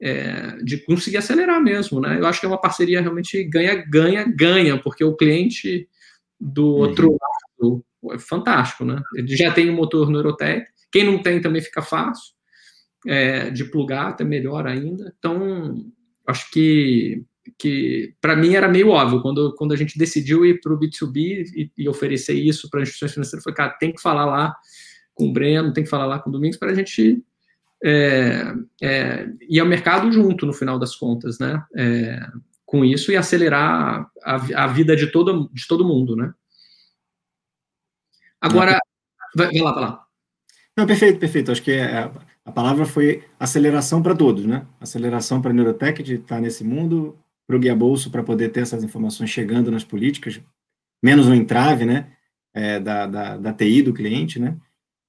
é, 0.06 0.58
de 0.64 0.78
conseguir 0.78 1.18
acelerar 1.18 1.60
mesmo, 1.60 2.00
né? 2.00 2.20
Eu 2.20 2.28
acho 2.28 2.40
que 2.40 2.46
é 2.46 2.50
uma 2.50 2.62
parceria 2.62 3.02
realmente 3.02 3.44
ganha, 3.44 3.74
ganha, 3.90 4.24
ganha, 4.24 4.78
porque 4.78 5.04
o 5.04 5.16
cliente 5.16 5.90
do 6.40 6.64
uhum. 6.64 6.80
outro 6.82 7.18
lado 7.60 7.86
é 8.12 8.20
fantástico, 8.20 8.86
né? 8.86 9.02
Ele 9.16 9.36
já 9.36 9.52
tem 9.52 9.68
o 9.68 9.74
um 9.74 9.76
motor 9.76 10.12
Neurotech, 10.12 10.68
quem 10.92 11.04
não 11.04 11.18
tem 11.24 11.42
também 11.42 11.60
fica 11.60 11.82
fácil 11.82 12.36
é, 13.08 13.50
de 13.50 13.66
plugar, 13.66 14.10
até 14.10 14.24
melhor 14.24 14.68
ainda. 14.68 15.12
Então, 15.18 15.84
acho 16.28 16.52
que, 16.52 17.24
que 17.58 18.14
para 18.22 18.36
mim 18.36 18.54
era 18.54 18.68
meio 18.68 18.90
óbvio, 18.90 19.24
quando, 19.24 19.56
quando 19.56 19.74
a 19.74 19.76
gente 19.76 19.98
decidiu 19.98 20.46
ir 20.46 20.62
para 20.62 20.72
o 20.72 20.80
B2B 20.80 21.16
e, 21.16 21.72
e, 21.76 21.90
oferecer 21.90 22.36
isso 22.36 22.70
para 22.70 22.84
instituições 22.84 23.14
financeiras, 23.14 23.44
foi, 23.44 23.54
cara, 23.54 23.72
tem 23.72 23.92
que 23.92 24.02
falar 24.02 24.26
lá 24.26 24.56
com 25.16 25.30
o 25.30 25.34
Breno, 25.34 25.74
tem 25.74 25.84
que 25.84 25.90
falar 25.90 26.06
lá 26.06 26.20
com 26.20 26.30
o 26.30 26.34
Domingos 26.34 26.58
para 26.58 26.70
a 26.70 26.76
gente 26.76 27.24
é, 27.88 28.52
é, 28.82 29.30
e 29.48 29.60
ao 29.60 29.68
mercado 29.68 30.12
junto, 30.12 30.44
no 30.44 30.54
final 30.54 30.80
das 30.80 30.96
contas, 30.96 31.38
né? 31.38 31.64
É, 31.76 32.20
com 32.66 32.84
isso 32.84 33.12
e 33.12 33.16
acelerar 33.16 34.10
a, 34.24 34.64
a, 34.64 34.68
vida 34.68 34.96
de 34.96 35.12
todo, 35.12 35.52
de 35.54 35.68
todo 35.68 35.88
mundo, 35.88 36.16
né? 36.16 36.34
Agora, 38.42 38.80
vai, 39.36 39.52
vai 39.52 39.62
lá, 39.62 39.72
vai 39.72 39.84
lá. 39.84 40.06
Não, 40.76 40.88
perfeito, 40.88 41.20
perfeito. 41.20 41.52
Acho 41.52 41.62
que 41.62 41.74
é, 41.74 42.12
a 42.44 42.52
palavra 42.52 42.88
foi 42.88 43.24
aceleração 43.40 44.02
para 44.02 44.16
todos, 44.16 44.48
né? 44.48 44.66
Aceleração 44.82 45.40
para 45.40 45.52
a 45.52 45.54
Neurotech 45.54 46.02
de 46.02 46.16
estar 46.16 46.42
nesse 46.42 46.64
mundo, 46.64 47.16
para 47.46 47.56
o 47.56 47.60
Guia 47.60 47.76
Bolso 47.76 48.10
para 48.10 48.24
poder 48.24 48.50
ter 48.50 48.62
essas 48.62 48.84
informações 48.84 49.30
chegando 49.30 49.70
nas 49.70 49.84
políticas, 49.84 50.42
menos 51.04 51.28
um 51.28 51.36
entrave, 51.36 51.86
né? 51.86 52.12
É, 52.52 52.80
da, 52.80 53.06
da, 53.06 53.38
da 53.38 53.54
TI 53.54 53.84
do 53.84 53.94
cliente, 53.94 54.40
né? 54.40 54.58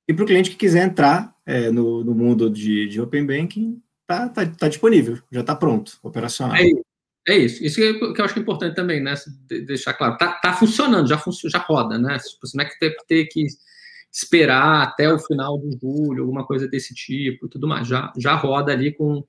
E 0.06 0.12
para 0.12 0.24
o 0.24 0.26
cliente 0.26 0.50
que 0.50 0.56
quiser 0.56 0.84
entrar 0.84 1.35
é, 1.46 1.70
no, 1.70 2.02
no, 2.02 2.14
mundo 2.14 2.50
de, 2.50 2.88
de 2.88 3.00
Open 3.00 3.24
Banking, 3.24 3.80
está 4.02 4.28
tá, 4.28 4.44
tá 4.44 4.68
disponível, 4.68 5.18
já 5.30 5.40
está 5.40 5.54
pronto, 5.54 5.98
operacional. 6.02 6.56
É, 6.56 6.68
é, 7.28 7.38
isso. 7.38 7.64
Isso 7.64 7.76
que 7.76 8.20
eu 8.20 8.24
acho 8.24 8.34
que 8.34 8.40
é 8.40 8.42
importante 8.42 8.74
também, 8.74 9.00
né? 9.00 9.14
Deixar 9.48 9.94
claro. 9.94 10.14
Está 10.14 10.32
tá 10.32 10.52
funcionando, 10.52 11.08
já, 11.08 11.18
func 11.18 11.36
já 11.48 11.58
roda, 11.58 11.98
né? 11.98 12.18
Tipo, 12.18 12.46
você 12.46 12.56
não 12.56 12.64
é 12.64 12.68
que 12.68 12.78
tem 12.78 12.94
que 13.08 13.24
que 13.26 13.46
esperar 14.12 14.82
até 14.82 15.12
o 15.12 15.18
final 15.18 15.58
de 15.58 15.78
julho, 15.80 16.22
alguma 16.22 16.46
coisa 16.46 16.66
desse 16.66 16.94
tipo 16.94 17.48
tudo 17.48 17.66
mais. 17.66 17.86
Já, 17.86 18.12
já 18.16 18.34
roda 18.34 18.72
ali 18.72 18.92
com, 18.92 19.24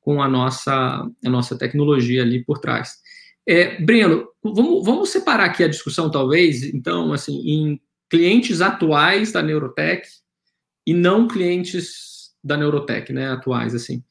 com 0.00 0.22
a 0.22 0.28
nossa, 0.28 0.72
a 0.72 1.30
nossa 1.30 1.58
tecnologia 1.58 2.22
ali 2.22 2.44
por 2.44 2.58
trás. 2.58 2.98
É, 3.46 3.80
Breno, 3.82 4.28
vamos, 4.42 4.84
vamos 4.84 5.10
separar 5.10 5.46
aqui 5.46 5.64
a 5.64 5.68
discussão, 5.68 6.10
talvez, 6.10 6.62
então, 6.62 7.12
assim, 7.12 7.36
em 7.44 7.80
clientes 8.08 8.60
atuais 8.60 9.32
da 9.32 9.42
Neurotech 9.42 10.08
e 10.90 10.94
não 10.94 11.28
clientes 11.28 12.30
da 12.42 12.56
Neurotech, 12.56 13.12
né, 13.12 13.30
atuais, 13.30 13.74
assim 13.74 14.02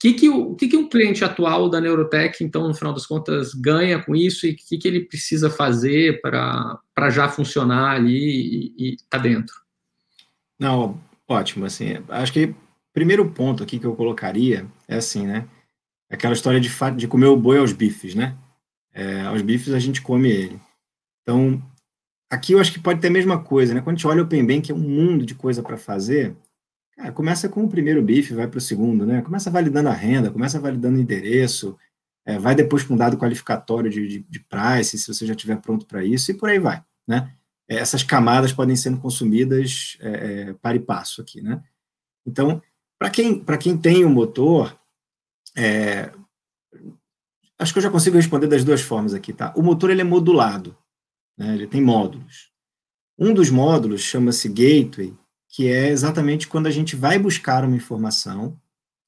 que, 0.00 0.14
que, 0.14 0.30
o 0.30 0.54
que, 0.54 0.66
que 0.66 0.76
um 0.78 0.88
cliente 0.88 1.22
atual 1.22 1.68
da 1.68 1.78
Neurotech, 1.78 2.42
então, 2.42 2.66
no 2.66 2.74
final 2.74 2.94
das 2.94 3.06
contas, 3.06 3.52
ganha 3.52 4.02
com 4.02 4.16
isso 4.16 4.46
e 4.46 4.52
o 4.52 4.56
que, 4.56 4.78
que 4.78 4.88
ele 4.88 5.04
precisa 5.04 5.50
fazer 5.50 6.22
para 6.22 7.10
já 7.10 7.28
funcionar 7.28 7.96
ali 7.96 8.72
e 8.78 8.94
estar 8.94 9.18
tá 9.18 9.18
dentro? 9.18 9.54
Não, 10.58 10.98
ótimo, 11.28 11.66
assim, 11.66 11.98
acho 12.08 12.32
que 12.32 12.54
primeiro 12.94 13.30
ponto 13.30 13.62
aqui 13.62 13.78
que 13.78 13.84
eu 13.84 13.94
colocaria 13.94 14.66
é 14.88 14.96
assim, 14.96 15.26
né, 15.26 15.46
aquela 16.08 16.32
história 16.32 16.58
de, 16.58 16.70
de 16.96 17.06
comer 17.06 17.26
o 17.26 17.36
boi 17.36 17.58
aos 17.58 17.74
bifes, 17.74 18.14
né, 18.14 18.34
é, 18.94 19.20
aos 19.22 19.42
bifes 19.42 19.74
a 19.74 19.78
gente 19.78 20.00
come 20.00 20.30
ele. 20.30 20.58
Então, 21.20 21.62
aqui 22.30 22.52
eu 22.52 22.60
acho 22.60 22.72
que 22.72 22.80
pode 22.80 23.00
ter 23.00 23.08
a 23.08 23.12
mesma 23.12 23.42
coisa, 23.42 23.74
né, 23.74 23.80
quando 23.80 23.96
a 23.96 23.98
gente 23.98 24.06
olha 24.06 24.22
o 24.22 24.24
Open 24.24 24.46
Bank, 24.46 24.70
é 24.70 24.74
um 24.74 24.78
mundo 24.78 25.26
de 25.26 25.34
coisa 25.34 25.62
para 25.62 25.76
fazer, 25.76 26.36
Cara, 27.00 27.12
começa 27.12 27.48
com 27.48 27.64
o 27.64 27.68
primeiro 27.68 28.02
bife, 28.02 28.34
vai 28.34 28.46
para 28.46 28.58
o 28.58 28.60
segundo, 28.60 29.06
né? 29.06 29.22
Começa 29.22 29.50
validando 29.50 29.88
a 29.88 29.92
renda, 29.92 30.30
começa 30.30 30.60
validando 30.60 30.98
o 30.98 31.00
endereço, 31.00 31.78
é, 32.26 32.38
vai 32.38 32.54
depois 32.54 32.82
com 32.82 32.92
um 32.92 32.96
dado 32.96 33.16
qualificatório 33.16 33.90
de, 33.90 34.06
de, 34.06 34.18
de, 34.20 34.40
price, 34.40 34.98
se 34.98 35.06
você 35.06 35.24
já 35.24 35.32
estiver 35.32 35.56
pronto 35.62 35.86
para 35.86 36.04
isso, 36.04 36.30
e 36.30 36.34
por 36.34 36.50
aí 36.50 36.58
vai, 36.58 36.84
né? 37.08 37.32
É, 37.66 37.76
essas 37.76 38.02
camadas 38.02 38.52
podem 38.52 38.76
ser 38.76 38.94
consumidas 38.98 39.96
é, 40.00 40.10
é, 40.50 40.52
para 40.52 40.76
e 40.76 40.80
passo 40.80 41.22
aqui, 41.22 41.40
né? 41.40 41.62
Então, 42.26 42.60
para 42.98 43.08
quem, 43.08 43.42
quem 43.58 43.78
tem 43.78 44.04
o 44.04 44.08
um 44.08 44.12
motor, 44.12 44.78
é, 45.56 46.12
acho 47.58 47.72
que 47.72 47.78
eu 47.78 47.82
já 47.82 47.90
consigo 47.90 48.16
responder 48.16 48.46
das 48.46 48.62
duas 48.62 48.82
formas 48.82 49.14
aqui, 49.14 49.32
tá? 49.32 49.54
O 49.56 49.62
motor 49.62 49.88
ele 49.88 50.02
é 50.02 50.04
modulado, 50.04 50.76
né? 51.40 51.54
ele 51.54 51.66
tem 51.66 51.80
módulos. 51.80 52.50
Um 53.18 53.32
dos 53.32 53.48
módulos 53.48 54.02
chama-se 54.02 54.46
Gateway, 54.48 55.16
que 55.48 55.68
é 55.68 55.88
exatamente 55.88 56.46
quando 56.46 56.66
a 56.66 56.70
gente 56.70 56.94
vai 56.94 57.18
buscar 57.18 57.64
uma 57.64 57.76
informação 57.76 58.60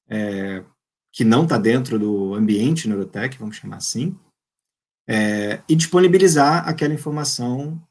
é, 0.09 0.63
que 1.11 1.23
não 1.23 1.43
está 1.43 1.59
dentro 1.59 1.99
do 1.99 2.33
ambiente 2.33 2.87
Neurotech, 2.87 3.37
vamos 3.37 3.57
chamar 3.57 3.77
assim, 3.77 4.17
é, 5.07 5.61
e 5.69 5.75
disponibilizar 5.75 6.67
aquela 6.67 6.93
informação 6.93 7.81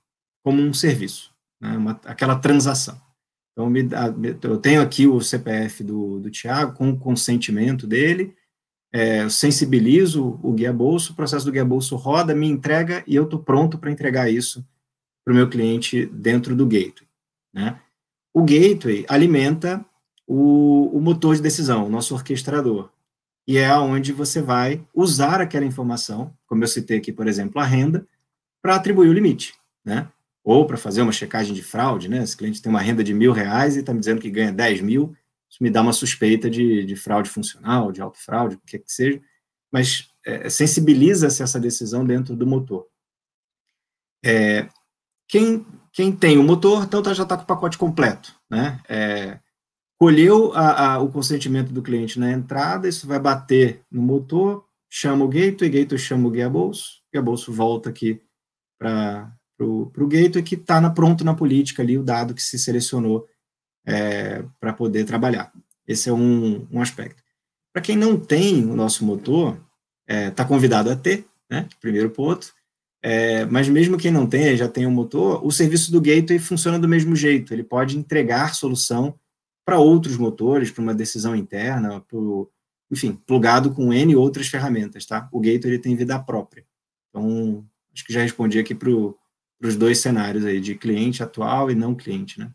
como 0.44 0.60
um 0.60 0.74
serviço, 0.74 1.32
né, 1.60 1.76
uma, 1.76 1.92
aquela 2.04 2.36
transação. 2.36 3.00
Então, 3.52 3.72
eu 4.42 4.58
tenho 4.58 4.80
aqui 4.80 5.06
o 5.06 5.20
CPF 5.20 5.84
do, 5.84 6.18
do 6.18 6.30
Tiago, 6.30 6.74
com 6.74 6.90
o 6.90 6.98
consentimento 6.98 7.86
dele, 7.86 8.34
é, 8.92 9.28
sensibilizo 9.28 10.38
o 10.42 10.52
guia 10.52 10.72
bolso, 10.72 11.12
o 11.12 11.16
processo 11.16 11.46
do 11.46 11.52
guia 11.52 11.64
bolso 11.64 11.96
roda, 11.96 12.34
me 12.34 12.46
entrega 12.46 13.02
e 13.06 13.16
eu 13.16 13.24
estou 13.24 13.38
pronto 13.38 13.78
para 13.78 13.90
entregar 13.90 14.30
isso 14.30 14.64
para 15.24 15.32
o 15.32 15.36
meu 15.36 15.48
cliente 15.48 16.06
dentro 16.06 16.54
do 16.54 16.66
gateway. 16.66 17.08
Né? 17.52 17.80
O 18.34 18.42
gateway 18.42 19.04
alimenta 19.08 19.84
o, 20.26 20.96
o 20.96 21.00
motor 21.00 21.36
de 21.36 21.42
decisão, 21.42 21.86
o 21.86 21.90
nosso 21.90 22.14
orquestrador. 22.14 22.90
E 23.46 23.58
é 23.58 23.74
onde 23.76 24.12
você 24.12 24.40
vai 24.40 24.84
usar 24.94 25.40
aquela 25.40 25.64
informação, 25.64 26.32
como 26.46 26.62
eu 26.62 26.68
citei 26.68 26.98
aqui, 26.98 27.12
por 27.12 27.26
exemplo, 27.26 27.60
a 27.60 27.64
renda, 27.64 28.06
para 28.60 28.76
atribuir 28.76 29.08
o 29.08 29.12
limite, 29.12 29.54
né? 29.84 30.08
Ou 30.44 30.66
para 30.66 30.76
fazer 30.76 31.02
uma 31.02 31.12
checagem 31.12 31.54
de 31.54 31.62
fraude, 31.62 32.08
né? 32.08 32.22
Esse 32.22 32.36
cliente 32.36 32.62
tem 32.62 32.70
uma 32.70 32.80
renda 32.80 33.02
de 33.02 33.12
mil 33.12 33.32
reais 33.32 33.76
e 33.76 33.80
está 33.80 33.92
me 33.92 33.98
dizendo 33.98 34.20
que 34.20 34.30
ganha 34.30 34.52
10 34.52 34.80
mil, 34.80 35.14
isso 35.52 35.62
me 35.62 35.68
dá 35.68 35.82
uma 35.82 35.92
suspeita 35.92 36.48
de, 36.48 36.82
de 36.86 36.96
fraude 36.96 37.28
funcional, 37.28 37.92
de 37.92 38.00
auto-fraude, 38.00 38.56
o 38.56 38.60
que 38.60 38.78
que 38.78 38.90
seja, 38.90 39.20
mas 39.70 40.08
é, 40.24 40.48
sensibiliza-se 40.48 41.42
essa 41.42 41.60
decisão 41.60 42.06
dentro 42.06 42.34
do 42.34 42.46
motor. 42.46 42.86
É, 44.24 44.66
quem 45.28 45.66
quem 45.92 46.10
tem 46.10 46.38
o 46.38 46.42
motor, 46.42 46.84
então 46.84 47.02
tá, 47.02 47.12
já 47.12 47.22
está 47.22 47.36
com 47.36 47.42
o 47.42 47.46
pacote 47.46 47.76
completo, 47.76 48.34
né? 48.50 48.80
É, 48.88 49.38
colheu 50.00 50.50
a, 50.54 50.94
a, 50.94 50.98
o 51.00 51.10
consentimento 51.10 51.70
do 51.70 51.82
cliente 51.82 52.18
na 52.18 52.32
entrada, 52.32 52.88
isso 52.88 53.06
vai 53.06 53.18
bater 53.20 53.84
no 53.90 54.00
motor, 54.00 54.64
chama 54.90 55.22
o 55.22 55.28
gateway, 55.28 55.68
gateway 55.68 55.98
chama 55.98 56.28
o 56.28 56.30
guia 56.30 56.48
bolso, 56.48 57.02
guia 57.12 57.20
bolso 57.20 57.52
volta 57.52 57.90
aqui 57.90 58.22
para 58.80 59.30
o 59.60 60.06
gateway 60.08 60.42
que 60.42 60.54
está 60.54 60.80
na, 60.80 60.88
pronto 60.88 61.24
na 61.24 61.34
política 61.34 61.82
ali, 61.82 61.98
o 61.98 62.02
dado 62.02 62.34
que 62.34 62.42
se 62.42 62.58
selecionou 62.58 63.28
é, 63.86 64.44
para 64.60 64.72
poder 64.72 65.04
trabalhar. 65.04 65.52
Esse 65.86 66.08
é 66.08 66.12
um, 66.12 66.66
um 66.70 66.80
aspecto. 66.80 67.22
Para 67.72 67.82
quem 67.82 67.96
não 67.96 68.18
tem 68.18 68.64
o 68.64 68.76
nosso 68.76 69.04
motor, 69.04 69.54
está 70.06 70.14
é, 70.14 70.30
tá 70.30 70.44
convidado 70.44 70.90
a 70.90 70.96
ter, 70.96 71.24
né? 71.50 71.68
Primeiro 71.80 72.10
ponto. 72.10 72.52
É, 73.04 73.44
mas 73.46 73.68
mesmo 73.68 73.98
quem 73.98 74.12
não 74.12 74.26
tem, 74.26 74.56
já 74.56 74.68
tem 74.68 74.86
um 74.86 74.90
motor, 74.90 75.44
o 75.44 75.50
serviço 75.50 75.90
do 75.90 76.00
gateway 76.00 76.38
funciona 76.38 76.78
do 76.78 76.88
mesmo 76.88 77.16
jeito. 77.16 77.52
Ele 77.52 77.64
pode 77.64 77.98
entregar 77.98 78.54
solução 78.54 79.18
para 79.64 79.78
outros 79.78 80.16
motores, 80.16 80.70
para 80.70 80.82
uma 80.82 80.94
decisão 80.94 81.34
interna, 81.34 82.00
pro, 82.00 82.50
enfim, 82.90 83.18
plugado 83.26 83.72
com 83.72 83.92
N 83.92 84.14
outras 84.14 84.46
ferramentas, 84.46 85.04
tá? 85.06 85.28
O 85.32 85.40
gateway 85.40 85.74
ele 85.74 85.82
tem 85.82 85.96
vida 85.96 86.18
própria. 86.20 86.64
Então, 87.08 87.66
acho 87.92 88.04
que 88.04 88.12
já 88.12 88.22
respondi 88.22 88.58
aqui 88.58 88.74
para 88.74 88.90
os 88.90 89.76
dois 89.76 89.98
cenários 89.98 90.44
aí, 90.44 90.60
de 90.60 90.74
cliente 90.76 91.22
atual 91.22 91.70
e 91.70 91.74
não 91.74 91.94
cliente, 91.94 92.38
né? 92.38 92.52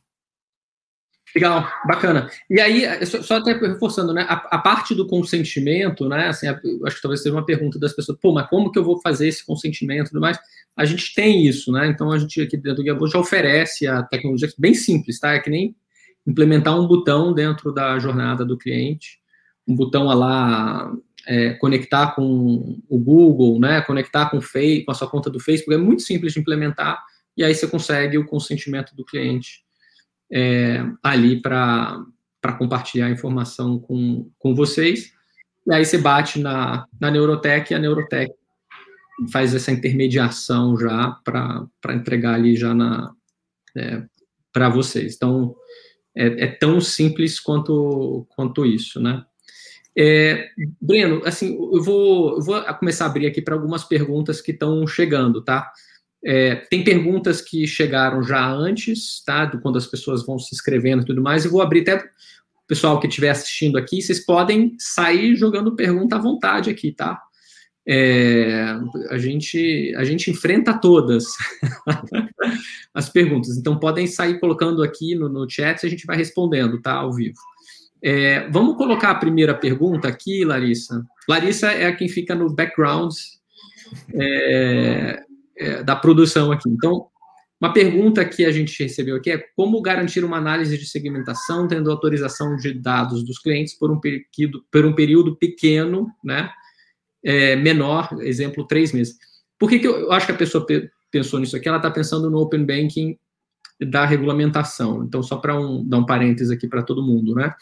Legal, 1.38 1.70
bacana. 1.86 2.32
E 2.50 2.60
aí, 2.60 3.06
só, 3.06 3.22
só 3.22 3.38
até 3.38 3.54
reforçando, 3.54 4.12
né? 4.12 4.26
A, 4.28 4.56
a, 4.56 4.58
parte 4.58 4.96
do 4.96 5.06
consentimento, 5.06 6.10
né? 6.10 6.30
Assim, 6.30 6.48
a, 6.48 6.60
acho 6.86 6.96
que 6.96 7.02
talvez 7.04 7.22
seja 7.22 7.36
uma 7.36 7.46
pergunta 7.46 7.78
das 7.78 7.94
pessoas, 7.94 8.18
pô, 8.20 8.34
mas 8.34 8.50
como 8.50 8.72
que 8.72 8.80
eu 8.80 8.84
vou 8.84 9.00
fazer 9.02 9.28
esse 9.28 9.46
consentimento 9.46 10.08
e 10.08 10.10
tudo 10.10 10.22
mais? 10.22 10.40
A 10.76 10.84
gente 10.84 11.14
tem 11.14 11.46
isso, 11.46 11.72
né? 11.72 11.86
Então 11.90 12.12
a 12.12 12.18
gente 12.18 12.42
aqui 12.42 12.58
dentro 12.58 12.78
do 12.78 12.84
Gabo 12.84 13.08
já 13.08 13.20
oferece 13.20 13.86
a 13.86 14.02
tecnologia 14.02 14.50
bem 14.58 14.74
simples, 14.74 15.20
tá? 15.20 15.34
É 15.34 15.40
que 15.40 15.52
nem 15.52 15.76
implementar 16.26 16.80
um 16.80 16.88
botão 16.88 17.32
dentro 17.36 17.72
da 17.72 18.00
jornada 18.00 18.44
do 18.44 18.58
cliente, 18.58 19.20
um 19.68 19.76
botão 19.76 20.06
lá 20.06 20.92
é, 21.28 21.52
conectar 21.52 22.16
com 22.16 22.80
o 22.90 22.98
Google, 22.98 23.60
né? 23.60 23.82
Conectar 23.82 24.32
com 24.32 24.40
com 24.40 24.92
a 24.92 24.94
sua 24.96 25.08
conta 25.08 25.30
do 25.30 25.40
Facebook, 25.40 25.76
é 25.76 25.78
muito 25.78 26.02
simples 26.02 26.34
de 26.34 26.40
implementar, 26.40 27.00
e 27.38 27.44
aí 27.44 27.54
você 27.54 27.68
consegue 27.68 28.18
o 28.18 28.26
consentimento 28.26 28.96
do 28.96 29.06
cliente 29.06 29.67
é, 30.32 30.84
ali 31.04 31.42
para 31.42 32.06
compartilhar 32.58 33.10
informação 33.10 33.80
com, 33.80 34.30
com 34.38 34.56
vocês. 34.56 35.12
E 35.66 35.74
aí 35.74 35.86
você 35.86 35.98
bate 35.98 36.40
na, 36.40 36.86
na 37.00 37.12
Neurotech 37.12 37.72
e 37.72 37.76
a 37.76 37.80
Neurotech 37.80 38.34
faz 39.32 39.54
essa 39.54 39.72
intermediação 39.72 40.78
já 40.78 41.18
para 41.24 41.94
entregar 41.94 42.36
ali 42.36 42.56
já 42.56 42.74
na 42.74 43.12
é, 43.76 44.04
para 44.54 44.70
vocês. 44.70 45.16
Então 45.16 45.56
é, 46.16 46.46
é, 46.46 46.48
tão 46.48 46.80
simples 46.80 47.40
quanto 47.40 48.26
quanto 48.30 48.66
isso, 48.66 49.00
né? 49.00 49.24
É, 50.00 50.50
Breno, 50.80 51.24
assim, 51.26 51.56
eu 51.56 51.82
vou, 51.82 52.36
eu 52.38 52.42
vou 52.44 52.64
começar 52.76 53.06
a 53.06 53.08
abrir 53.08 53.26
aqui 53.26 53.42
para 53.42 53.56
algumas 53.56 53.84
perguntas 53.84 54.40
que 54.40 54.52
estão 54.52 54.86
chegando, 54.86 55.44
tá? 55.44 55.72
É, 56.26 56.56
tem 56.56 56.84
perguntas 56.84 57.42
que 57.42 57.68
chegaram 57.68 58.24
já 58.24 58.50
antes, 58.50 59.24
tá? 59.24 59.46
Do 59.46 59.62
quando 59.62 59.78
as 59.78 59.88
pessoas 59.88 60.26
vão 60.26 60.40
se 60.40 60.54
inscrevendo 60.54 61.04
e 61.04 61.06
tudo 61.06 61.22
mais. 61.22 61.46
E 61.46 61.50
vou 61.50 61.62
abrir 61.62 61.82
até 61.82 61.98
o 61.98 62.68
pessoal 62.68 63.00
que 63.00 63.08
estiver 63.08 63.30
assistindo 63.30 63.78
aqui. 63.78 64.02
Vocês 64.02 64.26
podem 64.26 64.76
sair 64.80 65.36
jogando 65.36 65.76
pergunta 65.76 66.16
à 66.16 66.20
vontade 66.20 66.70
aqui, 66.70 66.92
tá? 66.92 67.22
É, 67.90 68.76
a 69.10 69.18
gente 69.18 69.96
a 69.96 70.04
gente 70.04 70.30
enfrenta 70.30 70.78
todas 70.78 71.26
as 72.94 73.08
perguntas. 73.10 73.56
Então 73.58 73.80
podem 73.80 74.08
sair 74.08 74.40
colocando 74.40 74.84
aqui 74.84 75.16
no, 75.16 75.30
no 75.30 75.50
chat 75.50 75.82
e 75.82 75.88
a 75.88 75.90
gente 75.90 76.06
vai 76.06 76.18
respondendo, 76.18 76.82
tá? 76.82 76.94
Ao 76.94 77.14
vivo. 77.14 77.38
É, 78.02 78.48
vamos 78.50 78.76
colocar 78.76 79.12
a 79.12 79.16
primeira 79.16 79.56
pergunta 79.56 80.08
aqui, 80.08 80.44
Larissa. 80.44 81.04
Larissa 81.28 81.72
é 81.72 81.92
quem 81.94 82.10
fica 82.10 82.36
no 82.36 82.54
background. 82.54 83.14
É, 84.14 85.24
é, 85.58 85.84
da 85.84 85.96
produção 85.96 86.52
aqui. 86.52 86.70
Então, 86.70 87.08
uma 87.60 87.74
pergunta 87.74 88.24
que 88.24 88.46
a 88.46 88.52
gente 88.52 88.82
recebeu 88.82 89.16
aqui 89.16 89.32
é 89.32 89.44
como 89.56 89.82
garantir 89.82 90.24
uma 90.24 90.38
análise 90.38 90.78
de 90.78 90.86
segmentação 90.86 91.68
tendo 91.68 91.90
autorização 91.90 92.56
de 92.56 92.74
dados 92.74 93.24
dos 93.24 93.40
clientes 93.40 93.74
por 93.74 93.92
um 93.92 94.00
período, 94.00 94.64
por 94.72 94.86
um 94.86 94.94
período 94.94 95.36
pequeno, 95.36 96.08
né, 96.24 96.52
é, 97.24 97.56
menor, 97.56 98.10
exemplo, 98.22 98.66
três 98.68 98.94
meses. 98.94 99.16
Por 99.58 99.70
que, 99.70 99.80
que 99.80 99.88
eu, 99.88 100.02
eu 100.02 100.12
acho 100.12 100.28
que 100.28 100.32
a 100.32 100.38
pessoa 100.38 100.66
pensou 101.10 101.40
nisso 101.40 101.58
aqui? 101.58 101.68
Ela 101.68 101.78
está 101.78 101.90
pensando 101.90 102.30
no 102.30 102.38
Open 102.38 102.64
Banking 102.64 103.18
da 103.80 104.06
regulamentação. 104.06 105.04
Então, 105.04 105.24
só 105.24 105.38
para 105.38 105.60
um, 105.60 105.88
dar 105.88 105.98
um 105.98 106.06
parênteses 106.06 106.52
aqui 106.52 106.68
para 106.68 106.84
todo 106.84 107.04
mundo, 107.04 107.34
né? 107.36 107.54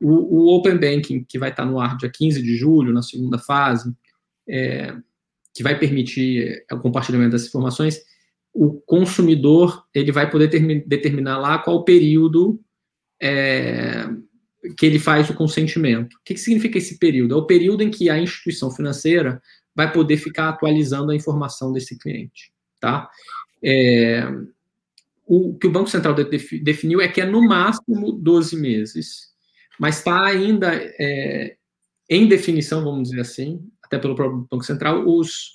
O, 0.00 0.10
o, 0.10 0.56
Open 0.56 0.78
Banking, 0.78 1.24
que 1.24 1.38
vai 1.38 1.50
estar 1.50 1.64
tá 1.64 1.70
no 1.70 1.78
ar 1.80 1.96
dia 1.96 2.10
15 2.10 2.42
de 2.42 2.56
julho, 2.56 2.92
na 2.92 3.02
segunda 3.02 3.38
fase, 3.38 3.94
é, 4.48 4.94
que 5.54 5.62
vai 5.62 5.78
permitir 5.78 6.64
o 6.70 6.78
compartilhamento 6.78 7.30
dessas 7.30 7.48
informações, 7.48 8.02
o 8.52 8.74
consumidor 8.80 9.84
ele 9.94 10.12
vai 10.12 10.28
poder 10.30 10.48
determinar 10.86 11.38
lá 11.38 11.58
qual 11.58 11.84
período 11.84 12.60
é, 13.20 14.06
que 14.76 14.86
ele 14.86 14.98
faz 14.98 15.30
o 15.30 15.34
consentimento. 15.34 16.14
O 16.14 16.18
que, 16.24 16.34
que 16.34 16.40
significa 16.40 16.78
esse 16.78 16.98
período? 16.98 17.34
É 17.34 17.36
o 17.36 17.46
período 17.46 17.82
em 17.82 17.90
que 17.90 18.10
a 18.10 18.18
instituição 18.18 18.70
financeira 18.70 19.40
vai 19.74 19.92
poder 19.92 20.16
ficar 20.16 20.48
atualizando 20.48 21.10
a 21.10 21.16
informação 21.16 21.72
desse 21.72 21.98
cliente, 21.98 22.52
tá? 22.80 23.10
É, 23.62 24.24
o 25.26 25.54
que 25.54 25.66
o 25.66 25.70
Banco 25.70 25.88
Central 25.88 26.14
definiu 26.62 27.00
é 27.00 27.08
que 27.08 27.20
é 27.20 27.26
no 27.26 27.42
máximo 27.42 28.12
12 28.12 28.56
meses, 28.56 29.32
mas 29.78 29.98
está 29.98 30.24
ainda 30.24 30.70
é, 30.74 31.56
em 32.08 32.28
definição, 32.28 32.84
vamos 32.84 33.08
dizer 33.08 33.22
assim, 33.22 33.60
até 33.94 34.02
pelo 34.02 34.14
próprio 34.14 34.46
Banco 34.50 34.64
Central, 34.64 35.06
os, 35.06 35.52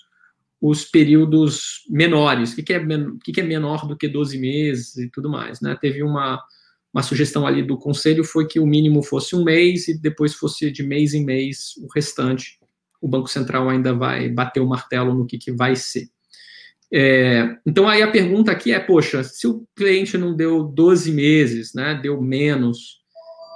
os 0.62 0.86
períodos 0.86 1.84
menores. 1.89 2.52
O 2.52 2.56
que, 2.56 2.63
que, 2.63 2.73
é, 2.73 2.80
que, 3.23 3.32
que 3.32 3.41
é 3.41 3.43
menor 3.43 3.86
do 3.86 3.97
que 3.97 4.08
12 4.08 4.38
meses 4.38 4.97
e 4.97 5.10
tudo 5.10 5.30
mais, 5.30 5.62
né? 5.62 5.78
Teve 5.80 6.04
uma, 6.04 6.41
uma 6.93 7.04
sugestão 7.04 7.45
ali 7.45 7.62
do 7.62 7.78
conselho 7.78 8.23
foi 8.23 8.47
que 8.47 8.60
o 8.60 8.65
mínimo 8.65 9.04
fosse 9.04 9.36
um 9.36 9.43
mês 9.43 9.88
e 9.88 9.99
depois 9.99 10.34
fosse 10.34 10.71
de 10.71 10.84
mês 10.84 11.13
em 11.13 11.23
mês 11.23 11.75
o 11.78 11.88
restante. 11.93 12.60
O 13.02 13.08
Banco 13.08 13.28
Central 13.28 13.69
ainda 13.69 13.93
vai 13.93 14.30
bater 14.30 14.60
o 14.60 14.67
martelo 14.67 15.13
no 15.13 15.25
que, 15.25 15.38
que 15.38 15.52
vai 15.52 15.75
ser. 15.75 16.10
É, 16.91 17.56
então 17.65 17.88
aí 17.88 18.02
a 18.02 18.12
pergunta 18.12 18.52
aqui 18.52 18.71
é, 18.71 18.80
poxa, 18.80 19.23
se 19.23 19.47
o 19.47 19.63
cliente 19.75 20.17
não 20.17 20.36
deu 20.36 20.63
12 20.63 21.12
meses, 21.12 21.73
né, 21.73 21.99
deu 22.02 22.19
menos, 22.19 22.99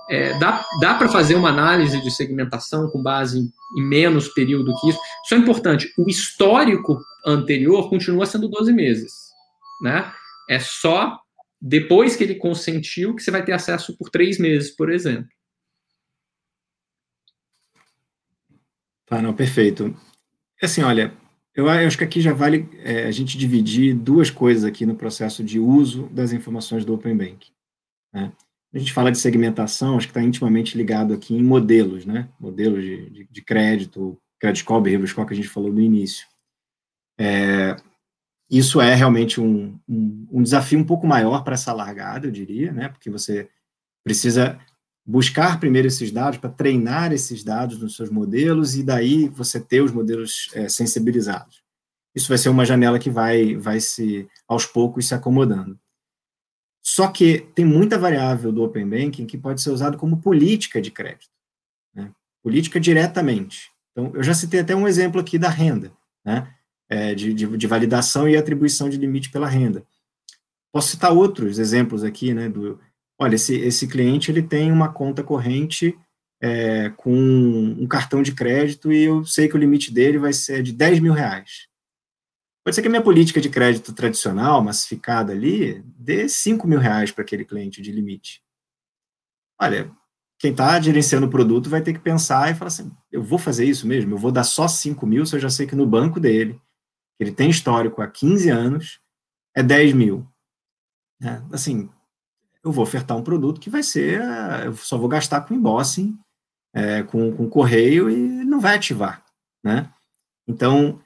é, 0.09 0.37
dá, 0.37 0.65
dá 0.81 0.93
para 0.95 1.09
fazer 1.09 1.35
uma 1.35 1.49
análise 1.49 2.01
de 2.01 2.11
segmentação 2.11 2.89
com 2.89 3.01
base 3.01 3.39
em, 3.39 3.51
em, 3.77 3.83
menos 3.83 4.27
período 4.29 4.73
que 4.79 4.89
isso? 4.89 4.99
Isso 5.23 5.35
é 5.35 5.37
importante. 5.37 5.93
O 5.97 6.09
histórico 6.09 6.99
anterior 7.25 7.89
continua 7.89 8.25
sendo 8.25 8.47
12 8.49 8.73
meses, 8.73 9.13
né? 9.81 10.11
É 10.49 10.59
só 10.59 11.19
depois 11.61 12.15
que 12.15 12.23
ele 12.23 12.35
consentiu 12.35 13.15
que 13.15 13.23
você 13.23 13.31
vai 13.31 13.43
ter 13.43 13.53
acesso 13.53 13.97
por 13.97 14.09
três 14.09 14.37
meses, 14.37 14.71
por 14.71 14.91
exemplo. 14.91 15.29
Tá, 19.05 19.21
não, 19.21 19.33
perfeito. 19.33 19.95
Assim, 20.61 20.81
olha, 20.81 21.13
eu 21.55 21.69
acho 21.69 21.97
que 21.97 22.03
aqui 22.03 22.19
já 22.19 22.33
vale 22.33 22.67
é, 22.79 23.05
a 23.05 23.11
gente 23.11 23.37
dividir 23.37 23.93
duas 23.93 24.29
coisas 24.29 24.63
aqui 24.63 24.85
no 24.85 24.95
processo 24.95 25.43
de 25.43 25.59
uso 25.59 26.07
das 26.07 26.33
informações 26.33 26.83
do 26.83 26.93
Open 26.93 27.15
Bank. 27.15 27.47
Né? 28.11 28.31
A 28.73 28.79
gente 28.79 28.93
fala 28.93 29.11
de 29.11 29.19
segmentação, 29.19 29.97
acho 29.97 30.07
que 30.07 30.11
está 30.11 30.23
intimamente 30.23 30.75
ligado 30.75 31.13
aqui 31.13 31.35
em 31.35 31.43
modelos, 31.43 32.05
né? 32.05 32.27
Modelos 32.39 32.83
de, 32.83 33.09
de, 33.09 33.27
de 33.29 33.41
crédito, 33.41 34.19
Credit 34.39 34.65
Behavior 34.65 35.07
Score, 35.07 35.27
que 35.27 35.33
a 35.33 35.35
gente 35.35 35.47
falou 35.47 35.71
no 35.71 35.79
início. 35.79 36.27
É, 37.19 37.75
isso 38.49 38.81
é 38.81 38.93
realmente 38.95 39.39
um, 39.39 39.79
um, 39.87 40.27
um, 40.31 40.43
desafio 40.43 40.79
um 40.79 40.83
pouco 40.83 41.05
maior 41.05 41.43
para 41.43 41.53
essa 41.53 41.71
largada, 41.71 42.27
eu 42.27 42.31
diria, 42.31 42.71
né? 42.71 42.89
Porque 42.89 43.09
você 43.09 43.47
precisa 44.03 44.59
buscar 45.05 45.59
primeiro 45.59 45.87
esses 45.87 46.11
dados 46.11 46.39
para 46.39 46.49
treinar 46.49 47.11
esses 47.13 47.43
dados 47.43 47.79
nos 47.79 47.95
seus 47.95 48.09
modelos 48.09 48.75
e 48.75 48.83
daí 48.83 49.27
você 49.29 49.59
ter 49.59 49.81
os 49.81 49.91
modelos 49.91 50.49
é, 50.53 50.67
sensibilizados. 50.67 51.63
Isso 52.15 52.27
vai 52.27 52.37
ser 52.37 52.49
uma 52.49 52.65
janela 52.65 52.99
que 52.99 53.09
vai, 53.09 53.55
vai 53.55 53.79
se, 53.79 54.27
aos 54.47 54.65
poucos, 54.65 55.07
se 55.07 55.15
acomodando. 55.15 55.79
Só 56.83 57.07
que 57.07 57.39
tem 57.55 57.63
muita 57.63 57.97
variável 57.97 58.51
do 58.51 58.61
Open 58.61 58.87
Banking 58.87 59.25
que 59.25 59.37
pode 59.37 59.61
ser 59.61 59.69
usado 59.69 59.97
como 59.97 60.21
política 60.21 60.81
de 60.81 60.91
crédito. 60.91 61.31
Né? 61.95 62.11
Política 62.43 62.77
diretamente. 62.77 63.71
Então, 63.91 64.11
eu 64.13 64.21
já 64.21 64.33
citei 64.33 64.59
até 64.59 64.75
um 64.75 64.87
exemplo 64.87 65.21
aqui 65.21 65.39
da 65.39 65.49
renda, 65.49 65.93
né? 66.25 66.53
É, 66.89 67.15
de, 67.15 67.33
de, 67.33 67.57
de, 67.57 67.67
validação 67.67 68.27
e 68.27 68.35
atribuição 68.35 68.89
de 68.89 68.97
limite 68.97 69.31
pela 69.31 69.47
renda. 69.47 69.83
Posso 70.71 70.89
citar 70.89 71.13
outros 71.13 71.57
exemplos 71.57 72.03
aqui, 72.03 72.33
né, 72.33 72.49
do, 72.49 72.79
olha, 73.17 73.35
esse, 73.35 73.55
esse 73.55 73.87
cliente 73.87 74.29
ele 74.29 74.43
tem 74.43 74.71
uma 74.71 74.91
conta 74.91 75.23
corrente 75.23 75.97
é, 76.41 76.89
com 76.97 77.13
um 77.13 77.87
cartão 77.87 78.21
de 78.21 78.33
crédito 78.33 78.91
e 78.91 79.03
eu 79.03 79.25
sei 79.25 79.47
que 79.47 79.55
o 79.55 79.59
limite 79.59 79.91
dele 79.91 80.19
vai 80.19 80.33
ser 80.33 80.61
de 80.61 80.73
10 80.73 80.99
mil 80.99 81.13
reais. 81.13 81.67
Pode 82.63 82.75
ser 82.75 82.81
que 82.81 82.87
a 82.87 82.91
minha 82.91 83.03
política 83.03 83.41
de 83.41 83.49
crédito 83.49 83.93
tradicional, 83.93 84.63
massificada 84.63 85.33
ali, 85.33 85.81
dê 85.97 86.29
5 86.29 86.65
mil 86.65 86.79
reais 86.79 87.11
para 87.11 87.21
aquele 87.21 87.43
cliente 87.43 87.81
de 87.81 87.91
limite. 87.91 88.41
Olha, 89.59 89.91
quem 90.39 90.51
está 90.51 90.79
gerenciando 90.79 91.27
o 91.27 91.29
produto 91.29 91.69
vai 91.69 91.81
ter 91.81 91.93
que 91.93 91.99
pensar 91.99 92.49
e 92.49 92.55
falar 92.55 92.69
assim, 92.69 92.91
eu 93.11 93.21
vou 93.21 93.37
fazer 93.37 93.65
isso 93.65 93.85
mesmo? 93.85 94.13
Eu 94.13 94.17
vou 94.17 94.31
dar 94.31 94.43
só 94.45 94.67
5 94.67 95.05
mil 95.05 95.25
se 95.25 95.35
eu 95.35 95.39
já 95.39 95.49
sei 95.49 95.67
que 95.67 95.75
no 95.75 95.85
banco 95.85 96.19
dele, 96.19 96.53
que 97.17 97.23
ele 97.23 97.33
tem 97.33 97.49
histórico 97.49 98.01
há 98.01 98.07
15 98.07 98.49
anos, 98.49 98.99
é 99.55 99.61
10 99.61 99.93
mil. 99.93 100.27
É, 101.21 101.41
assim, 101.51 101.89
eu 102.63 102.71
vou 102.71 102.83
ofertar 102.83 103.17
um 103.17 103.23
produto 103.23 103.59
que 103.59 103.69
vai 103.69 103.83
ser, 103.83 104.21
eu 104.65 104.73
só 104.75 104.97
vou 104.97 105.09
gastar 105.09 105.41
com 105.41 105.53
embossing, 105.53 106.17
é, 106.73 107.03
com, 107.03 107.35
com 107.35 107.49
correio 107.49 108.09
e 108.09 108.43
não 108.45 108.59
vai 108.59 108.75
ativar, 108.75 109.23
né? 109.63 109.91
Então, 110.47 111.01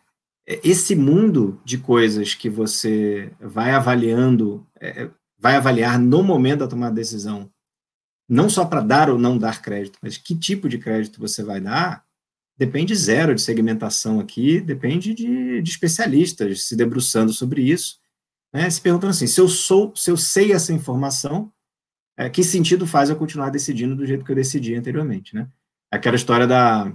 esse 0.47 0.95
mundo 0.95 1.61
de 1.65 1.77
coisas 1.77 2.33
que 2.33 2.49
você 2.49 3.33
vai 3.39 3.71
avaliando, 3.71 4.65
é, 4.79 5.09
vai 5.37 5.57
avaliar 5.57 5.99
no 5.99 6.23
momento 6.23 6.59
da 6.59 6.67
tomada 6.67 6.95
de 6.95 7.01
decisão, 7.01 7.51
não 8.29 8.49
só 8.49 8.65
para 8.65 8.81
dar 8.81 9.09
ou 9.09 9.17
não 9.17 9.37
dar 9.37 9.61
crédito, 9.61 9.99
mas 10.01 10.17
que 10.17 10.33
tipo 10.33 10.69
de 10.69 10.77
crédito 10.77 11.19
você 11.19 11.43
vai 11.43 11.59
dar, 11.59 12.05
depende 12.57 12.95
zero 12.95 13.35
de 13.35 13.41
segmentação 13.41 14.19
aqui, 14.19 14.61
depende 14.61 15.13
de, 15.13 15.61
de 15.61 15.69
especialistas 15.69 16.63
se 16.63 16.75
debruçando 16.75 17.33
sobre 17.33 17.61
isso, 17.61 17.99
né, 18.53 18.69
se 18.69 18.79
perguntando 18.79 19.11
assim, 19.11 19.27
se 19.27 19.39
eu 19.39 19.49
sou, 19.49 19.93
se 19.95 20.09
eu 20.09 20.15
sei 20.15 20.53
essa 20.53 20.71
informação, 20.71 21.51
é, 22.17 22.29
que 22.29 22.43
sentido 22.43 22.87
faz 22.87 23.09
eu 23.09 23.15
continuar 23.15 23.49
decidindo 23.49 23.95
do 23.95 24.05
jeito 24.05 24.25
que 24.25 24.31
eu 24.31 24.35
decidi 24.35 24.73
anteriormente, 24.73 25.35
né? 25.35 25.47
Aquela 25.91 26.15
história 26.15 26.47
da 26.47 26.91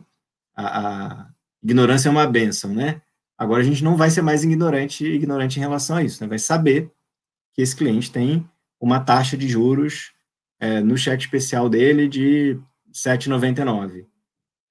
a, 0.55 1.23
a 1.23 1.31
ignorância 1.63 2.09
é 2.09 2.11
uma 2.11 2.27
benção, 2.27 2.75
né? 2.75 3.01
Agora 3.43 3.61
a 3.61 3.65
gente 3.65 3.83
não 3.83 3.97
vai 3.97 4.09
ser 4.09 4.23
mais 4.23 4.45
ignorante, 4.45 5.05
ignorante 5.05 5.57
em 5.59 5.61
relação 5.61 5.97
a 5.97 6.05
isso, 6.05 6.23
né? 6.23 6.29
Vai 6.29 6.39
saber 6.39 6.89
que 7.53 7.61
esse 7.61 7.75
cliente 7.75 8.11
tem 8.11 8.49
uma 8.81 9.01
taxa 9.01 9.37
de 9.37 9.49
juros 9.49 10.13
é, 10.61 10.81
no 10.81 10.97
cheque 10.97 11.25
especial 11.25 11.69
dele 11.69 12.07
de 12.07 12.57
7,99. 12.95 14.07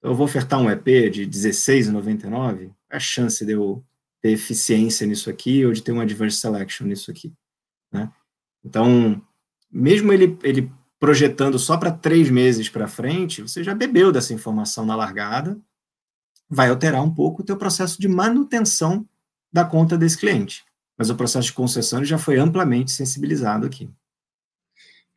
Eu 0.02 0.14
vou 0.14 0.24
ofertar 0.24 0.58
um 0.58 0.70
EP 0.70 0.86
de 1.12 1.26
16,99? 1.26 2.72
A 2.90 2.98
chance 2.98 3.44
de 3.44 3.52
eu 3.52 3.84
ter 4.22 4.30
eficiência 4.30 5.06
nisso 5.06 5.28
aqui 5.28 5.66
ou 5.66 5.72
de 5.74 5.82
ter 5.82 5.92
uma 5.92 6.04
adverse 6.04 6.38
selection 6.38 6.86
nisso 6.86 7.10
aqui. 7.10 7.30
Né? 7.92 8.10
Então, 8.64 9.20
mesmo 9.70 10.14
ele, 10.14 10.38
ele 10.42 10.72
projetando 10.98 11.58
só 11.58 11.76
para 11.76 11.92
três 11.92 12.30
meses 12.30 12.70
para 12.70 12.88
frente, 12.88 13.42
você 13.42 13.62
já 13.62 13.74
bebeu 13.74 14.10
dessa 14.10 14.32
informação 14.32 14.86
na 14.86 14.96
largada, 14.96 15.60
vai 16.52 16.68
alterar 16.68 17.02
um 17.02 17.12
pouco 17.12 17.40
o 17.40 17.44
teu 17.44 17.56
processo 17.56 17.98
de 17.98 18.06
manutenção 18.06 19.08
da 19.50 19.64
conta 19.64 19.96
desse 19.96 20.18
cliente. 20.18 20.62
Mas 20.98 21.08
o 21.08 21.14
processo 21.14 21.46
de 21.46 21.54
concessão 21.54 22.04
já 22.04 22.18
foi 22.18 22.38
amplamente 22.38 22.90
sensibilizado 22.90 23.66
aqui. 23.66 23.88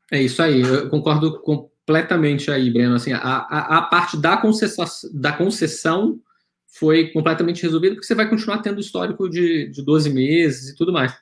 É 0.09 0.21
isso 0.21 0.41
aí, 0.41 0.61
eu 0.61 0.89
concordo 0.89 1.41
completamente 1.41 2.49
aí, 2.49 2.71
Breno. 2.71 2.95
Assim, 2.95 3.11
a, 3.11 3.19
a, 3.19 3.77
a 3.79 3.81
parte 3.81 4.15
da 4.15 4.37
concessão, 4.37 4.85
da 5.13 5.33
concessão 5.33 6.21
foi 6.67 7.11
completamente 7.11 7.63
resolvido, 7.63 7.95
porque 7.95 8.07
você 8.07 8.15
vai 8.15 8.29
continuar 8.29 8.59
tendo 8.59 8.79
histórico 8.79 9.29
de, 9.29 9.69
de 9.69 9.83
12 9.83 10.09
meses 10.09 10.69
e 10.69 10.75
tudo 10.75 10.93
mais. 10.93 11.13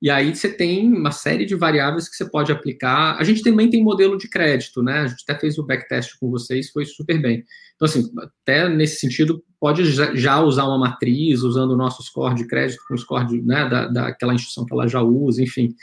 E 0.00 0.10
aí 0.10 0.34
você 0.34 0.48
tem 0.48 0.92
uma 0.92 1.10
série 1.10 1.44
de 1.44 1.56
variáveis 1.56 2.08
que 2.08 2.16
você 2.16 2.24
pode 2.24 2.52
aplicar. 2.52 3.16
A 3.18 3.24
gente 3.24 3.42
também 3.42 3.68
tem 3.68 3.82
modelo 3.82 4.16
de 4.16 4.28
crédito, 4.28 4.82
né? 4.82 5.00
A 5.00 5.06
gente 5.08 5.24
até 5.26 5.38
fez 5.40 5.58
o 5.58 5.66
backtest 5.66 6.18
com 6.20 6.30
vocês, 6.30 6.70
foi 6.70 6.84
super 6.84 7.20
bem. 7.20 7.44
Então, 7.74 7.86
assim, 7.86 8.08
até 8.42 8.68
nesse 8.68 9.00
sentido, 9.00 9.42
pode 9.60 9.84
já 9.84 10.40
usar 10.40 10.64
uma 10.64 10.78
matriz, 10.78 11.42
usando 11.42 11.72
o 11.72 11.76
nosso 11.76 12.02
score 12.02 12.34
de 12.34 12.46
crédito 12.46 12.80
com 12.86 12.94
o 12.94 12.98
score 12.98 13.26
de, 13.26 13.42
né, 13.42 13.68
da, 13.68 13.88
daquela 13.88 14.34
instituição 14.34 14.64
que 14.64 14.72
ela 14.72 14.86
já 14.86 15.02
usa, 15.02 15.42
enfim. 15.42 15.74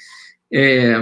É, 0.51 0.95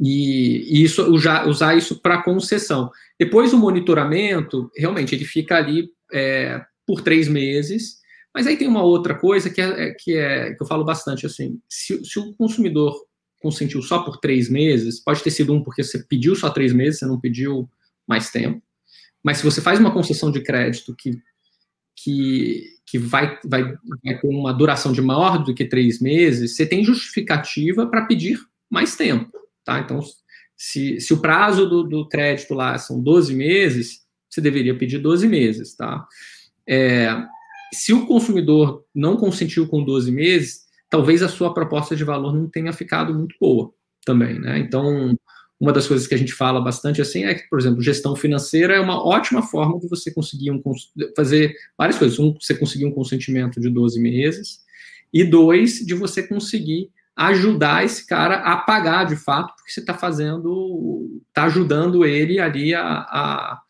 e, 0.00 0.78
e, 0.78 0.82
isso, 0.82 1.04
usar 1.12 1.76
isso 1.76 2.00
para 2.00 2.22
concessão. 2.22 2.90
Depois 3.18 3.52
o 3.52 3.58
monitoramento, 3.58 4.70
realmente, 4.76 5.14
ele 5.14 5.24
fica 5.24 5.56
ali 5.56 5.88
é, 6.12 6.62
por 6.86 7.02
três 7.02 7.28
meses. 7.28 7.98
Mas 8.34 8.48
aí 8.48 8.56
tem 8.56 8.66
uma 8.66 8.82
outra 8.82 9.14
coisa 9.14 9.48
que 9.48 9.60
é, 9.60 9.88
é, 9.88 9.90
que, 9.92 10.16
é 10.16 10.54
que 10.54 10.62
eu 10.62 10.66
falo 10.66 10.84
bastante 10.84 11.24
assim: 11.24 11.60
se, 11.68 12.04
se, 12.04 12.18
o 12.18 12.34
consumidor 12.34 12.92
consentiu 13.40 13.80
só 13.80 14.00
por 14.00 14.18
três 14.18 14.50
meses, 14.50 14.98
pode 14.98 15.22
ter 15.22 15.30
sido 15.30 15.54
um 15.54 15.62
porque 15.62 15.84
você 15.84 16.02
pediu 16.02 16.34
só 16.34 16.50
três 16.50 16.72
meses, 16.72 16.98
você 16.98 17.06
não 17.06 17.20
pediu 17.20 17.70
mais 18.06 18.30
tempo. 18.30 18.60
Mas 19.22 19.38
se 19.38 19.44
você 19.44 19.60
faz 19.60 19.78
uma 19.78 19.92
concessão 19.92 20.30
de 20.30 20.40
crédito 20.40 20.94
que, 20.96 21.18
que, 21.96 22.64
que 22.84 22.98
vai, 22.98 23.38
vai, 23.44 23.62
vai 24.04 24.18
com 24.20 24.28
uma 24.28 24.52
duração 24.52 24.92
de 24.92 25.00
maior 25.00 25.42
do 25.42 25.54
que 25.54 25.64
três 25.64 26.00
meses, 26.00 26.56
você 26.56 26.66
tem 26.66 26.84
justificativa 26.84 27.86
para 27.86 28.04
pedir 28.04 28.38
mais 28.68 28.96
tempo. 28.96 29.30
Tá? 29.64 29.78
Então, 29.78 30.00
se, 30.56 31.00
se 31.00 31.14
o 31.14 31.20
prazo 31.20 31.66
do, 31.66 31.84
do 31.84 32.08
crédito 32.08 32.52
lá 32.52 32.76
são 32.76 33.00
12 33.00 33.34
meses, 33.34 34.04
você 34.28 34.40
deveria 34.40 34.76
pedir 34.76 34.98
12 34.98 35.26
meses. 35.26 35.74
Tá? 35.74 36.06
É, 36.66 37.08
se 37.74 37.92
o 37.92 38.06
consumidor 38.06 38.84
não 38.94 39.16
consentiu 39.16 39.66
com 39.66 39.84
12 39.84 40.10
meses, 40.10 40.64
talvez 40.88 41.22
a 41.22 41.28
sua 41.28 41.52
proposta 41.52 41.94
de 41.94 42.04
valor 42.04 42.32
não 42.34 42.48
tenha 42.48 42.72
ficado 42.72 43.14
muito 43.14 43.34
boa 43.40 43.72
também, 44.04 44.38
né? 44.38 44.58
Então, 44.58 45.16
uma 45.58 45.72
das 45.72 45.86
coisas 45.86 46.06
que 46.06 46.14
a 46.14 46.18
gente 46.18 46.32
fala 46.32 46.60
bastante 46.60 47.00
assim 47.00 47.24
é 47.24 47.34
que, 47.34 47.48
por 47.48 47.58
exemplo, 47.58 47.82
gestão 47.82 48.14
financeira 48.14 48.74
é 48.74 48.80
uma 48.80 49.04
ótima 49.04 49.42
forma 49.42 49.78
de 49.78 49.88
você 49.88 50.12
conseguir 50.12 50.50
um, 50.50 50.62
fazer 51.16 51.54
várias 51.76 51.98
coisas. 51.98 52.18
Um, 52.18 52.34
você 52.34 52.54
conseguir 52.54 52.86
um 52.86 52.92
consentimento 52.92 53.60
de 53.60 53.70
12 53.70 54.00
meses, 54.00 54.64
e 55.14 55.22
dois, 55.22 55.78
de 55.78 55.94
você 55.94 56.26
conseguir 56.26 56.90
ajudar 57.16 57.84
esse 57.84 58.04
cara 58.04 58.38
a 58.38 58.56
pagar 58.56 59.04
de 59.04 59.14
fato, 59.14 59.54
porque 59.54 59.70
você 59.70 59.78
está 59.78 59.94
fazendo, 59.94 61.22
está 61.28 61.44
ajudando 61.44 62.04
ele 62.04 62.40
ali 62.40 62.74
a, 62.74 62.82
a, 62.82 63.60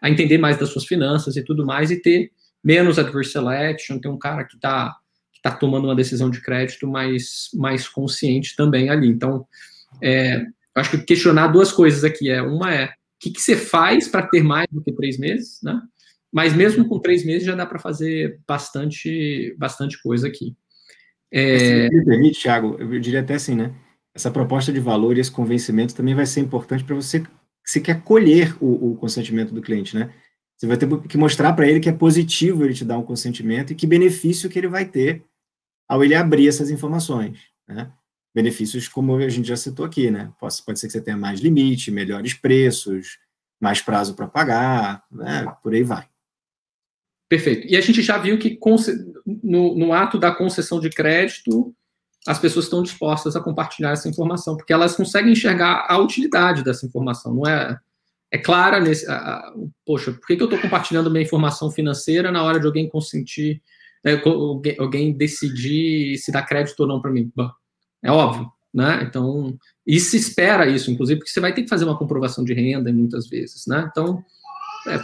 a, 0.00 0.10
entender 0.10 0.38
mais 0.38 0.56
das 0.56 0.70
suas 0.70 0.86
finanças 0.86 1.36
e 1.36 1.44
tudo 1.44 1.66
mais, 1.66 1.90
e 1.90 2.00
ter 2.00 2.32
menos 2.64 2.98
adverse 2.98 3.32
selection, 3.32 3.98
ter 3.98 4.08
um 4.08 4.18
cara 4.18 4.44
que 4.44 4.56
está 4.56 4.96
que 5.32 5.42
tá 5.42 5.50
tomando 5.50 5.84
uma 5.84 5.94
decisão 5.94 6.30
de 6.30 6.40
crédito 6.40 6.86
mais, 6.86 7.50
mais 7.52 7.86
consciente 7.86 8.56
também 8.56 8.88
ali. 8.88 9.08
Então, 9.08 9.46
é, 10.02 10.42
acho 10.74 10.92
que 10.92 10.98
questionar 10.98 11.48
duas 11.48 11.70
coisas 11.70 12.02
aqui 12.02 12.30
é 12.30 12.40
uma 12.40 12.72
é 12.72 12.86
o 12.86 12.90
que, 13.20 13.30
que 13.30 13.40
você 13.40 13.56
faz 13.56 14.08
para 14.08 14.26
ter 14.26 14.42
mais 14.42 14.66
do 14.70 14.82
que 14.82 14.92
três 14.92 15.18
meses, 15.18 15.60
né? 15.62 15.80
Mas 16.32 16.52
mesmo 16.52 16.88
com 16.88 16.98
três 16.98 17.24
meses 17.24 17.46
já 17.46 17.54
dá 17.54 17.64
para 17.64 17.78
fazer 17.78 18.40
bastante, 18.46 19.54
bastante 19.56 20.02
coisa 20.02 20.26
aqui. 20.26 20.56
É... 21.30 21.88
Se 21.88 21.96
me 21.96 22.04
permite, 22.04 22.42
Thiago, 22.42 22.76
eu 22.78 22.98
diria 22.98 23.20
até 23.20 23.34
assim, 23.34 23.54
né? 23.54 23.72
Essa 24.14 24.30
proposta 24.30 24.72
de 24.72 24.80
valor 24.80 25.16
e 25.16 25.20
esse 25.20 25.30
convencimento 25.30 25.94
também 25.94 26.14
vai 26.14 26.26
ser 26.26 26.40
importante 26.40 26.84
para 26.84 26.94
você 26.94 27.22
se 27.64 27.80
quer 27.80 28.02
colher 28.02 28.54
o, 28.60 28.92
o, 28.92 28.96
consentimento 28.96 29.52
do 29.52 29.62
cliente, 29.62 29.96
né? 29.96 30.12
Você 30.56 30.66
vai 30.66 30.76
ter 30.76 30.88
que 31.08 31.18
mostrar 31.18 31.52
para 31.52 31.68
ele 31.68 31.80
que 31.80 31.88
é 31.88 31.92
positivo 31.92 32.64
ele 32.64 32.74
te 32.74 32.84
dar 32.84 32.98
um 32.98 33.02
consentimento 33.02 33.72
e 33.72 33.76
que 33.76 33.86
benefício 33.86 34.48
que 34.48 34.58
ele 34.58 34.68
vai 34.68 34.84
ter 34.84 35.24
ao 35.88 36.02
ele 36.02 36.14
abrir 36.14 36.48
essas 36.48 36.70
informações, 36.70 37.38
né? 37.68 37.92
benefícios 38.34 38.88
como 38.88 39.16
a 39.16 39.28
gente 39.28 39.46
já 39.46 39.56
citou 39.56 39.86
aqui, 39.86 40.10
né? 40.10 40.32
Pode, 40.40 40.60
pode 40.64 40.80
ser 40.80 40.88
que 40.88 40.92
você 40.92 41.00
tenha 41.00 41.16
mais 41.16 41.40
limite, 41.40 41.90
melhores 41.90 42.34
preços, 42.34 43.18
mais 43.60 43.80
prazo 43.80 44.14
para 44.14 44.26
pagar, 44.26 45.04
né? 45.10 45.46
Por 45.62 45.72
aí 45.72 45.84
vai. 45.84 46.06
Perfeito. 47.28 47.66
E 47.68 47.76
a 47.76 47.80
gente 47.80 48.02
já 48.02 48.18
viu 48.18 48.38
que 48.38 48.58
no, 49.42 49.78
no, 49.78 49.92
ato 49.92 50.18
da 50.18 50.34
concessão 50.34 50.80
de 50.80 50.90
crédito, 50.90 51.74
as 52.26 52.38
pessoas 52.38 52.66
estão 52.66 52.82
dispostas 52.82 53.36
a 53.36 53.40
compartilhar 53.40 53.92
essa 53.92 54.08
informação, 54.08 54.56
porque 54.56 54.72
elas 54.72 54.96
conseguem 54.96 55.32
enxergar 55.32 55.86
a 55.88 55.96
utilidade 55.98 56.64
dessa 56.64 56.84
informação. 56.84 57.34
Não 57.34 57.46
é, 57.46 57.78
é 58.34 58.38
clara 58.38 58.80
nesse. 58.80 59.08
A, 59.08 59.14
a, 59.14 59.54
poxa, 59.86 60.10
por 60.10 60.26
que, 60.26 60.36
que 60.36 60.42
eu 60.42 60.46
estou 60.46 60.60
compartilhando 60.60 61.08
minha 61.08 61.22
informação 61.22 61.70
financeira 61.70 62.32
na 62.32 62.42
hora 62.42 62.58
de 62.58 62.66
alguém 62.66 62.88
consentir, 62.88 63.62
é, 64.04 64.20
alguém, 64.76 65.12
decidir 65.12 66.18
se 66.18 66.32
dá 66.32 66.42
crédito 66.42 66.80
ou 66.80 66.86
não 66.88 67.00
para 67.00 67.12
mim? 67.12 67.30
Bom, 67.34 67.48
é 68.02 68.10
óbvio, 68.10 68.50
né? 68.72 69.04
Então, 69.08 69.56
e 69.86 70.00
se 70.00 70.16
espera 70.16 70.66
isso, 70.66 70.90
inclusive, 70.90 71.20
porque 71.20 71.30
você 71.30 71.38
vai 71.38 71.54
ter 71.54 71.62
que 71.62 71.68
fazer 71.68 71.84
uma 71.84 71.96
comprovação 71.96 72.44
de 72.44 72.52
renda 72.52 72.92
muitas 72.92 73.28
vezes, 73.28 73.68
né? 73.68 73.88
Então, 73.88 74.24
é, 74.88 75.00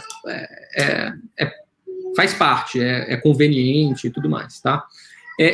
é, 0.75 1.13
é, 1.39 1.51
faz 2.13 2.33
parte, 2.33 2.81
é, 2.81 3.15
conveniente 3.15 4.07
e 4.07 4.11
tudo 4.11 4.29
mais, 4.29 4.59
tá? 4.59 4.85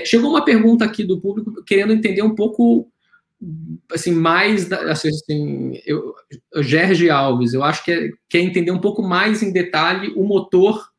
chegou 0.03 0.31
uma 0.31 0.43
pergunta 0.43 0.83
aqui 0.83 1.05
do 1.05 1.21
público 1.21 1.63
querendo 1.63 1.93
entender 1.93 2.21
um 2.21 2.35
pouco 2.35 2.91
assim, 3.91 4.12
mais, 4.12 4.71
assim, 4.71 5.10
assim 5.10 5.82
eu, 5.86 6.13
Gerge 6.58 7.10
Alves, 7.10 7.54
eu 7.54 7.63
acho 7.63 7.84
que 7.84 7.91
é, 7.91 8.10
quer 8.30 8.39
entender 8.39 8.71
um 8.71 8.82
pouco 8.82 9.02
mais 9.02 9.43
em 9.43 9.52
detalhe 9.52 10.12
o 10.15 10.23
motor 10.23 10.89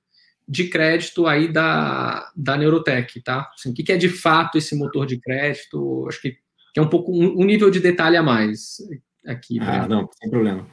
de 0.48 0.68
crédito 0.68 1.26
aí 1.26 1.52
da, 1.52 2.30
da 2.34 2.56
Neurotech, 2.56 3.20
tá? 3.20 3.50
Assim, 3.54 3.70
o 3.70 3.74
que, 3.74 3.92
é 3.92 3.96
de 3.96 4.08
fato 4.08 4.56
esse 4.56 4.74
motor 4.74 5.04
de 5.04 5.18
crédito? 5.18 6.06
Acho 6.08 6.22
que, 6.22 6.30
que 6.72 6.80
é 6.80 6.82
um 6.82 6.88
pouco 6.88 7.12
um, 7.12 7.40
um, 7.40 7.44
nível 7.44 7.70
de 7.70 7.80
detalhe 7.80 8.16
a 8.16 8.22
mais 8.22 8.78
aqui. 9.26 9.58
Ah, 9.60 9.86
não, 9.86 10.08
sem 10.18 10.30
problema. 10.30 10.66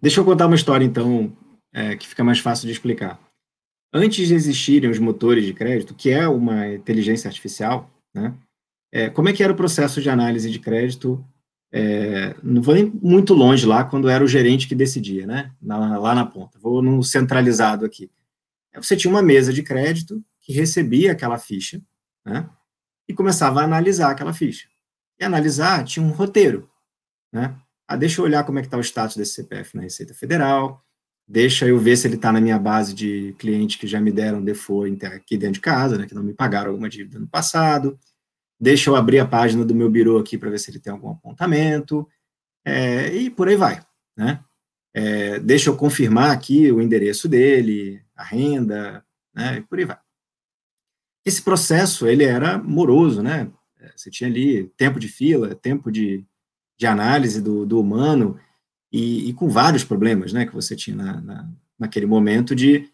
Deixa 0.00 0.18
eu 0.18 0.24
contar 0.24 0.46
uma 0.46 0.56
história, 0.56 0.84
então, 0.84 1.32
é, 1.72 1.94
que 1.94 2.08
fica 2.08 2.24
mais 2.24 2.40
fácil 2.40 2.66
de 2.66 2.72
explicar. 2.72 3.20
Antes 3.94 4.26
de 4.26 4.34
existirem 4.34 4.90
os 4.90 4.98
motores 4.98 5.44
de 5.44 5.52
crédito, 5.52 5.94
que 5.94 6.10
é 6.10 6.26
uma 6.26 6.66
inteligência 6.68 7.28
artificial, 7.28 7.88
né? 8.12 8.34
É, 8.92 9.08
como 9.08 9.28
é 9.28 9.32
que 9.32 9.42
era 9.42 9.52
o 9.52 9.56
processo 9.56 10.00
de 10.00 10.10
análise 10.10 10.50
de 10.50 10.58
crédito? 10.58 11.24
É, 11.72 12.36
não 12.42 12.60
vou 12.60 12.74
nem 12.74 12.92
muito 13.02 13.32
longe 13.32 13.64
lá, 13.64 13.82
quando 13.82 14.08
era 14.08 14.22
o 14.22 14.28
gerente 14.28 14.68
que 14.68 14.74
decidia, 14.74 15.26
né? 15.26 15.50
Na, 15.60 15.98
lá 15.98 16.14
na 16.14 16.26
ponta. 16.26 16.58
Vou 16.60 16.82
no 16.82 17.02
centralizado 17.02 17.84
aqui 17.84 18.10
você 18.80 18.96
tinha 18.96 19.10
uma 19.10 19.22
mesa 19.22 19.52
de 19.52 19.62
crédito 19.62 20.24
que 20.40 20.52
recebia 20.52 21.12
aquela 21.12 21.38
ficha, 21.38 21.82
né, 22.24 22.48
e 23.08 23.12
começava 23.12 23.60
a 23.60 23.64
analisar 23.64 24.10
aquela 24.10 24.32
ficha. 24.32 24.68
E 25.20 25.24
analisar 25.24 25.84
tinha 25.84 26.04
um 26.04 26.10
roteiro, 26.10 26.70
né? 27.32 27.54
Ah, 27.86 27.96
deixa 27.96 28.20
eu 28.20 28.24
olhar 28.24 28.44
como 28.44 28.58
é 28.58 28.62
que 28.62 28.68
está 28.68 28.78
o 28.78 28.80
status 28.80 29.16
desse 29.16 29.34
CPF 29.34 29.76
na 29.76 29.82
Receita 29.82 30.14
Federal, 30.14 30.82
deixa 31.28 31.66
eu 31.66 31.78
ver 31.78 31.96
se 31.96 32.06
ele 32.06 32.14
está 32.14 32.32
na 32.32 32.40
minha 32.40 32.58
base 32.58 32.94
de 32.94 33.34
clientes 33.38 33.76
que 33.76 33.86
já 33.86 34.00
me 34.00 34.10
deram 34.10 34.42
default 34.42 35.04
aqui 35.04 35.36
dentro 35.36 35.54
de 35.54 35.60
casa, 35.60 35.98
né, 35.98 36.06
que 36.06 36.14
não 36.14 36.22
me 36.22 36.32
pagaram 36.32 36.70
alguma 36.70 36.88
dívida 36.88 37.18
no 37.18 37.28
passado, 37.28 37.98
deixa 38.62 38.88
eu 38.88 38.94
abrir 38.94 39.18
a 39.18 39.26
página 39.26 39.64
do 39.64 39.74
meu 39.74 39.90
birô 39.90 40.18
aqui 40.18 40.38
para 40.38 40.48
ver 40.48 40.60
se 40.60 40.70
ele 40.70 40.78
tem 40.78 40.92
algum 40.92 41.10
apontamento, 41.10 42.08
é, 42.64 43.12
e 43.12 43.28
por 43.28 43.48
aí 43.48 43.56
vai, 43.56 43.84
né? 44.16 44.38
É, 44.94 45.40
deixa 45.40 45.68
eu 45.68 45.76
confirmar 45.76 46.30
aqui 46.30 46.70
o 46.70 46.80
endereço 46.80 47.28
dele, 47.28 48.00
a 48.14 48.22
renda, 48.22 49.04
né, 49.34 49.56
e 49.56 49.62
por 49.62 49.80
aí 49.80 49.84
vai. 49.84 49.98
Esse 51.24 51.42
processo, 51.42 52.06
ele 52.06 52.22
era 52.22 52.56
moroso, 52.56 53.20
né, 53.20 53.50
você 53.96 54.10
tinha 54.10 54.30
ali 54.30 54.68
tempo 54.76 55.00
de 55.00 55.08
fila, 55.08 55.56
tempo 55.56 55.90
de, 55.90 56.24
de 56.78 56.86
análise 56.86 57.42
do, 57.42 57.66
do 57.66 57.80
humano, 57.80 58.38
e, 58.92 59.28
e, 59.28 59.32
com 59.32 59.48
vários 59.48 59.82
problemas, 59.82 60.32
né, 60.32 60.46
que 60.46 60.54
você 60.54 60.76
tinha 60.76 60.94
na, 60.94 61.20
na, 61.20 61.50
naquele 61.76 62.06
momento 62.06 62.54
de, 62.54 62.91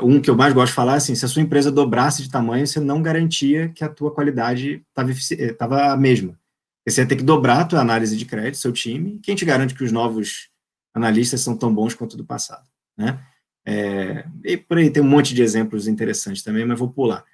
um 0.00 0.20
que 0.20 0.30
eu 0.30 0.36
mais 0.36 0.54
gosto 0.54 0.68
de 0.68 0.76
falar, 0.76 0.94
assim, 0.94 1.14
se 1.14 1.24
a 1.24 1.28
sua 1.28 1.42
empresa 1.42 1.72
dobrasse 1.72 2.22
de 2.22 2.30
tamanho, 2.30 2.66
você 2.66 2.78
não 2.78 3.02
garantia 3.02 3.70
que 3.70 3.82
a 3.82 3.88
tua 3.88 4.12
qualidade 4.12 4.84
estava 5.30 5.92
a 5.92 5.96
mesma. 5.96 6.38
Você 6.86 7.02
ia 7.02 7.08
ter 7.08 7.16
que 7.16 7.22
dobrar 7.22 7.60
a 7.60 7.64
tua 7.64 7.80
análise 7.80 8.16
de 8.16 8.24
crédito, 8.24 8.58
seu 8.58 8.72
time, 8.72 9.18
quem 9.22 9.34
te 9.34 9.44
garante 9.44 9.74
que 9.74 9.84
os 9.84 9.92
novos 9.92 10.48
analistas 10.94 11.40
são 11.40 11.56
tão 11.56 11.74
bons 11.74 11.94
quanto 11.94 12.16
do 12.16 12.24
passado, 12.24 12.68
né? 12.96 13.24
É, 13.66 14.24
e 14.44 14.56
por 14.56 14.78
aí 14.78 14.90
tem 14.90 15.02
um 15.02 15.08
monte 15.08 15.34
de 15.34 15.42
exemplos 15.42 15.86
interessantes 15.86 16.42
também, 16.42 16.64
mas 16.64 16.78
vou 16.78 16.90
pular. 16.90 17.24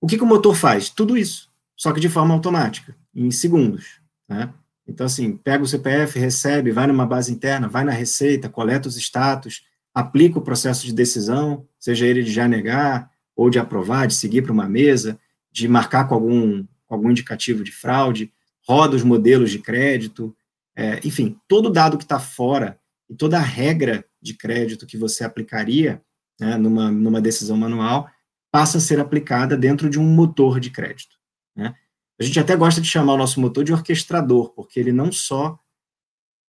O 0.00 0.06
que, 0.06 0.16
que 0.16 0.22
o 0.22 0.26
motor 0.26 0.54
faz? 0.54 0.88
Tudo 0.88 1.16
isso, 1.16 1.50
só 1.76 1.92
que 1.92 2.00
de 2.00 2.08
forma 2.08 2.34
automática, 2.34 2.96
em 3.14 3.30
segundos, 3.30 4.00
né? 4.28 4.52
Então, 4.86 5.06
assim, 5.06 5.36
pega 5.36 5.64
o 5.64 5.66
CPF, 5.66 6.18
recebe, 6.18 6.70
vai 6.70 6.86
numa 6.86 7.04
base 7.04 7.32
interna, 7.32 7.68
vai 7.68 7.82
na 7.82 7.90
receita, 7.90 8.48
coleta 8.48 8.88
os 8.88 8.96
status, 8.96 9.64
aplica 9.96 10.38
o 10.38 10.42
processo 10.42 10.84
de 10.84 10.92
decisão, 10.92 11.66
seja 11.78 12.06
ele 12.06 12.22
de 12.22 12.30
já 12.30 12.46
negar, 12.46 13.10
ou 13.34 13.48
de 13.48 13.58
aprovar, 13.58 14.06
de 14.06 14.14
seguir 14.14 14.42
para 14.42 14.52
uma 14.52 14.68
mesa, 14.68 15.18
de 15.50 15.66
marcar 15.66 16.06
com 16.06 16.14
algum, 16.14 16.66
algum 16.86 17.10
indicativo 17.10 17.64
de 17.64 17.72
fraude, 17.72 18.30
roda 18.68 18.94
os 18.94 19.02
modelos 19.02 19.50
de 19.50 19.58
crédito, 19.58 20.36
é, 20.76 21.00
enfim, 21.02 21.40
todo 21.48 21.70
dado 21.70 21.96
que 21.96 22.04
está 22.04 22.20
fora 22.20 22.78
e 23.08 23.14
toda 23.14 23.38
a 23.38 23.42
regra 23.42 24.04
de 24.20 24.34
crédito 24.34 24.84
que 24.84 24.98
você 24.98 25.24
aplicaria 25.24 26.02
né, 26.38 26.58
numa, 26.58 26.92
numa 26.92 27.20
decisão 27.20 27.56
manual 27.56 28.06
passa 28.52 28.76
a 28.76 28.82
ser 28.82 29.00
aplicada 29.00 29.56
dentro 29.56 29.88
de 29.88 29.98
um 29.98 30.04
motor 30.04 30.60
de 30.60 30.68
crédito. 30.68 31.16
Né? 31.56 31.74
A 32.20 32.22
gente 32.22 32.38
até 32.38 32.54
gosta 32.54 32.82
de 32.82 32.86
chamar 32.86 33.14
o 33.14 33.18
nosso 33.18 33.40
motor 33.40 33.64
de 33.64 33.72
orquestrador, 33.72 34.50
porque 34.50 34.78
ele 34.78 34.92
não 34.92 35.10
só 35.10 35.58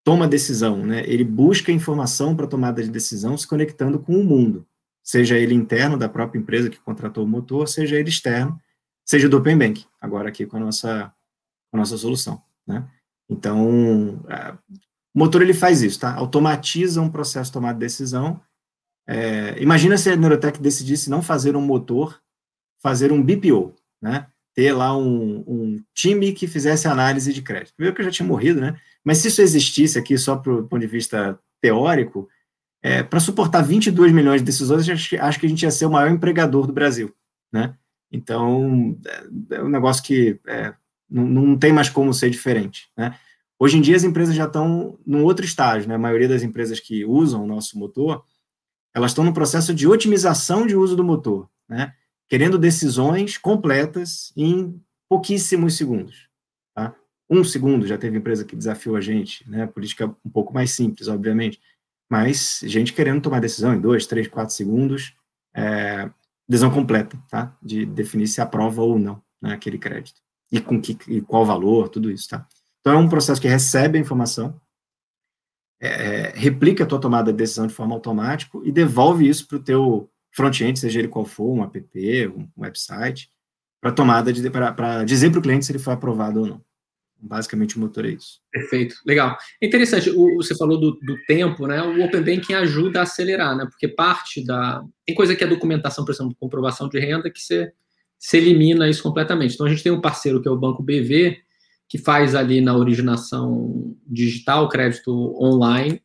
toma 0.08 0.26
decisão, 0.26 0.86
né, 0.86 1.04
ele 1.06 1.26
busca 1.26 1.70
informação 1.70 2.34
para 2.34 2.48
tomada 2.48 2.82
de 2.82 2.90
decisão 2.90 3.38
se 3.38 3.46
conectando 3.46 4.00
com 4.00 4.14
o 4.14 4.24
mundo, 4.24 4.66
seja 5.04 5.38
ele 5.38 5.54
interno 5.54 5.98
da 5.98 6.08
própria 6.08 6.40
empresa 6.40 6.70
que 6.70 6.80
contratou 6.80 7.26
o 7.26 7.28
motor, 7.28 7.68
seja 7.68 7.98
ele 7.98 8.08
externo, 8.08 8.58
seja 9.04 9.28
do 9.28 9.36
Open 9.36 9.58
Bank, 9.58 9.86
agora 10.00 10.30
aqui 10.30 10.46
com 10.46 10.56
a 10.56 10.60
nossa, 10.62 11.14
com 11.70 11.76
a 11.76 11.80
nossa 11.82 11.98
solução. 11.98 12.42
Né? 12.66 12.88
Então, 13.30 14.24
é, 14.30 14.54
o 15.14 15.20
motor 15.20 15.42
ele 15.42 15.54
faz 15.54 15.82
isso, 15.82 16.00
tá? 16.00 16.16
Automatiza 16.16 17.02
um 17.02 17.10
processo 17.10 17.50
de 17.50 17.54
tomada 17.56 17.74
de 17.74 17.86
decisão. 17.86 18.40
É, 19.06 19.62
imagina 19.62 19.98
se 19.98 20.10
a 20.10 20.16
Neurotech 20.16 20.62
decidisse 20.62 21.10
não 21.10 21.22
fazer 21.22 21.58
um 21.58 21.62
motor, 21.62 22.18
fazer 22.82 23.12
um 23.12 23.22
BPO, 23.22 23.76
né? 24.02 24.28
Ter 24.56 24.72
lá 24.72 24.98
um, 24.98 25.44
um 25.46 25.84
time 25.94 26.32
que 26.32 26.48
fizesse 26.48 26.88
análise 26.88 27.34
de 27.34 27.42
crédito. 27.42 27.76
Primeiro 27.76 27.94
que 27.94 28.02
eu 28.02 28.06
já 28.06 28.12
tinha 28.12 28.28
morrido, 28.28 28.62
né? 28.62 28.80
Mas 29.08 29.20
se 29.20 29.30
isso 29.30 29.42
existisse 29.42 29.98
aqui 29.98 30.18
só 30.18 30.36
do 30.36 30.68
ponto 30.68 30.80
de 30.82 30.86
vista 30.86 31.40
teórico, 31.62 32.28
é, 32.84 33.02
para 33.02 33.22
suportar 33.22 33.62
22 33.62 34.12
milhões 34.12 34.42
de 34.42 34.46
decisões, 34.46 34.90
acho, 34.90 35.16
acho 35.22 35.40
que 35.40 35.46
a 35.46 35.50
gente 35.50 35.64
ia 35.64 35.72
ser 35.72 35.86
o 35.86 35.90
maior 35.90 36.12
empregador 36.12 36.68
do 36.68 36.74
Brasil, 36.74 37.16
né? 37.50 37.74
Então, 38.12 39.00
é, 39.50 39.56
é 39.56 39.64
um 39.64 39.70
negócio 39.70 40.04
que 40.04 40.38
é, 40.46 40.74
não, 41.10 41.24
não 41.24 41.58
tem 41.58 41.72
mais 41.72 41.88
como 41.88 42.14
ser 42.14 42.30
diferente, 42.30 42.90
né? 42.98 43.18
Hoje 43.58 43.78
em 43.78 43.82
dia 43.82 43.96
as 43.96 44.04
empresas 44.04 44.36
já 44.36 44.44
estão 44.44 45.00
num 45.06 45.24
outro 45.24 45.46
estágio, 45.46 45.88
né? 45.88 45.96
A 45.96 46.00
maioria 46.00 46.28
das 46.28 46.44
empresas 46.44 46.78
que 46.78 47.06
usam 47.06 47.46
o 47.46 47.48
nosso 47.48 47.80
motor, 47.80 48.26
elas 48.94 49.12
estão 49.12 49.24
no 49.24 49.34
processo 49.34 49.74
de 49.74 49.88
otimização 49.88 50.68
de 50.68 50.76
uso 50.76 50.98
do 50.98 51.04
motor, 51.06 51.50
né? 51.70 51.94
Querendo 52.28 52.58
decisões 52.58 53.38
completas 53.38 54.34
em 54.36 54.78
pouquíssimos 55.08 55.78
segundos? 55.78 56.27
Um 57.30 57.44
segundo, 57.44 57.86
já 57.86 57.98
teve 57.98 58.18
empresa 58.18 58.46
que 58.46 58.56
desafiou 58.56 58.96
a 58.96 59.02
gente, 59.02 59.50
né? 59.50 59.68
Política 59.68 60.08
um 60.26 60.30
pouco 60.30 60.54
mais 60.54 60.72
simples, 60.72 61.08
obviamente, 61.08 61.60
mas 62.10 62.62
gente 62.64 62.94
querendo 62.94 63.22
tomar 63.22 63.42
decisão 63.42 63.74
em 63.74 63.82
dois, 63.82 64.08
três, 64.08 64.28
quatro 64.28 64.56
segundos, 64.56 65.14
é, 65.54 66.10
decisão 66.48 66.72
completa, 66.72 67.18
tá? 67.30 67.56
De 67.62 67.86
definir 67.86 68.28
se 68.28 68.40
aprova 68.40 68.82
ou 68.82 68.98
não 68.98 69.22
né, 69.42 69.54
aquele 69.54 69.78
crédito 69.78 70.22
e 70.52 70.62
com 70.62 70.82
que 70.82 70.98
e 71.08 71.22
qual 71.22 71.46
valor, 71.46 71.90
tudo 71.90 72.10
isso, 72.10 72.30
tá? 72.30 72.48
Então 72.80 72.94
é 72.94 72.98
um 72.98 73.10
processo 73.10 73.42
que 73.42 73.48
recebe 73.48 73.98
a 73.98 74.02
informação, 74.02 74.60
é, 75.82 75.88
é 75.88 76.34
replica 76.36 76.84
a 76.84 76.88
tua 76.88 77.00
tomada 77.00 77.32
de 77.32 77.38
decisão 77.38 77.68
de 77.68 77.74
forma 77.74 77.94
automática 77.94 78.58
e 78.64 78.72
devolve 78.72 79.28
isso 79.28 79.48
para 79.48 79.58
o 79.58 79.64
teu 79.64 80.10
front-end, 80.34 80.80
seja 80.80 81.00
ele 81.00 81.08
qual 81.08 81.26
for, 81.26 81.52
um 81.52 81.64
app, 81.64 82.28
um 82.30 82.48
website, 82.58 83.30
para 83.82 83.92
tomada 83.92 84.32
de 84.32 84.50
para 84.50 85.04
dizer 85.04 85.32
para 85.32 85.40
o 85.40 85.42
cliente 85.42 85.66
se 85.66 85.72
ele 85.72 85.80
foi 85.80 85.94
aprovado 85.94 86.42
ou 86.42 86.48
não. 86.48 86.67
Basicamente, 87.20 87.78
o 87.78 87.80
motor 87.80 88.06
é 88.06 88.10
isso. 88.10 88.40
Perfeito, 88.52 88.96
legal. 89.06 89.38
Interessante, 89.62 90.10
o, 90.10 90.36
você 90.36 90.56
falou 90.56 90.80
do, 90.80 90.92
do, 90.92 91.18
tempo, 91.26 91.66
né? 91.66 91.82
O 91.82 92.04
Open 92.04 92.22
Banking 92.22 92.54
ajuda 92.54 93.00
a 93.00 93.04
acelerar, 93.04 93.56
né? 93.56 93.66
Porque 93.66 93.88
parte 93.88 94.46
da. 94.46 94.84
Tem 95.06 95.16
coisa 95.16 95.36
que 95.36 95.44
é 95.44 95.48
documentação, 95.48 96.06
por 96.06 96.14
exemplo, 96.14 96.36
comprovação 96.40 96.88
de 96.88 97.00
renda, 97.00 97.30
que 97.30 97.40
você, 97.40 97.72
você 98.20 98.38
elimina 98.38 98.88
isso 98.88 99.02
completamente. 99.02 99.56
Então, 99.56 99.66
a 99.66 99.70
gente 99.70 99.84
tem 99.84 99.92
um 99.92 100.02
parceiro 100.02 100.42
que 100.42 100.48
é 100.48 100.52
o 100.52 100.58
Banco 100.58 100.84
BV, 100.84 101.38
que 101.90 101.98
faz 101.98 102.36
ali 102.36 102.62
na 102.62 102.76
originação 102.76 103.96
digital, 104.06 104.70
crédito 104.70 105.12
online, 105.42 106.02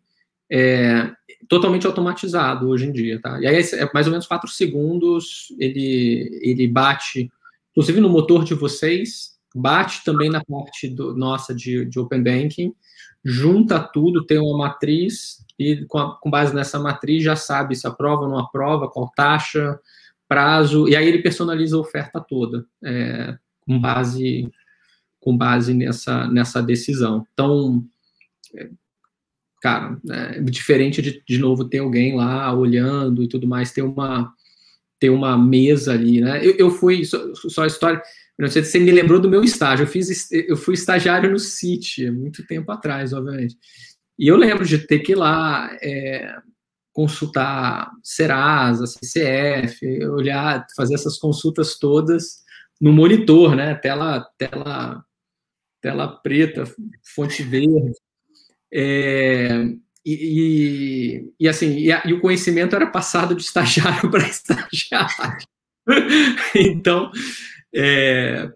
é, 0.50 1.10
totalmente 1.48 1.86
automatizado 1.86 2.68
hoje 2.68 2.86
em 2.86 2.92
dia, 2.92 3.20
tá? 3.20 3.40
E 3.40 3.46
aí 3.46 3.56
é 3.56 3.90
mais 3.92 4.06
ou 4.06 4.12
menos 4.12 4.26
quatro 4.26 4.48
segundos, 4.48 5.48
ele, 5.58 6.38
ele 6.42 6.68
bate, 6.68 7.30
inclusive 7.72 8.00
no 8.00 8.08
motor 8.08 8.44
de 8.44 8.54
vocês, 8.54 9.32
bate 9.54 10.04
também 10.04 10.30
na 10.30 10.42
parte 10.44 10.88
do, 10.88 11.14
nossa 11.16 11.54
de, 11.54 11.84
de 11.84 11.98
Open 11.98 12.22
Banking, 12.22 12.74
junta 13.24 13.78
tudo, 13.78 14.24
tem 14.24 14.38
uma 14.38 14.56
matriz 14.58 15.44
e 15.58 15.84
com, 15.86 15.98
a, 15.98 16.16
com, 16.18 16.30
base 16.30 16.54
nessa 16.54 16.78
matriz 16.78 17.22
já 17.22 17.36
sabe 17.36 17.76
se 17.76 17.86
aprova 17.86 18.22
ou 18.22 18.28
não 18.28 18.38
aprova, 18.38 18.88
qual 18.88 19.12
taxa, 19.14 19.78
prazo, 20.28 20.88
e 20.88 20.96
aí 20.96 21.06
ele 21.06 21.22
personaliza 21.22 21.76
a 21.76 21.80
oferta 21.80 22.20
toda 22.20 22.64
é, 22.82 23.36
com 23.60 23.78
base 23.78 24.50
com 25.20 25.36
base 25.36 25.72
nessa, 25.72 26.26
nessa 26.26 26.60
decisão. 26.60 27.24
Então, 27.32 27.84
é, 28.56 28.68
cara, 29.60 29.96
é 30.10 30.40
diferente 30.40 31.00
de, 31.00 31.22
de 31.24 31.38
novo 31.38 31.64
ter 31.64 31.78
alguém 31.78 32.16
lá 32.16 32.52
olhando 32.52 33.22
e 33.22 33.28
tudo 33.28 33.46
mais, 33.46 33.72
ter 33.72 33.82
uma 33.82 34.32
ter 34.98 35.10
uma 35.10 35.36
mesa 35.36 35.94
ali, 35.94 36.20
né? 36.20 36.46
Eu, 36.46 36.54
eu 36.56 36.70
fui, 36.70 37.04
só, 37.04 37.18
só 37.34 37.64
a 37.64 37.66
história, 37.66 38.00
não 38.42 38.48
sei 38.48 38.64
se 38.64 38.72
você 38.72 38.80
me 38.80 38.90
lembrou 38.90 39.20
do 39.20 39.30
meu 39.30 39.44
estágio. 39.44 39.84
Eu 39.84 39.86
fiz, 39.86 40.28
eu 40.32 40.56
fui 40.56 40.74
estagiário 40.74 41.30
no 41.30 41.38
City, 41.38 42.10
muito 42.10 42.44
tempo 42.44 42.72
atrás, 42.72 43.12
obviamente. 43.12 43.56
E 44.18 44.26
eu 44.26 44.36
lembro 44.36 44.64
de 44.64 44.78
ter 44.78 44.98
que 44.98 45.12
ir 45.12 45.14
lá 45.14 45.70
é, 45.80 46.34
consultar 46.92 47.92
Serasa, 48.02 48.84
CCF, 48.84 50.04
olhar, 50.06 50.66
fazer 50.76 50.94
essas 50.94 51.18
consultas 51.18 51.78
todas 51.78 52.42
no 52.80 52.92
monitor, 52.92 53.54
né? 53.54 53.76
Tela, 53.76 54.28
tela, 54.36 55.04
tela 55.80 56.08
preta, 56.08 56.64
fonte 57.14 57.44
verde. 57.44 57.92
É, 58.74 59.66
e, 60.04 61.22
e, 61.24 61.32
e, 61.38 61.48
assim, 61.48 61.76
e, 61.78 61.92
a, 61.92 62.02
e, 62.04 62.12
o 62.12 62.20
conhecimento 62.20 62.74
era 62.74 62.88
passado 62.88 63.36
de 63.36 63.42
estagiário 63.42 64.10
para 64.10 64.26
estagiário. 64.26 65.46
então, 66.56 67.08
é, 67.74 68.50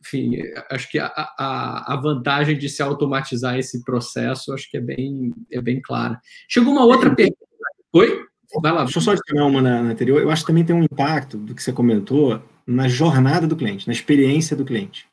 enfim, 0.00 0.38
acho 0.70 0.90
que 0.90 0.98
a, 0.98 1.06
a, 1.06 1.94
a, 1.94 2.00
vantagem 2.00 2.56
de 2.56 2.68
se 2.68 2.82
automatizar 2.82 3.58
esse 3.58 3.84
processo, 3.84 4.52
acho 4.52 4.70
que 4.70 4.76
é 4.76 4.80
bem, 4.80 5.32
é 5.50 5.60
bem 5.60 5.80
clara. 5.80 6.20
Chegou 6.48 6.72
uma 6.72 6.84
outra 6.84 7.14
pergunta. 7.14 7.38
Oi? 7.92 8.24
Vai 8.62 8.72
lá. 8.72 8.84
Deixa 8.84 8.98
eu 8.98 9.02
só 9.02 9.12
adicionar 9.12 9.46
uma 9.46 9.60
na, 9.60 9.82
na 9.82 9.90
anterior. 9.90 10.20
Eu 10.20 10.30
acho 10.30 10.42
que 10.42 10.48
também 10.48 10.64
tem 10.64 10.74
um 10.74 10.82
impacto 10.82 11.36
do 11.36 11.54
que 11.54 11.62
você 11.62 11.72
comentou 11.72 12.42
na 12.66 12.88
jornada 12.88 13.46
do 13.46 13.56
cliente, 13.56 13.86
na 13.86 13.92
experiência 13.92 14.56
do 14.56 14.64
cliente. 14.64 15.06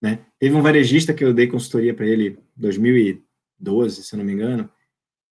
Né? 0.00 0.20
Teve 0.38 0.54
um 0.54 0.62
varejista 0.62 1.14
que 1.14 1.24
eu 1.24 1.32
dei 1.32 1.46
consultoria 1.46 1.94
para 1.94 2.06
ele 2.06 2.28
em 2.28 2.60
2012, 2.60 4.02
se 4.04 4.14
eu 4.14 4.18
não 4.18 4.24
me 4.24 4.32
engano, 4.32 4.70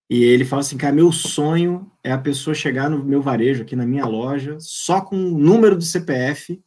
e 0.09 0.23
ele 0.23 0.45
fala 0.45 0.61
assim, 0.61 0.77
cara, 0.77 0.93
meu 0.93 1.11
sonho 1.11 1.91
é 2.03 2.11
a 2.11 2.17
pessoa 2.17 2.53
chegar 2.53 2.89
no 2.89 3.03
meu 3.03 3.21
varejo, 3.21 3.63
aqui 3.63 3.75
na 3.75 3.85
minha 3.85 4.05
loja, 4.05 4.57
só 4.59 5.01
com 5.01 5.15
o 5.15 5.37
número 5.37 5.75
do 5.75 5.83
CPF 5.83 6.61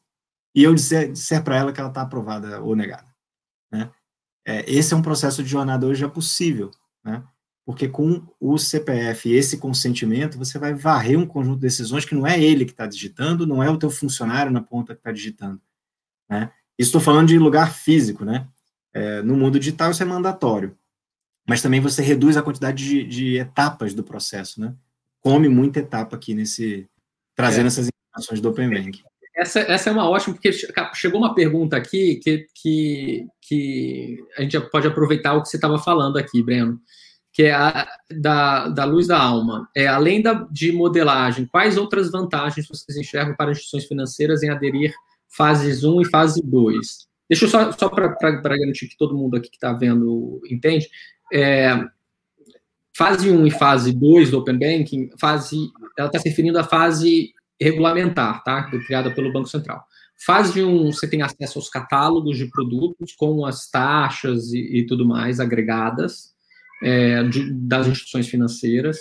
e 0.55 0.63
eu 0.63 0.75
disser, 0.75 1.13
disser 1.13 1.43
para 1.43 1.57
ela 1.57 1.73
que 1.73 1.81
ela 1.81 1.89
está 1.89 2.03
aprovada 2.03 2.61
ou 2.61 2.75
negada. 2.75 3.09
Né? 3.71 3.91
É, 4.47 4.71
esse 4.71 4.95
é 4.95 4.97
um 4.97 5.03
processo 5.03 5.43
de 5.43 5.49
jornada 5.49 5.87
hoje 5.87 6.05
é 6.05 6.09
possível, 6.09 6.71
né? 7.05 7.23
porque 7.65 7.87
com 7.87 8.27
o 8.41 8.57
CPF 8.57 9.29
e 9.29 9.35
esse 9.35 9.59
consentimento, 9.59 10.39
você 10.39 10.59
vai 10.59 10.73
varrer 10.73 11.19
um 11.19 11.27
conjunto 11.27 11.57
de 11.57 11.67
decisões 11.67 12.05
que 12.05 12.15
não 12.15 12.27
é 12.27 12.43
ele 12.43 12.65
que 12.65 12.71
está 12.71 12.87
digitando, 12.87 13.47
não 13.47 13.63
é 13.63 13.69
o 13.69 13.77
teu 13.77 13.91
funcionário 13.91 14.51
na 14.51 14.63
ponta 14.63 14.95
que 14.95 15.01
está 15.01 15.13
digitando. 15.13 15.61
Né? 16.31 16.51
Estou 16.79 17.01
falando 17.01 17.29
de 17.29 17.39
lugar 17.39 17.75
físico, 17.75 18.25
né? 18.25 18.49
É, 18.95 19.21
no 19.21 19.37
mundo 19.37 19.59
digital 19.59 19.91
isso 19.91 20.03
é 20.03 20.07
mandatório, 20.07 20.79
mas 21.47 21.61
também 21.61 21.81
você 21.81 22.01
reduz 22.01 22.39
a 22.39 22.43
quantidade 22.43 22.83
de, 22.83 23.05
de 23.05 23.37
etapas 23.37 23.93
do 23.93 24.03
processo, 24.03 24.61
né? 24.61 24.75
Come 25.21 25.49
muita 25.49 25.81
etapa 25.81 26.17
aqui 26.17 26.33
nesse 26.33 26.89
trazendo 27.35 27.65
é. 27.65 27.67
essas 27.67 27.89
informações 27.89 28.41
do 28.41 28.49
Open 28.49 28.71
Bank. 28.71 29.03
Essa, 29.39 29.61
essa 29.61 29.89
é 29.89 29.93
uma 29.93 30.11
ótima, 30.11 30.35
porque 30.35 30.51
chegou 30.95 31.21
uma 31.21 31.33
pergunta 31.33 31.77
aqui 31.77 32.17
que, 32.17 32.47
que, 32.61 33.27
que 33.41 34.19
a 34.37 34.43
gente 34.43 34.59
pode 34.69 34.89
aproveitar 34.89 35.35
o 35.35 35.43
que 35.43 35.49
você 35.49 35.57
estava 35.57 35.79
falando 35.79 36.17
aqui, 36.17 36.43
Breno, 36.43 36.81
que 37.33 37.45
é 37.45 37.53
a, 37.53 37.89
da, 38.11 38.67
da 38.69 38.85
luz 38.85 39.07
da 39.07 39.17
alma. 39.17 39.69
É, 39.77 39.87
além 39.87 40.21
da, 40.21 40.45
de 40.51 40.73
modelagem, 40.73 41.47
quais 41.47 41.77
outras 41.77 42.11
vantagens 42.11 42.67
vocês 42.67 42.99
enxergam 42.99 43.37
para 43.37 43.53
instituições 43.53 43.85
financeiras 43.85 44.43
em 44.43 44.51
aderir 44.51 44.93
fases 45.29 45.85
1 45.85 46.01
e 46.03 46.11
fase 46.11 46.43
2? 46.45 47.07
Deixa 47.31 47.45
eu 47.45 47.49
só, 47.49 47.71
só 47.71 47.89
para 47.89 48.09
garantir 48.43 48.89
que 48.89 48.97
todo 48.99 49.17
mundo 49.17 49.37
aqui 49.37 49.49
que 49.51 49.57
está 49.57 49.73
vendo 49.73 50.43
entende. 50.51 50.89
É, 51.33 51.79
fase 52.93 53.31
1 53.31 53.47
e 53.47 53.53
fase 53.53 53.93
2 53.93 54.33
do 54.33 54.39
Open 54.39 54.59
Banking, 54.59 55.11
fase, 55.17 55.71
ela 55.97 56.09
está 56.09 56.19
se 56.19 56.29
referindo 56.29 56.59
à 56.59 56.65
fase 56.65 57.33
regulamentar, 57.61 58.43
tá? 58.45 58.63
Criada 58.87 59.11
pelo 59.11 59.33
Banco 59.33 59.49
Central. 59.49 59.85
Fase 60.25 60.63
1, 60.63 60.93
você 60.93 61.07
tem 61.07 61.23
acesso 61.23 61.59
aos 61.59 61.69
catálogos 61.69 62.37
de 62.37 62.47
produtos 62.47 63.13
com 63.13 63.47
as 63.47 63.71
taxas 63.71 64.53
e, 64.53 64.79
e 64.79 64.87
tudo 64.87 65.07
mais 65.07 65.39
agregadas 65.39 66.35
é, 66.83 67.23
de, 67.25 67.53
das 67.53 67.87
instituições 67.87 68.29
financeiras. 68.29 68.99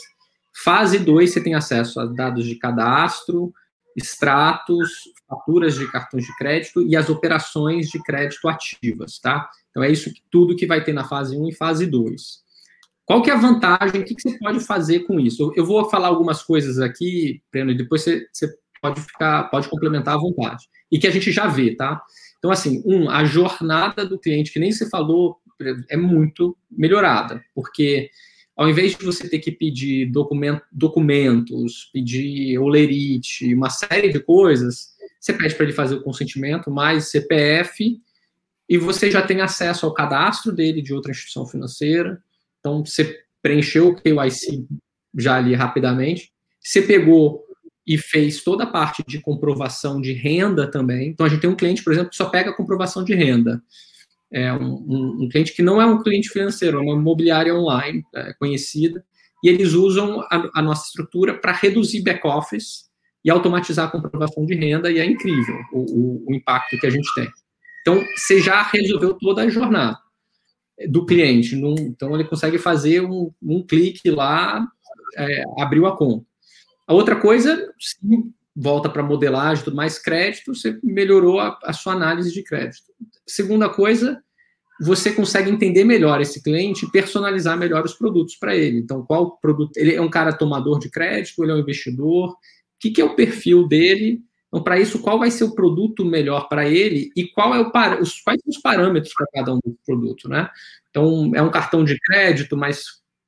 Fase 0.63 0.99
2, 0.99 1.31
você 1.31 1.41
tem 1.41 1.55
acesso 1.55 1.99
a 1.99 2.05
dados 2.05 2.45
de 2.45 2.55
cadastro, 2.55 3.51
extratos, 3.95 4.91
faturas 5.27 5.75
de 5.75 5.91
cartões 5.91 6.23
de 6.23 6.35
crédito 6.35 6.83
e 6.83 6.95
as 6.95 7.09
operações 7.09 7.87
de 7.89 8.01
crédito 8.03 8.47
ativas, 8.47 9.19
tá? 9.19 9.49
Então 9.71 9.83
é 9.83 9.91
isso 9.91 10.11
tudo 10.31 10.55
que 10.55 10.67
vai 10.67 10.83
ter 10.83 10.93
na 10.93 11.03
fase 11.03 11.35
1 11.35 11.49
e 11.49 11.53
fase 11.53 11.85
2. 11.85 12.46
Qual 13.07 13.21
que 13.21 13.31
é 13.31 13.33
a 13.33 13.39
vantagem? 13.39 14.01
O 14.01 14.03
que, 14.03 14.13
que 14.13 14.21
você 14.21 14.37
pode 14.37 14.59
fazer 14.59 14.99
com 15.05 15.17
isso? 15.17 15.53
Eu 15.55 15.65
vou 15.65 15.89
falar 15.89 16.09
algumas 16.09 16.43
coisas 16.43 16.77
aqui, 16.77 17.41
Breno, 17.49 17.71
e 17.71 17.77
depois 17.77 18.03
você, 18.03 18.27
você 18.33 18.53
pode 18.81 18.99
ficar, 18.99 19.43
pode 19.45 19.69
complementar 19.69 20.15
à 20.15 20.19
vontade. 20.19 20.65
E 20.91 20.99
que 20.99 21.07
a 21.07 21.11
gente 21.11 21.31
já 21.31 21.47
vê, 21.47 21.73
tá? 21.73 22.01
Então, 22.37 22.51
assim, 22.51 22.83
um, 22.85 23.09
a 23.09 23.23
jornada 23.23 24.05
do 24.05 24.19
cliente, 24.19 24.51
que 24.51 24.59
nem 24.59 24.73
você 24.73 24.89
falou, 24.89 25.37
é 25.89 25.95
muito 25.95 26.55
melhorada, 26.69 27.41
porque 27.55 28.09
ao 28.57 28.69
invés 28.69 28.97
de 28.97 29.05
você 29.05 29.29
ter 29.29 29.39
que 29.39 29.53
pedir 29.53 30.11
documento, 30.11 30.63
documentos, 30.69 31.89
pedir 31.93 32.59
olerite, 32.59 33.53
uma 33.53 33.69
série 33.69 34.09
de 34.09 34.19
coisas, 34.19 34.89
você 35.17 35.31
pede 35.31 35.55
para 35.55 35.63
ele 35.63 35.73
fazer 35.73 35.95
o 35.95 36.03
consentimento 36.03 36.69
mais 36.69 37.09
CPF 37.09 38.01
e 38.67 38.77
você 38.77 39.09
já 39.09 39.21
tem 39.21 39.39
acesso 39.39 39.85
ao 39.85 39.93
cadastro 39.93 40.51
dele 40.51 40.81
de 40.81 40.93
outra 40.93 41.11
instituição 41.11 41.45
financeira, 41.45 42.21
então, 42.67 42.85
você 42.85 43.17
preencheu 43.41 43.87
o 43.87 43.95
KYC 43.95 44.67
já 45.17 45.37
ali 45.37 45.55
rapidamente, 45.55 46.31
você 46.59 46.81
pegou 46.81 47.45
e 47.85 47.97
fez 47.97 48.43
toda 48.43 48.65
a 48.65 48.67
parte 48.67 49.01
de 49.07 49.21
comprovação 49.21 50.01
de 50.01 50.11
renda 50.11 50.69
também. 50.69 51.09
Então, 51.09 51.25
a 51.25 51.29
gente 51.29 51.39
tem 51.39 51.49
um 51.49 51.55
cliente, 51.55 51.81
por 51.81 51.93
exemplo, 51.93 52.09
que 52.09 52.17
só 52.17 52.25
pega 52.25 52.53
comprovação 52.53 53.05
de 53.05 53.15
renda. 53.15 53.61
É 54.29 54.51
um, 54.51 54.73
um, 54.85 55.17
um 55.23 55.29
cliente 55.29 55.53
que 55.53 55.61
não 55.61 55.81
é 55.81 55.85
um 55.85 56.03
cliente 56.03 56.27
financeiro, 56.27 56.79
é 56.79 56.81
uma 56.81 56.99
imobiliária 56.99 57.55
online 57.55 58.03
é, 58.13 58.33
conhecida, 58.33 59.01
e 59.41 59.47
eles 59.47 59.71
usam 59.71 60.19
a, 60.29 60.49
a 60.55 60.61
nossa 60.61 60.87
estrutura 60.87 61.33
para 61.33 61.53
reduzir 61.53 62.01
back-office 62.01 62.87
e 63.23 63.29
automatizar 63.29 63.87
a 63.87 63.91
comprovação 63.91 64.45
de 64.45 64.55
renda, 64.55 64.91
e 64.91 64.99
é 64.99 65.05
incrível 65.05 65.55
o, 65.71 65.79
o, 65.79 66.25
o 66.27 66.35
impacto 66.35 66.77
que 66.77 66.85
a 66.85 66.89
gente 66.89 67.07
tem. 67.15 67.29
Então, 67.81 68.03
você 68.17 68.41
já 68.41 68.61
resolveu 68.63 69.13
toda 69.13 69.43
a 69.43 69.49
jornada 69.49 69.97
do 70.89 71.05
cliente. 71.05 71.55
Num, 71.55 71.75
então, 71.77 72.13
ele 72.13 72.25
consegue 72.25 72.57
fazer 72.57 73.01
um, 73.01 73.31
um 73.41 73.65
clique 73.65 74.11
lá, 74.11 74.67
é, 75.17 75.43
abriu 75.59 75.85
a 75.85 75.97
conta. 75.97 76.25
A 76.85 76.93
outra 76.93 77.15
coisa, 77.15 77.73
sim, 77.79 78.31
volta 78.55 78.89
para 78.89 79.03
modelagem, 79.03 79.63
tudo 79.63 79.75
mais, 79.75 79.99
crédito, 79.99 80.53
você 80.55 80.79
melhorou 80.83 81.39
a, 81.39 81.57
a, 81.63 81.73
sua 81.73 81.93
análise 81.93 82.33
de 82.33 82.43
crédito. 82.43 82.83
Segunda 83.25 83.69
coisa, 83.69 84.21
você 84.79 85.11
consegue 85.11 85.49
entender 85.49 85.83
melhor 85.83 86.21
esse 86.21 86.41
cliente 86.41 86.85
e 86.85 86.91
personalizar 86.91 87.57
melhor 87.57 87.83
os 87.83 87.93
produtos 87.93 88.35
para 88.35 88.55
ele. 88.55 88.79
Então, 88.79 89.03
qual 89.03 89.37
produto. 89.37 89.75
Ele 89.75 89.95
é 89.95 90.01
um 90.01 90.09
cara 90.09 90.33
tomador 90.33 90.79
de 90.79 90.89
crédito, 90.89 91.43
ele 91.43 91.51
é 91.51 91.55
um 91.55 91.59
investidor, 91.59 92.31
o 92.31 92.35
que, 92.79 92.91
que 92.91 93.01
é 93.01 93.05
o 93.05 93.15
perfil 93.15 93.67
dele? 93.67 94.21
Então, 94.47 94.63
para 94.63 94.79
isso, 94.79 94.99
qual 94.99 95.19
vai 95.19 95.29
ser 95.29 95.43
o 95.43 95.53
produto 95.53 96.05
melhor 96.05 96.47
para 96.47 96.67
ele 96.67 97.11
e 97.15 97.27
qual 97.27 97.53
é 97.53 97.59
o 97.59 97.71
par... 97.71 98.01
os, 98.01 98.21
quais 98.21 98.39
são 98.41 98.49
os 98.49 98.57
parâmetros 98.57 99.13
para 99.13 99.27
cada 99.33 99.53
um 99.53 99.59
dos 99.63 99.75
produtos, 99.85 100.29
né? 100.29 100.49
Então, 100.89 101.31
é 101.35 101.41
um 101.41 101.51
cartão 101.51 101.83
de 101.83 101.97
crédito, 101.99 102.55
mas 102.55 102.85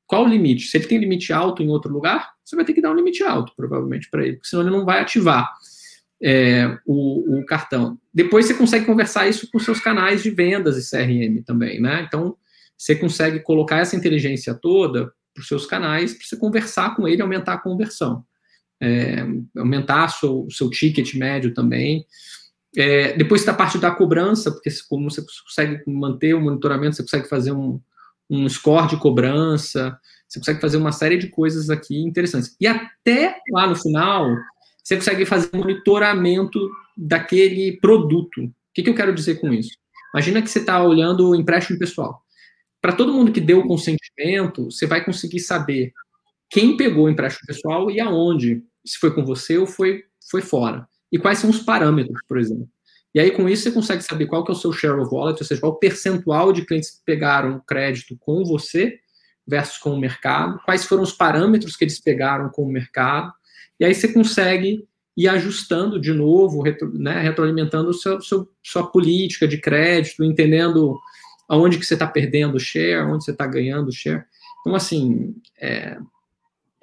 qual 0.07 0.25
o 0.25 0.27
limite? 0.27 0.67
Se 0.67 0.77
ele 0.77 0.87
tem 0.87 0.97
limite 0.97 1.31
alto 1.31 1.61
em 1.61 1.69
outro 1.69 1.91
lugar, 1.91 2.31
você 2.43 2.55
vai 2.55 2.65
ter 2.65 2.73
que 2.73 2.81
dar 2.81 2.91
um 2.91 2.95
limite 2.95 3.21
alto, 3.21 3.53
provavelmente, 3.55 4.09
para 4.09 4.25
ele, 4.25 4.37
porque 4.37 4.47
senão 4.47 4.63
ele 4.63 4.75
não 4.75 4.85
vai 4.85 5.01
ativar 5.01 5.53
é, 6.21 6.77
o, 6.85 7.39
o, 7.39 7.45
cartão. 7.45 7.99
Depois 8.13 8.45
você 8.45 8.53
consegue 8.53 8.85
conversar 8.85 9.27
isso 9.27 9.49
com 9.51 9.59
seus 9.59 9.79
canais 9.79 10.23
de 10.23 10.31
vendas 10.31 10.77
e 10.77 10.89
CRM 10.89 11.43
também, 11.45 11.79
né? 11.79 12.03
Então, 12.07 12.35
você 12.77 12.95
consegue 12.95 13.41
colocar 13.41 13.77
essa 13.77 13.95
inteligência 13.95 14.53
toda 14.53 15.13
para 15.33 15.41
os 15.41 15.47
seus 15.47 15.65
canais, 15.65 16.13
para 16.13 16.25
você 16.25 16.37
conversar 16.37 16.95
com 16.95 17.07
ele 17.07 17.17
e 17.17 17.21
aumentar 17.21 17.53
a 17.53 17.61
conversão. 17.61 18.25
É, 18.81 19.25
aumentar 19.57 20.07
seu, 20.09 20.45
o 20.45 20.51
seu 20.51 20.69
ticket 20.69 21.13
médio 21.15 21.53
também. 21.53 22.05
É, 22.77 23.13
depois 23.17 23.43
da 23.43 23.53
parte 23.53 23.77
da 23.77 23.91
cobrança, 23.91 24.51
porque 24.51 24.69
como 24.87 25.09
você 25.09 25.21
consegue 25.21 25.83
manter 25.87 26.33
o 26.33 26.41
monitoramento, 26.41 26.95
você 26.95 27.03
consegue 27.03 27.27
fazer 27.27 27.51
um, 27.51 27.79
um 28.29 28.47
score 28.47 28.87
de 28.87 28.97
cobrança, 28.97 29.97
você 30.27 30.39
consegue 30.39 30.61
fazer 30.61 30.77
uma 30.77 30.91
série 30.91 31.17
de 31.17 31.27
coisas 31.27 31.69
aqui 31.69 31.97
interessantes. 31.99 32.55
E 32.59 32.67
até 32.67 33.37
lá 33.51 33.67
no 33.67 33.75
final, 33.75 34.35
você 34.83 34.95
consegue 34.95 35.25
fazer 35.25 35.49
monitoramento 35.53 36.59
daquele 36.95 37.77
produto. 37.79 38.43
O 38.43 38.53
que, 38.73 38.83
que 38.83 38.89
eu 38.89 38.95
quero 38.95 39.13
dizer 39.13 39.39
com 39.41 39.51
isso? 39.51 39.71
Imagina 40.13 40.41
que 40.41 40.49
você 40.49 40.59
está 40.59 40.81
olhando 40.83 41.29
o 41.29 41.35
empréstimo 41.35 41.79
pessoal. 41.79 42.23
Para 42.81 42.93
todo 42.93 43.13
mundo 43.13 43.31
que 43.31 43.41
deu 43.41 43.59
o 43.59 43.67
consentimento, 43.67 44.65
você 44.71 44.85
vai 44.85 45.03
conseguir 45.03 45.39
saber 45.39 45.91
quem 46.49 46.77
pegou 46.77 47.05
o 47.05 47.09
empréstimo 47.09 47.45
pessoal 47.45 47.91
e 47.91 47.99
aonde, 47.99 48.63
se 48.85 48.97
foi 48.97 49.13
com 49.13 49.25
você 49.25 49.57
ou 49.57 49.67
foi, 49.67 50.03
foi 50.29 50.41
fora. 50.41 50.87
E 51.11 51.17
quais 51.17 51.39
são 51.39 51.49
os 51.49 51.59
parâmetros, 51.59 52.19
por 52.27 52.37
exemplo. 52.37 52.67
E 53.13 53.19
aí, 53.19 53.31
com 53.31 53.49
isso, 53.49 53.63
você 53.63 53.71
consegue 53.71 54.03
saber 54.03 54.27
qual 54.27 54.43
que 54.43 54.51
é 54.51 54.53
o 54.53 54.57
seu 54.57 54.71
share 54.71 54.99
of 54.99 55.13
wallet, 55.13 55.41
ou 55.41 55.47
seja, 55.47 55.59
qual 55.59 55.71
o 55.71 55.79
percentual 55.79 56.53
de 56.53 56.65
clientes 56.65 56.91
que 56.91 57.03
pegaram 57.03 57.61
crédito 57.65 58.15
com 58.19 58.43
você 58.45 58.99
versus 59.47 59.79
com 59.79 59.91
o 59.91 59.99
mercado, 59.99 60.59
quais 60.63 60.85
foram 60.85 61.01
os 61.01 61.11
parâmetros 61.11 61.75
que 61.75 61.83
eles 61.83 61.99
pegaram 61.99 62.49
com 62.49 62.63
o 62.63 62.71
mercado, 62.71 63.33
e 63.79 63.85
aí 63.85 63.95
você 63.95 64.13
consegue 64.13 64.87
ir 65.17 65.27
ajustando 65.27 65.99
de 65.99 66.13
novo, 66.13 66.61
retro, 66.61 66.93
né, 66.93 67.19
retroalimentando 67.21 67.91
seu, 67.93 68.21
seu, 68.21 68.47
sua 68.63 68.85
política 68.89 69.47
de 69.47 69.59
crédito, 69.59 70.23
entendendo 70.23 70.97
aonde 71.49 71.79
que 71.79 71.85
você 71.85 71.95
está 71.95 72.05
perdendo 72.05 72.59
share, 72.59 73.07
onde 73.07 73.25
você 73.25 73.31
está 73.31 73.47
ganhando 73.47 73.91
share. 73.91 74.23
Então, 74.61 74.75
assim, 74.75 75.35
é, 75.59 75.97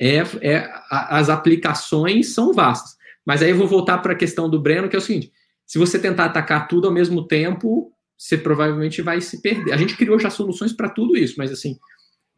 é, 0.01 0.18
é, 0.42 0.70
as 0.90 1.28
aplicações 1.28 2.34
são 2.34 2.53
vastas. 2.53 2.97
Mas 3.24 3.42
aí 3.42 3.51
eu 3.51 3.57
vou 3.57 3.66
voltar 3.66 3.99
para 3.99 4.12
a 4.12 4.16
questão 4.16 4.49
do 4.49 4.61
Breno, 4.61 4.88
que 4.88 4.97
é 4.97 4.99
o 4.99 5.03
seguinte: 5.03 5.32
se 5.66 5.78
você 5.78 5.99
tentar 5.99 6.26
atacar 6.26 6.68
tudo 6.68 6.86
ao 6.86 6.92
mesmo 6.92 7.26
tempo, 7.26 7.92
você 8.16 8.38
provavelmente 8.38 9.03
vai 9.03 9.20
se 9.20 9.42
perder. 9.42 9.72
A 9.72 9.76
gente 9.76 9.97
criou 9.97 10.18
já 10.18 10.30
soluções 10.30 10.72
para 10.72 10.88
tudo 10.88 11.16
isso, 11.16 11.34
mas 11.36 11.51
assim, 11.51 11.76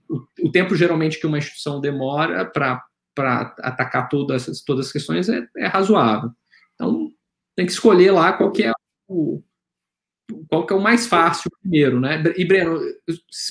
o, 0.08 0.46
o, 0.46 0.50
tempo 0.50 0.74
geralmente 0.74 1.20
que 1.20 1.26
uma 1.26 1.38
instituição 1.38 1.80
demora 1.80 2.44
para 2.46 2.82
para 3.14 3.52
atacar 3.58 4.08
todas, 4.08 4.62
todas 4.64 4.86
as 4.86 4.92
questões 4.92 5.28
é, 5.28 5.44
é, 5.56 5.66
razoável. 5.66 6.30
Então, 6.74 7.10
tem 7.56 7.66
que 7.66 7.72
escolher 7.72 8.12
lá 8.12 8.32
qual 8.32 8.52
que 8.52 8.62
é 8.62 8.72
o, 9.08 9.42
qual 10.48 10.64
que 10.64 10.72
é 10.72 10.76
o 10.76 10.80
mais 10.80 11.08
fácil 11.08 11.50
primeiro, 11.60 11.98
né? 11.98 12.22
E, 12.36 12.44
Breno, 12.44 12.78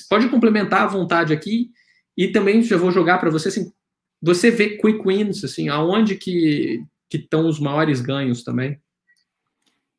pode 0.08 0.30
complementar 0.30 0.84
à 0.84 0.86
vontade 0.86 1.34
aqui 1.34 1.70
e 2.16 2.28
também 2.28 2.62
já 2.62 2.78
vou 2.78 2.90
jogar 2.90 3.18
para 3.18 3.28
você, 3.28 3.48
assim, 3.48 3.70
você 4.20 4.50
vê 4.50 4.76
quick 4.76 5.02
wins, 5.06 5.44
assim, 5.44 5.68
aonde 5.68 6.16
que 6.16 6.84
estão 7.12 7.48
os 7.48 7.58
maiores 7.58 8.00
ganhos 8.00 8.42
também? 8.42 8.80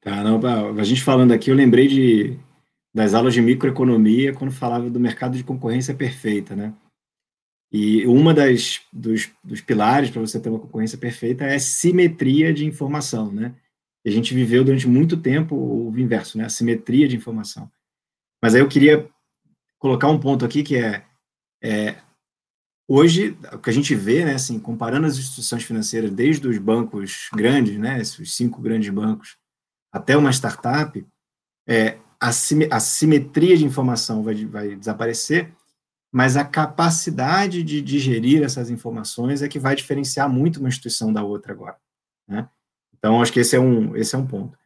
Tá, 0.01 0.23
não, 0.23 0.39
a 0.79 0.83
gente 0.83 1.03
falando 1.03 1.31
aqui, 1.33 1.49
eu 1.51 1.55
lembrei 1.55 1.87
de, 1.87 2.37
das 2.93 3.13
aulas 3.13 3.33
de 3.33 3.41
microeconomia 3.41 4.33
quando 4.33 4.51
falava 4.51 4.89
do 4.89 4.99
mercado 4.99 5.37
de 5.37 5.43
concorrência 5.43 5.93
perfeita, 5.93 6.55
né? 6.55 6.73
E 7.71 8.05
uma 8.07 8.33
das 8.33 8.81
dos, 8.91 9.29
dos 9.43 9.61
pilares 9.61 10.09
para 10.09 10.21
você 10.21 10.39
ter 10.39 10.49
uma 10.49 10.59
concorrência 10.59 10.97
perfeita 10.97 11.45
é 11.45 11.59
simetria 11.59 12.53
de 12.53 12.65
informação, 12.65 13.31
né? 13.31 13.53
E 14.03 14.09
a 14.09 14.11
gente 14.11 14.33
viveu 14.33 14.63
durante 14.63 14.87
muito 14.87 15.17
tempo 15.17 15.55
o 15.55 15.97
inverso, 15.99 16.37
né? 16.37 16.45
A 16.45 16.49
simetria 16.49 17.07
de 17.07 17.15
informação. 17.15 17.69
Mas 18.41 18.55
aí 18.55 18.61
eu 18.61 18.67
queria 18.67 19.07
colocar 19.77 20.07
um 20.09 20.19
ponto 20.19 20.45
aqui 20.45 20.63
que 20.63 20.77
é, 20.77 21.05
é 21.61 21.95
hoje 22.89 23.37
o 23.53 23.59
que 23.59 23.69
a 23.69 23.73
gente 23.73 23.95
vê, 23.95 24.25
né? 24.25 24.33
Assim, 24.33 24.59
comparando 24.59 25.07
as 25.07 25.17
instituições 25.17 25.63
financeiras 25.63 26.11
desde 26.11 26.45
os 26.47 26.57
bancos 26.57 27.29
grandes, 27.33 27.77
né? 27.77 28.01
Esses 28.01 28.35
cinco 28.35 28.61
grandes 28.61 28.89
bancos 28.89 29.37
até 29.91 30.17
uma 30.17 30.31
startup, 30.31 31.07
é, 31.67 31.97
a, 32.19 32.31
simetria 32.31 33.57
de 33.57 33.65
informação 33.65 34.21
vai, 34.21 34.45
vai 34.45 34.75
desaparecer 34.75 35.53
mas 36.11 36.35
a 36.35 36.43
capacidade 36.43 37.63
de 37.63 37.81
digerir 37.81 38.43
essas 38.43 38.69
informações 38.69 39.41
é 39.41 39.47
que 39.47 39.59
vai 39.59 39.75
diferenciar 39.75 40.27
muito 40.27 40.59
uma 40.59 40.69
instituição 40.69 41.13
da 41.13 41.23
outra 41.23 41.53
agora. 41.53 41.77
Né? 42.27 42.49
Então, 42.97 43.21
acho 43.21 43.31
que 43.31 43.39
esse 43.39 43.55
é 43.55 43.59
um, 43.59 43.95
esse 43.95 44.15
é 44.15 44.17
um 44.17 44.25
ponto. 44.25 44.57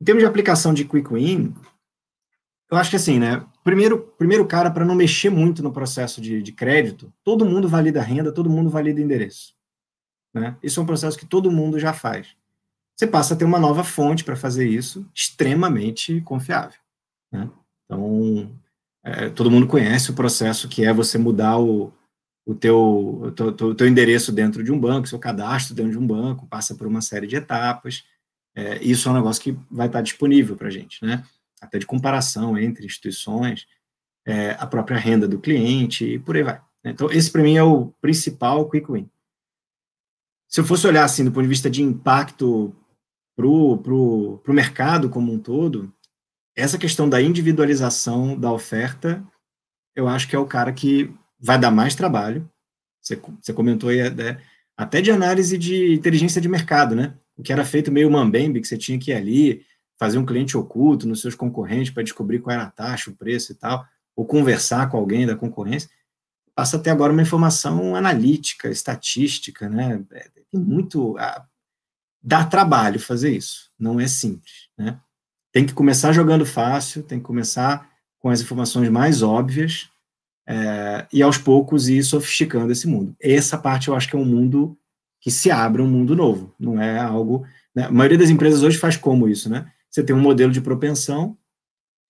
Em 0.00 0.04
termos 0.04 0.22
de 0.22 0.28
aplicação 0.28 0.72
de 0.72 0.84
Quick 0.84 1.12
Win, 1.12 1.54
eu 2.70 2.78
acho 2.78 2.90
que 2.90 2.96
assim, 2.96 3.18
né? 3.18 3.44
Primeiro, 3.66 3.98
primeiro 4.16 4.46
cara, 4.46 4.70
para 4.70 4.84
não 4.84 4.94
mexer 4.94 5.28
muito 5.28 5.60
no 5.60 5.72
processo 5.72 6.20
de, 6.20 6.40
de 6.40 6.52
crédito, 6.52 7.12
todo 7.24 7.44
mundo 7.44 7.68
valida 7.68 8.00
renda, 8.00 8.30
todo 8.30 8.48
mundo 8.48 8.70
valida 8.70 9.00
endereço. 9.00 9.56
Né? 10.32 10.56
Isso 10.62 10.78
é 10.78 10.82
um 10.84 10.86
processo 10.86 11.18
que 11.18 11.26
todo 11.26 11.50
mundo 11.50 11.76
já 11.76 11.92
faz. 11.92 12.36
Você 12.94 13.08
passa 13.08 13.34
a 13.34 13.36
ter 13.36 13.44
uma 13.44 13.58
nova 13.58 13.82
fonte 13.82 14.22
para 14.22 14.36
fazer 14.36 14.68
isso, 14.68 15.04
extremamente 15.12 16.20
confiável. 16.20 16.78
Né? 17.32 17.50
Então, 17.84 18.56
é, 19.04 19.30
todo 19.30 19.50
mundo 19.50 19.66
conhece 19.66 20.12
o 20.12 20.14
processo 20.14 20.68
que 20.68 20.84
é 20.84 20.92
você 20.92 21.18
mudar 21.18 21.58
o, 21.58 21.92
o 22.46 22.54
teu, 22.54 23.20
o 23.20 23.32
teu, 23.32 23.74
teu, 23.74 23.88
endereço 23.88 24.30
dentro 24.30 24.62
de 24.62 24.70
um 24.70 24.78
banco, 24.78 25.08
seu 25.08 25.18
cadastro 25.18 25.74
dentro 25.74 25.90
de 25.90 25.98
um 25.98 26.06
banco, 26.06 26.46
passa 26.46 26.76
por 26.76 26.86
uma 26.86 27.00
série 27.00 27.26
de 27.26 27.34
etapas. 27.34 28.04
É, 28.54 28.80
isso 28.80 29.08
é 29.08 29.10
um 29.10 29.16
negócio 29.16 29.42
que 29.42 29.58
vai 29.68 29.88
estar 29.88 30.02
disponível 30.02 30.54
para 30.54 30.68
a 30.68 30.70
gente, 30.70 31.04
né? 31.04 31.24
Até 31.66 31.78
de 31.78 31.86
comparação 31.86 32.56
entre 32.56 32.86
instituições, 32.86 33.66
é, 34.24 34.50
a 34.52 34.66
própria 34.66 34.96
renda 34.96 35.26
do 35.26 35.40
cliente 35.40 36.04
e 36.04 36.18
por 36.18 36.36
aí 36.36 36.42
vai. 36.42 36.60
Então, 36.84 37.10
esse 37.10 37.30
para 37.30 37.42
mim 37.42 37.56
é 37.56 37.62
o 37.62 37.92
principal 38.00 38.68
quick 38.70 38.90
win. 38.90 39.10
Se 40.48 40.60
eu 40.60 40.64
fosse 40.64 40.86
olhar 40.86 41.04
assim 41.04 41.24
do 41.24 41.32
ponto 41.32 41.42
de 41.42 41.48
vista 41.48 41.68
de 41.68 41.82
impacto 41.82 42.74
para 43.36 43.46
o 43.46 43.78
pro, 43.78 44.40
pro 44.44 44.54
mercado 44.54 45.10
como 45.10 45.32
um 45.32 45.38
todo, 45.38 45.92
essa 46.54 46.78
questão 46.78 47.08
da 47.08 47.20
individualização 47.20 48.38
da 48.38 48.52
oferta, 48.52 49.26
eu 49.94 50.08
acho 50.08 50.28
que 50.28 50.36
é 50.36 50.38
o 50.38 50.46
cara 50.46 50.72
que 50.72 51.12
vai 51.38 51.58
dar 51.58 51.70
mais 51.70 51.94
trabalho. 51.94 52.48
Você, 53.02 53.20
você 53.40 53.52
comentou 53.52 53.90
aí, 53.90 54.08
né, 54.10 54.40
até 54.76 55.00
de 55.00 55.10
análise 55.10 55.58
de 55.58 55.94
inteligência 55.94 56.40
de 56.40 56.48
mercado, 56.48 56.94
né? 56.94 57.14
O 57.36 57.42
que 57.42 57.52
era 57.52 57.64
feito 57.64 57.92
meio 57.92 58.10
mambembe, 58.10 58.60
que 58.60 58.68
você 58.68 58.78
tinha 58.78 58.98
que 58.98 59.10
ir 59.10 59.14
ali, 59.14 59.66
fazer 59.98 60.18
um 60.18 60.26
cliente 60.26 60.56
oculto 60.56 61.06
nos 61.06 61.20
seus 61.20 61.34
concorrentes 61.34 61.92
para 61.92 62.02
descobrir 62.02 62.40
qual 62.40 62.54
era 62.54 62.64
a 62.64 62.70
taxa, 62.70 63.10
o 63.10 63.14
preço 63.14 63.52
e 63.52 63.54
tal, 63.54 63.86
ou 64.14 64.24
conversar 64.24 64.88
com 64.90 64.96
alguém 64.96 65.26
da 65.26 65.36
concorrência, 65.36 65.88
passa 66.54 66.76
até 66.76 66.90
agora 66.90 67.12
uma 67.12 67.22
informação 67.22 67.94
analítica, 67.94 68.68
estatística, 68.68 69.68
né? 69.68 70.02
É, 70.12 70.28
tem 70.34 70.60
muito. 70.60 71.16
dá 72.22 72.44
trabalho 72.44 72.98
fazer 72.98 73.36
isso, 73.36 73.70
não 73.78 74.00
é 74.00 74.06
simples, 74.06 74.68
né? 74.76 74.98
tem 75.56 75.64
que 75.64 75.72
começar 75.72 76.12
jogando 76.12 76.44
fácil, 76.44 77.02
tem 77.02 77.18
que 77.18 77.24
começar 77.24 77.88
com 78.18 78.28
as 78.28 78.42
informações 78.42 78.90
mais 78.90 79.22
óbvias 79.22 79.88
é, 80.46 81.06
e 81.10 81.22
aos 81.22 81.38
poucos 81.38 81.88
ir 81.88 82.02
sofisticando 82.04 82.70
esse 82.70 82.86
mundo. 82.86 83.16
Essa 83.18 83.56
parte 83.56 83.88
eu 83.88 83.94
acho 83.94 84.06
que 84.06 84.14
é 84.14 84.18
um 84.18 84.24
mundo 84.26 84.76
que 85.18 85.30
se 85.30 85.50
abre 85.50 85.80
um 85.80 85.88
mundo 85.88 86.14
novo, 86.14 86.54
não 86.60 86.78
é 86.78 86.98
algo. 86.98 87.46
Né? 87.74 87.84
A 87.84 87.90
maioria 87.90 88.18
das 88.18 88.28
empresas 88.28 88.62
hoje 88.62 88.76
faz 88.76 88.98
como 88.98 89.26
isso, 89.26 89.48
né? 89.48 89.72
Você 89.96 90.04
tem 90.04 90.14
um 90.14 90.20
modelo 90.20 90.52
de 90.52 90.60
propensão, 90.60 91.38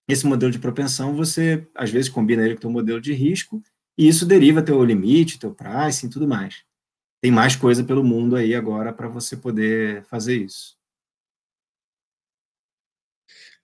esse 0.09 0.27
modelo 0.27 0.51
de 0.51 0.59
propensão 0.59 1.15
você 1.15 1.65
às 1.73 1.89
vezes 1.89 2.09
combina 2.09 2.43
ele 2.43 2.57
com 2.57 2.67
o 2.67 2.71
modelo 2.71 2.99
de 2.99 3.13
risco 3.13 3.63
e 3.97 4.09
isso 4.09 4.25
deriva 4.25 4.61
teu 4.61 4.83
limite, 4.83 5.39
teu 5.39 5.55
pricing 5.55 6.07
e 6.07 6.09
tudo 6.09 6.27
mais. 6.27 6.65
Tem 7.21 7.31
mais 7.31 7.55
coisa 7.55 7.85
pelo 7.85 8.03
mundo 8.03 8.35
aí 8.35 8.53
agora 8.53 8.91
para 8.91 9.07
você 9.07 9.37
poder 9.37 10.03
fazer 10.03 10.35
isso. 10.35 10.75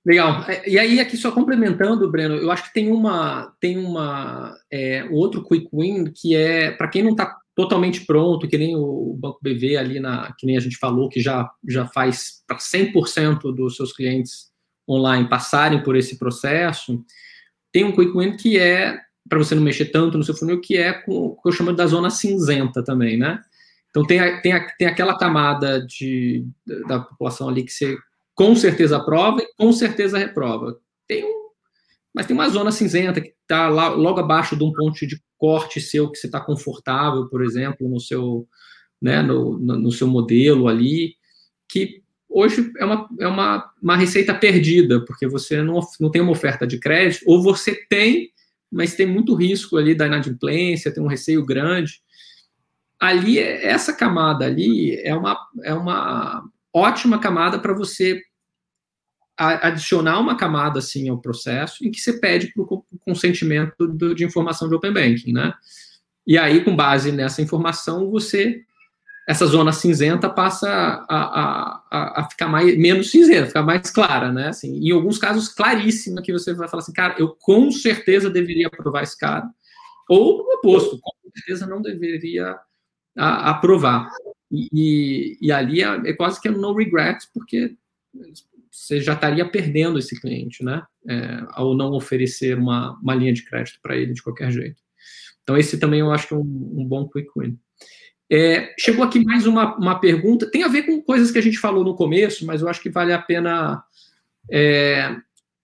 Legal. 0.06 0.50
É, 0.50 0.70
e 0.70 0.80
aí, 0.80 1.02
aqui 1.02 1.18
só 1.18 1.30
complementando, 1.30 2.10
Breno, 2.10 2.36
eu 2.36 2.50
acho 2.50 2.64
que 2.64 2.74
tem 2.74 2.94
uma 2.94 3.54
tem 3.60 3.78
uma 3.78 4.58
é, 4.72 5.04
outro 5.12 5.44
quick 5.44 5.68
win 5.74 6.06
que 6.06 6.34
é 6.34 6.72
para 6.72 6.88
quem 6.88 7.04
não 7.04 7.12
está 7.12 7.42
totalmente 7.56 8.06
pronto, 8.06 8.48
que 8.48 8.58
nem 8.58 8.76
o 8.76 9.16
Banco 9.20 9.40
BV 9.42 9.78
ali 9.78 10.00
na, 10.00 10.34
que 10.38 10.46
nem 10.46 10.58
a 10.58 10.60
gente 10.60 10.78
falou, 10.78 11.10
que 11.10 11.22
já, 11.22 11.50
já 11.68 11.88
faz 11.88 12.44
para 12.48 12.58
100% 12.58 13.54
dos 13.54 13.76
seus 13.76 13.94
clientes 13.94 14.52
online 14.90 15.30
passarem 15.30 15.82
por 15.84 15.96
esse 15.96 16.18
processo. 16.18 17.04
tem 17.72 17.84
um 17.84 17.92
quick 17.92 18.12
win 18.18 18.36
que 18.36 18.58
é 18.58 19.00
para 19.30 19.38
você 19.38 19.56
não 19.56 19.64
mexer 19.64 19.86
tanto 19.86 20.18
no 20.18 20.24
seu 20.24 20.36
funil, 20.36 20.60
que 20.60 20.78
é 20.78 21.04
o 21.08 21.36
que 21.42 21.48
eu 21.48 21.52
chamo 21.52 21.74
da 21.74 21.88
zona 21.88 22.10
cinzenta 22.10 22.84
também, 22.84 23.18
né? 23.18 23.42
Então 23.90 24.06
tem, 24.06 24.20
a, 24.20 24.42
tem, 24.42 24.52
a, 24.52 24.68
tem 24.76 24.88
aquela 24.88 25.18
camada 25.18 25.86
de, 25.86 26.46
da 26.88 27.00
população 27.00 27.48
ali 27.48 27.64
que 27.64 27.72
você 27.72 27.96
com 28.36 28.56
certeza 28.56 28.98
aprova 28.98 29.40
e 29.42 29.48
com 29.56 29.72
certeza 29.72 30.18
reprova. 30.18 30.78
Tem 31.08 31.24
um, 31.24 31.50
mas 32.14 32.26
tem 32.26 32.36
uma 32.36 32.50
zona 32.50 32.72
cinzenta 32.72 33.22
que 33.22 33.34
está 33.42 33.70
logo 33.70 34.20
abaixo 34.20 34.56
de 34.56 34.64
um 34.64 34.74
ponto 34.74 35.08
de 35.08 35.22
corte 35.44 35.82
seu 35.82 36.10
que 36.10 36.18
você 36.18 36.28
está 36.28 36.40
confortável, 36.40 37.28
por 37.28 37.44
exemplo, 37.44 37.90
no 37.90 38.00
seu, 38.00 38.48
né, 39.02 39.22
no, 39.22 39.60
no, 39.60 39.92
seu 39.92 40.08
modelo 40.08 40.70
ali, 40.70 41.18
que 41.68 42.02
hoje 42.30 42.72
é 42.78 42.86
uma, 42.86 43.10
é 43.20 43.28
uma, 43.28 43.74
uma 43.82 43.98
receita 43.98 44.34
perdida, 44.34 45.04
porque 45.04 45.28
você 45.28 45.62
não, 45.62 45.82
não 46.00 46.10
tem 46.10 46.22
uma 46.22 46.32
oferta 46.32 46.66
de 46.66 46.80
crédito, 46.80 47.26
ou 47.26 47.44
você 47.44 47.76
tem, 47.90 48.32
mas 48.72 48.96
tem 48.96 49.06
muito 49.06 49.36
risco 49.36 49.76
ali 49.76 49.94
da 49.94 50.08
inadimplência, 50.08 50.94
tem 50.94 51.04
um 51.04 51.08
receio 51.08 51.46
grande. 51.46 52.02
Ali, 52.98 53.38
essa 53.38 53.92
camada 53.92 54.46
ali 54.46 54.96
é 55.02 55.14
uma, 55.14 55.38
é 55.66 55.74
uma 55.74 56.42
ótima 56.72 57.20
camada 57.20 57.60
para 57.60 57.74
você 57.74 58.22
adicionar 59.38 60.20
uma 60.20 60.38
camada 60.38 60.80
assim 60.80 61.10
ao 61.10 61.20
processo 61.20 61.86
em 61.86 61.92
que 61.92 62.00
você 62.00 62.14
pede 62.14 62.54
para 62.54 62.64
o 62.64 62.86
consentimento 63.00 63.88
do, 63.88 64.14
de 64.14 64.24
informação 64.24 64.70
de 64.70 64.76
Open 64.76 64.94
Banking, 64.94 65.34
né? 65.34 65.54
E 66.26 66.38
aí, 66.38 66.64
com 66.64 66.76
base 66.76 67.12
nessa 67.12 67.42
informação, 67.42 68.10
você 68.10 68.64
essa 69.28 69.46
zona 69.46 69.72
cinzenta 69.72 70.30
passa 70.30 70.70
a, 70.70 71.82
a, 71.90 72.22
a, 72.22 72.30
ficar 72.30 72.48
mais, 72.50 72.78
menos 72.78 73.10
cinzenta, 73.10 73.48
ficar 73.48 73.64
mais 73.64 73.90
clara, 73.90 74.32
né? 74.34 74.50
Assim, 74.50 74.78
em 74.78 74.92
alguns 74.92 75.18
casos, 75.18 75.48
claríssima, 75.48 76.22
que 76.22 76.34
você 76.34 76.54
vai 76.54 76.68
falar 76.68 76.84
assim, 76.84 76.92
cara, 76.92 77.16
eu 77.18 77.30
com 77.30 77.72
certeza 77.72 78.30
deveria 78.30 78.68
aprovar 78.68 79.04
esse 79.04 79.18
cara. 79.18 79.50
Ou 80.10 80.42
o 80.42 80.56
oposto, 80.56 81.00
com 81.00 81.12
certeza 81.34 81.66
não 81.66 81.82
deveria 81.82 82.60
aprovar. 83.16 84.10
E, 84.52 84.68
e, 84.74 85.38
e, 85.42 85.52
ali 85.52 85.82
é, 85.82 86.10
é, 86.10 86.14
quase 86.14 86.42
que 86.42 86.50
um 86.50 86.58
no 86.58 86.76
regret, 86.76 87.20
porque 87.34 87.76
você 88.74 89.00
já 89.00 89.14
estaria 89.14 89.48
perdendo 89.48 90.00
esse 90.00 90.20
cliente, 90.20 90.64
né? 90.64 90.82
É, 91.08 91.44
ao 91.52 91.76
não 91.76 91.92
oferecer 91.92 92.58
uma, 92.58 92.98
uma 93.00 93.14
linha 93.14 93.32
de 93.32 93.46
crédito 93.46 93.80
para 93.84 93.96
ele 93.96 94.14
de 94.14 94.24
qualquer 94.24 94.52
jeito. 94.52 94.82
Então, 95.44 95.56
esse 95.56 95.78
também 95.78 96.00
eu 96.00 96.12
acho 96.12 96.28
que 96.28 96.34
é 96.34 96.38
um, 96.38 96.42
um 96.42 96.86
bom 96.86 97.08
quick 97.08 97.30
win. 97.38 97.58
É, 98.32 98.74
chegou 98.80 99.06
aqui 99.06 99.24
mais 99.24 99.46
uma, 99.46 99.78
uma 99.78 100.00
pergunta, 100.00 100.50
tem 100.50 100.64
a 100.64 100.68
ver 100.68 100.84
com 100.84 101.04
coisas 101.04 101.30
que 101.30 101.38
a 101.38 101.42
gente 101.42 101.60
falou 101.60 101.84
no 101.84 101.96
começo, 101.96 102.48
mas 102.48 102.62
eu 102.62 102.68
acho 102.68 102.82
que 102.82 102.90
vale 102.90 103.14
a 103.14 103.22
pena 103.22 103.84
é, 104.52 105.16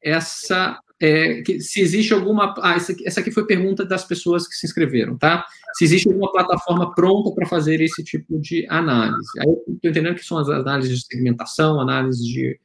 essa. 0.03 0.79
É, 1.01 1.41
que, 1.41 1.61
se 1.61 1.81
existe 1.81 2.13
alguma. 2.13 2.53
Ah, 2.59 2.75
essa 2.75 2.93
essa 3.05 3.21
aqui 3.21 3.31
foi 3.31 3.47
pergunta 3.47 3.83
das 3.83 4.03
pessoas 4.03 4.47
que 4.47 4.53
se 4.53 4.67
inscreveram, 4.67 5.17
tá? 5.17 5.45
Se 5.73 5.83
existe 5.83 6.07
alguma 6.09 6.31
plataforma 6.31 6.93
pronta 6.93 7.33
para 7.33 7.47
fazer 7.47 7.81
esse 7.81 8.03
tipo 8.03 8.39
de 8.39 8.67
análise. 8.69 9.29
Aí 9.39 9.47
eu 9.47 9.73
estou 9.73 9.89
entendendo 9.89 10.15
que 10.15 10.25
são 10.25 10.37
as 10.37 10.49
análises 10.49 10.99
de 10.99 11.05
segmentação, 11.05 11.79
análises 11.79 12.23
de, 12.23 12.59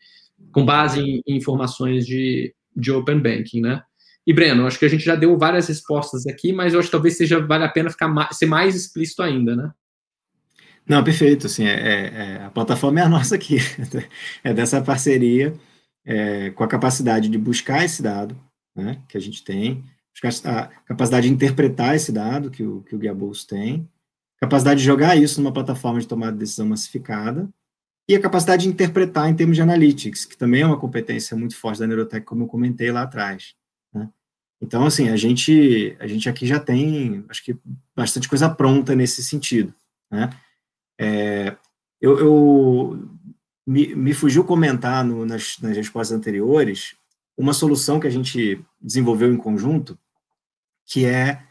com 0.55 0.65
base 0.65 1.01
em, 1.01 1.23
informações 1.27 2.07
de, 2.07 2.55
de 2.75 2.93
Open 2.93 3.21
Banking, 3.21 3.61
né? 3.61 3.83
E, 4.27 4.33
Breno, 4.33 4.67
acho 4.67 4.79
que 4.79 4.85
a 4.87 4.89
gente 4.89 5.05
já 5.05 5.17
deu 5.17 5.37
várias 5.37 5.69
respostas 5.69 6.27
aqui, 6.27 6.53
mas 6.53 6.73
eu 6.73 6.79
acho 6.79 6.89
que 6.89 6.93
talvez 6.93 7.17
seja 7.17 7.45
vale 7.45 7.65
a 7.65 7.69
pena 7.69 7.91
ficar 7.91 8.09
mais, 8.09 8.39
ser 8.39 8.47
mais 8.47 8.75
explícito 8.75 9.23
ainda, 9.23 9.55
né? 9.55 9.71
Não, 10.89 11.03
perfeito. 11.03 11.47
Assim, 11.47 11.67
é, 11.67 11.75
é, 11.75 12.15
é, 12.15 12.45
a 12.45 12.51
plataforma 12.51 13.01
é 13.01 13.03
a 13.03 13.09
nossa 13.09 13.35
aqui, 13.35 13.59
é 14.43 14.55
dessa 14.55 14.81
parceria 14.81 15.53
é, 16.07 16.51
com 16.51 16.63
a 16.63 16.69
capacidade 16.69 17.29
de 17.29 17.37
buscar 17.37 17.85
esse 17.85 18.03
dado 18.03 18.39
né, 18.77 19.03
que 19.09 19.17
a 19.17 19.21
gente 19.21 19.43
tem, 19.43 19.85
a 20.45 20.67
capacidade 20.87 21.27
de 21.27 21.35
interpretar 21.35 21.97
esse 21.97 22.13
dado 22.13 22.51
que 22.51 22.63
o, 22.63 22.83
que 22.83 22.95
o 22.95 22.99
Guia 22.99 23.15
Bolso 23.15 23.47
tem, 23.47 23.89
capacidade 24.39 24.81
de 24.81 24.87
jogar 24.87 25.17
isso 25.17 25.41
numa 25.41 25.53
plataforma 25.53 26.01
de 26.01 26.07
tomada 26.07 26.33
de 26.33 26.39
decisão 26.39 26.67
massificada 26.67 27.49
e 28.09 28.15
a 28.15 28.21
capacidade 28.21 28.65
de 28.65 28.69
interpretar 28.69 29.29
em 29.29 29.35
termos 29.35 29.57
de 29.57 29.63
analytics, 29.63 30.25
que 30.25 30.37
também 30.37 30.63
é 30.63 30.67
uma 30.67 30.79
competência 30.79 31.37
muito 31.37 31.57
forte 31.57 31.81
da 31.81 31.87
Neurotech, 31.87 32.25
como 32.25 32.45
eu 32.45 32.49
comentei 32.49 32.93
lá 32.93 33.03
atrás. 33.03 33.55
Né? 33.93 34.09
Então, 34.61 34.85
assim, 34.85 35.09
a 35.09 35.17
gente, 35.17 35.97
a 35.99 36.07
gente 36.07 36.29
aqui 36.29 36.47
já 36.47 36.61
tem, 36.61 37.25
acho 37.29 37.43
que, 37.43 37.57
bastante 37.97 38.29
coisa 38.29 38.49
pronta 38.51 38.95
nesse 38.95 39.23
sentido. 39.23 39.75
Né? 40.11 40.31
É, 41.01 41.57
eu, 42.01 42.19
eu 42.19 43.09
me, 43.67 43.95
me, 43.95 44.13
fugiu 44.13 44.45
comentar 44.45 45.03
no, 45.03 45.25
nas, 45.25 45.59
nas 45.61 45.77
respostas 45.77 46.17
anteriores 46.17 46.95
uma 47.37 47.55
solução 47.55 47.99
que 47.99 48.07
a 48.07 48.11
gente 48.11 48.63
desenvolveu 48.81 49.33
em 49.33 49.37
conjunto, 49.37 49.99
que 50.85 51.07
é, 51.07 51.43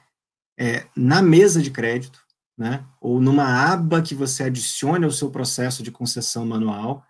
é 0.57 0.85
na 0.95 1.21
mesa 1.21 1.61
de 1.61 1.71
crédito, 1.71 2.22
né, 2.57 2.85
ou 3.01 3.19
numa 3.19 3.71
aba 3.71 4.01
que 4.01 4.13
você 4.13 4.43
adicione 4.43 5.05
ao 5.05 5.11
seu 5.11 5.29
processo 5.29 5.81
de 5.81 5.91
concessão 5.91 6.45
manual, 6.45 7.03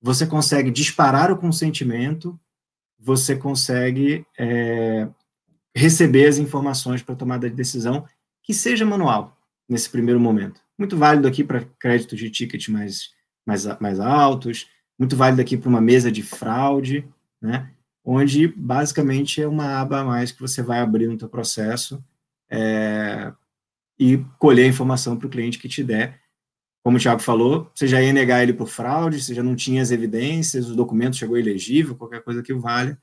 você 0.00 0.26
consegue 0.26 0.70
disparar 0.70 1.30
o 1.30 1.36
consentimento, 1.36 2.38
você 2.98 3.36
consegue 3.36 4.26
é, 4.38 5.08
receber 5.74 6.26
as 6.26 6.38
informações 6.38 7.02
para 7.02 7.14
tomada 7.14 7.48
de 7.48 7.54
decisão 7.54 8.06
que 8.42 8.54
seja 8.54 8.86
manual 8.86 9.36
nesse 9.68 9.88
primeiro 9.90 10.18
momento 10.18 10.60
muito 10.80 10.96
válido 10.96 11.28
aqui 11.28 11.44
para 11.44 11.66
créditos 11.78 12.18
de 12.18 12.30
ticket 12.30 12.68
mais, 12.68 13.10
mais, 13.46 13.66
mais 13.78 14.00
altos, 14.00 14.66
muito 14.98 15.14
válido 15.14 15.42
aqui 15.42 15.54
para 15.54 15.68
uma 15.68 15.80
mesa 15.80 16.10
de 16.10 16.22
fraude, 16.22 17.06
né? 17.40 17.70
Onde 18.02 18.48
basicamente 18.48 19.42
é 19.42 19.46
uma 19.46 19.78
aba 19.78 20.00
a 20.00 20.04
mais 20.04 20.32
que 20.32 20.40
você 20.40 20.62
vai 20.62 20.80
abrir 20.80 21.06
no 21.06 21.18
teu 21.18 21.28
processo 21.28 22.02
é, 22.50 23.30
e 24.00 24.24
colher 24.38 24.64
a 24.64 24.68
informação 24.68 25.14
para 25.14 25.26
o 25.26 25.30
cliente 25.30 25.58
que 25.58 25.68
te 25.68 25.84
der. 25.84 26.18
Como 26.82 26.96
o 26.96 27.00
Thiago 27.00 27.20
falou, 27.20 27.70
você 27.74 27.86
já 27.86 28.02
ia 28.02 28.14
negar 28.14 28.42
ele 28.42 28.54
por 28.54 28.66
fraude, 28.66 29.22
você 29.22 29.34
já 29.34 29.42
não 29.42 29.54
tinha 29.54 29.82
as 29.82 29.90
evidências, 29.90 30.70
o 30.70 30.74
documento 30.74 31.16
chegou 31.16 31.36
ilegível, 31.36 31.94
qualquer 31.94 32.24
coisa 32.24 32.42
que 32.42 32.54
valha, 32.54 32.98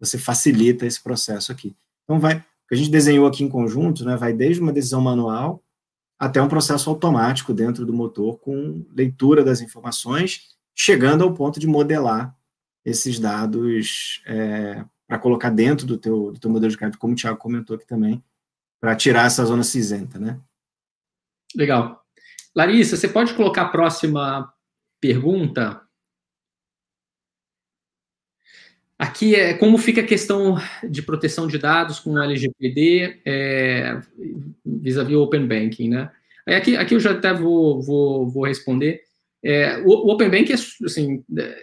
você 0.00 0.18
facilita 0.18 0.84
esse 0.84 1.00
processo 1.00 1.52
aqui. 1.52 1.76
Então, 2.02 2.18
vai, 2.18 2.38
o 2.38 2.68
que 2.68 2.74
a 2.74 2.76
gente 2.76 2.90
desenhou 2.90 3.28
aqui 3.28 3.44
em 3.44 3.48
conjunto, 3.48 4.04
né, 4.04 4.16
vai 4.16 4.32
desde 4.32 4.60
uma 4.60 4.72
decisão 4.72 5.00
manual 5.00 5.62
até 6.18 6.42
um 6.42 6.48
processo 6.48 6.90
automático 6.90 7.54
dentro 7.54 7.86
do 7.86 7.92
motor 7.92 8.36
com 8.40 8.84
leitura 8.92 9.44
das 9.44 9.60
informações, 9.60 10.48
chegando 10.74 11.22
ao 11.22 11.32
ponto 11.32 11.60
de 11.60 11.66
modelar 11.68 12.36
esses 12.84 13.20
dados 13.20 14.20
é, 14.26 14.84
para 15.06 15.18
colocar 15.18 15.50
dentro 15.50 15.86
do 15.86 15.96
teu, 15.96 16.32
do 16.32 16.40
teu 16.40 16.50
modelo 16.50 16.72
de 16.72 16.76
crédito, 16.76 16.98
como 16.98 17.12
o 17.12 17.16
Thiago 17.16 17.38
comentou 17.38 17.76
aqui 17.76 17.86
também, 17.86 18.22
para 18.80 18.96
tirar 18.96 19.26
essa 19.26 19.44
zona 19.44 19.62
cinzenta, 19.62 20.18
né? 20.18 20.40
Legal. 21.54 22.02
Larissa, 22.54 22.96
você 22.96 23.08
pode 23.08 23.34
colocar 23.34 23.62
a 23.62 23.68
próxima 23.68 24.52
pergunta? 25.00 25.82
Aqui 28.98 29.34
é 29.34 29.54
como 29.54 29.78
fica 29.78 30.00
a 30.00 30.06
questão 30.06 30.56
de 30.88 31.02
proteção 31.02 31.46
de 31.46 31.58
dados 31.58 32.00
com 32.00 32.12
o 32.12 32.22
LGPD 32.22 33.22
é, 33.24 34.00
vis-à-vis 34.64 35.16
o 35.16 35.22
Open 35.22 35.46
Banking, 35.46 35.88
né? 35.88 36.12
Aqui, 36.46 36.76
aqui 36.76 36.94
eu 36.94 37.00
já 37.00 37.12
até 37.12 37.32
vou, 37.32 37.80
vou, 37.80 38.28
vou 38.28 38.44
responder. 38.44 39.02
É, 39.42 39.78
o, 39.78 40.10
Open 40.10 40.28
Banking 40.28 40.52
é, 40.52 40.84
assim, 40.84 41.24
é, 41.38 41.60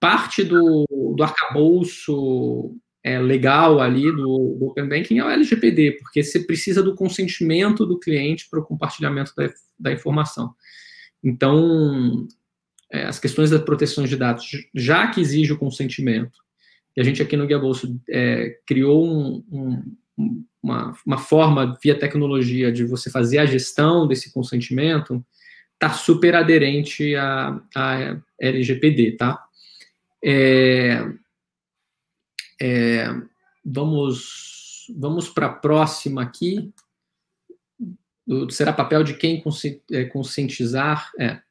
parte 0.00 0.44
do, 0.44 0.86
do 1.16 1.22
arcabouço 1.22 2.74
é, 3.04 3.18
legal 3.18 3.80
ali 3.80 4.10
do, 4.10 4.56
do, 4.58 4.66
Open 4.66 4.88
Banking 4.88 5.18
é 5.18 5.24
o 5.24 5.28
LGPD, 5.28 5.92
porque 5.92 6.22
você 6.22 6.40
precisa 6.40 6.82
do 6.82 6.94
consentimento 6.94 7.84
do 7.84 7.98
cliente 7.98 8.48
para 8.48 8.60
o 8.60 8.64
compartilhamento 8.64 9.32
da, 9.36 9.50
da 9.78 9.92
informação. 9.92 10.54
Então, 11.22 12.26
é, 12.90 13.04
as 13.04 13.18
questões 13.18 13.50
da 13.50 13.58
proteção 13.58 14.04
de 14.04 14.16
dados, 14.16 14.50
já 14.74 15.08
que 15.08 15.20
exige 15.20 15.52
o 15.52 15.58
consentimento, 15.58 16.40
e 16.96 17.00
a 17.00 17.04
gente 17.04 17.22
aqui 17.22 17.36
no 17.36 17.46
Guia 17.46 17.58
Bolso 17.58 17.98
é, 18.08 18.58
criou 18.66 19.04
um, 19.04 19.44
um, 19.50 20.44
uma, 20.62 20.96
uma 21.04 21.18
forma 21.18 21.76
via 21.82 21.98
tecnologia 21.98 22.70
de 22.70 22.84
você 22.84 23.10
fazer 23.10 23.38
a 23.38 23.46
gestão 23.46 24.06
desse 24.06 24.32
consentimento, 24.32 25.24
está 25.74 25.90
super 25.90 26.36
aderente 26.36 27.16
à, 27.16 27.60
à 27.74 28.20
LGPD, 28.38 29.12
tá? 29.12 29.42
É, 30.24 31.04
é, 32.64 33.08
vamos 33.64 34.86
vamos 34.96 35.28
para 35.28 35.46
a 35.46 35.52
próxima 35.52 36.22
aqui. 36.22 36.72
Será 38.50 38.72
papel 38.72 39.02
de 39.02 39.14
quem 39.14 39.42
é, 39.90 40.04
conscientizar? 40.04 41.10
É, 41.18 41.42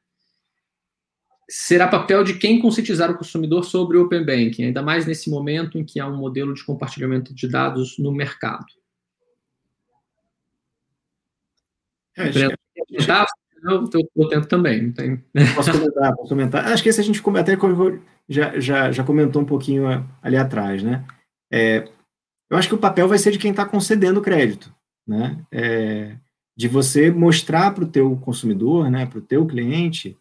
será 1.46 1.86
papel 1.86 2.24
de 2.24 2.38
quem 2.38 2.58
conscientizar 2.58 3.10
o 3.10 3.18
consumidor 3.18 3.62
sobre 3.64 3.98
o 3.98 4.04
Open 4.04 4.24
Banking, 4.24 4.64
ainda 4.64 4.82
mais 4.82 5.04
nesse 5.04 5.28
momento 5.28 5.78
em 5.78 5.84
que 5.84 6.00
há 6.00 6.06
um 6.06 6.16
modelo 6.16 6.54
de 6.54 6.64
compartilhamento 6.64 7.34
de 7.34 7.46
dados 7.46 7.98
no 7.98 8.10
mercado. 8.10 8.64
É, 12.16 12.24
tá, 13.62 13.98
eu, 13.98 14.10
eu, 14.16 14.28
tento 14.28 14.48
também. 14.48 14.82
Não 14.82 14.92
tem... 14.92 15.16
Posso 15.54 15.72
comentar, 15.72 16.16
posso 16.16 16.28
comentar. 16.28 16.66
Acho 16.66 16.82
que 16.82 16.88
esse 16.88 17.00
a 17.00 17.04
gente 17.04 17.22
até 17.38 17.56
já, 18.28 18.58
já, 18.58 18.92
já 18.92 19.04
comentou 19.04 19.42
um 19.42 19.46
pouquinho 19.46 19.86
ali 20.20 20.36
atrás, 20.36 20.82
né? 20.82 21.04
É, 21.52 21.88
eu 22.50 22.56
acho 22.56 22.68
que 22.68 22.74
o 22.74 22.78
papel 22.78 23.08
vai 23.08 23.18
ser 23.18 23.30
de 23.30 23.38
quem 23.38 23.50
está 23.50 23.64
concedendo 23.64 24.20
o 24.20 24.22
crédito, 24.22 24.74
né? 25.06 25.38
É, 25.50 26.16
de 26.56 26.68
você 26.68 27.10
mostrar 27.10 27.72
para 27.72 27.84
o 27.84 27.88
teu 27.88 28.16
consumidor, 28.16 28.90
né, 28.90 29.06
para 29.06 29.18
o 29.18 29.22
teu 29.22 29.46
cliente, 29.46 30.18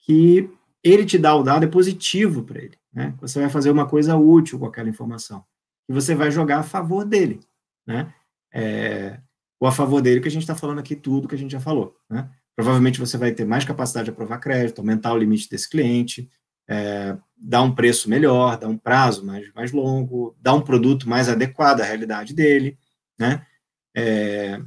que 0.00 0.50
ele 0.82 1.04
te 1.04 1.18
dá 1.18 1.34
o 1.34 1.42
dado 1.42 1.64
é 1.64 1.68
positivo 1.68 2.42
para 2.44 2.62
ele, 2.62 2.78
né? 2.92 3.14
Você 3.20 3.40
vai 3.40 3.50
fazer 3.50 3.70
uma 3.70 3.86
coisa 3.86 4.16
útil 4.16 4.58
com 4.58 4.66
aquela 4.66 4.88
informação 4.88 5.44
e 5.88 5.92
você 5.92 6.14
vai 6.14 6.30
jogar 6.30 6.60
a 6.60 6.62
favor 6.62 7.04
dele, 7.04 7.40
né? 7.86 8.12
É, 8.52 9.20
ou 9.60 9.68
a 9.68 9.72
favor 9.72 10.00
dele 10.00 10.20
que 10.20 10.28
a 10.28 10.30
gente 10.30 10.42
está 10.42 10.54
falando 10.54 10.78
aqui 10.78 10.94
tudo 10.94 11.28
que 11.28 11.34
a 11.34 11.38
gente 11.38 11.52
já 11.52 11.60
falou, 11.60 11.96
né? 12.08 12.30
Provavelmente 12.56 12.98
você 12.98 13.18
vai 13.18 13.32
ter 13.32 13.44
mais 13.44 13.64
capacidade 13.64 14.06
de 14.06 14.10
aprovar 14.10 14.40
crédito, 14.40 14.78
aumentar 14.78 15.12
o 15.12 15.18
limite 15.18 15.48
desse 15.48 15.68
cliente, 15.68 16.28
é, 16.68 17.16
dar 17.36 17.62
um 17.62 17.74
preço 17.74 18.08
melhor, 18.08 18.58
dar 18.58 18.68
um 18.68 18.78
prazo 18.78 19.24
mais, 19.24 19.52
mais 19.54 19.72
longo, 19.72 20.34
dar 20.40 20.54
um 20.54 20.62
produto 20.62 21.08
mais 21.08 21.28
adequado 21.28 21.82
à 21.82 21.84
realidade 21.84 22.34
dele, 22.34 22.78
né? 23.18 23.46
É, 23.94 24.60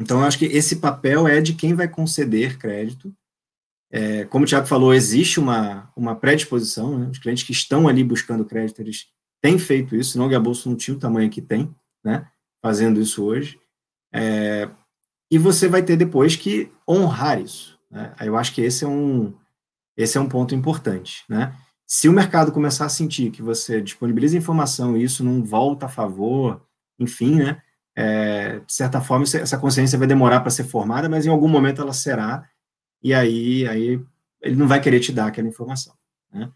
então, 0.00 0.20
eu 0.20 0.26
acho 0.26 0.38
que 0.38 0.44
esse 0.44 0.76
papel 0.76 1.26
é 1.26 1.40
de 1.40 1.54
quem 1.54 1.74
vai 1.74 1.88
conceder 1.88 2.56
crédito. 2.56 3.12
É, 3.90 4.24
como 4.26 4.44
o 4.44 4.46
Tiago 4.46 4.66
falou, 4.66 4.94
existe 4.94 5.40
uma, 5.40 5.90
uma 5.96 6.14
predisposição, 6.14 6.98
né? 6.98 7.08
os 7.10 7.18
clientes 7.18 7.42
que 7.42 7.52
estão 7.52 7.88
ali 7.88 8.04
buscando 8.04 8.44
crédito, 8.44 8.80
eles 8.80 9.06
têm 9.42 9.58
feito 9.58 9.96
isso, 9.96 10.12
senão 10.12 10.26
o 10.26 10.28
Gabolso 10.28 10.68
não 10.68 10.76
tinha 10.76 10.96
o 10.96 11.00
tamanho 11.00 11.30
que 11.30 11.42
tem, 11.42 11.74
né? 12.04 12.28
fazendo 12.62 13.00
isso 13.00 13.24
hoje. 13.24 13.58
É, 14.12 14.68
e 15.30 15.38
você 15.38 15.68
vai 15.68 15.82
ter 15.82 15.96
depois 15.96 16.36
que 16.36 16.70
honrar 16.88 17.40
isso. 17.40 17.78
Né? 17.90 18.14
Eu 18.20 18.36
acho 18.36 18.54
que 18.54 18.60
esse 18.60 18.84
é 18.84 18.88
um, 18.88 19.34
esse 19.96 20.16
é 20.16 20.20
um 20.20 20.28
ponto 20.28 20.54
importante. 20.54 21.24
Né? 21.28 21.54
Se 21.86 22.08
o 22.08 22.12
mercado 22.12 22.52
começar 22.52 22.86
a 22.86 22.90
sentir 22.90 23.30
que 23.30 23.42
você 23.42 23.80
disponibiliza 23.80 24.36
informação 24.36 24.96
e 24.96 25.02
isso 25.02 25.24
não 25.24 25.42
volta 25.42 25.86
a 25.86 25.88
favor, 25.88 26.62
enfim, 26.98 27.36
né? 27.36 27.62
é, 27.96 28.60
de 28.60 28.72
certa 28.72 29.00
forma, 29.00 29.24
essa 29.24 29.58
consciência 29.58 29.98
vai 29.98 30.06
demorar 30.06 30.40
para 30.40 30.50
ser 30.50 30.64
formada, 30.64 31.08
mas 31.08 31.26
em 31.26 31.30
algum 31.30 31.48
momento 31.48 31.82
ela 31.82 31.92
será, 31.92 32.48
e 33.02 33.12
aí, 33.12 33.66
aí 33.66 34.00
ele 34.40 34.56
não 34.56 34.68
vai 34.68 34.80
querer 34.80 35.00
te 35.00 35.12
dar 35.12 35.26
aquela 35.26 35.48
informação. 35.48 35.94
Né? 36.32 36.50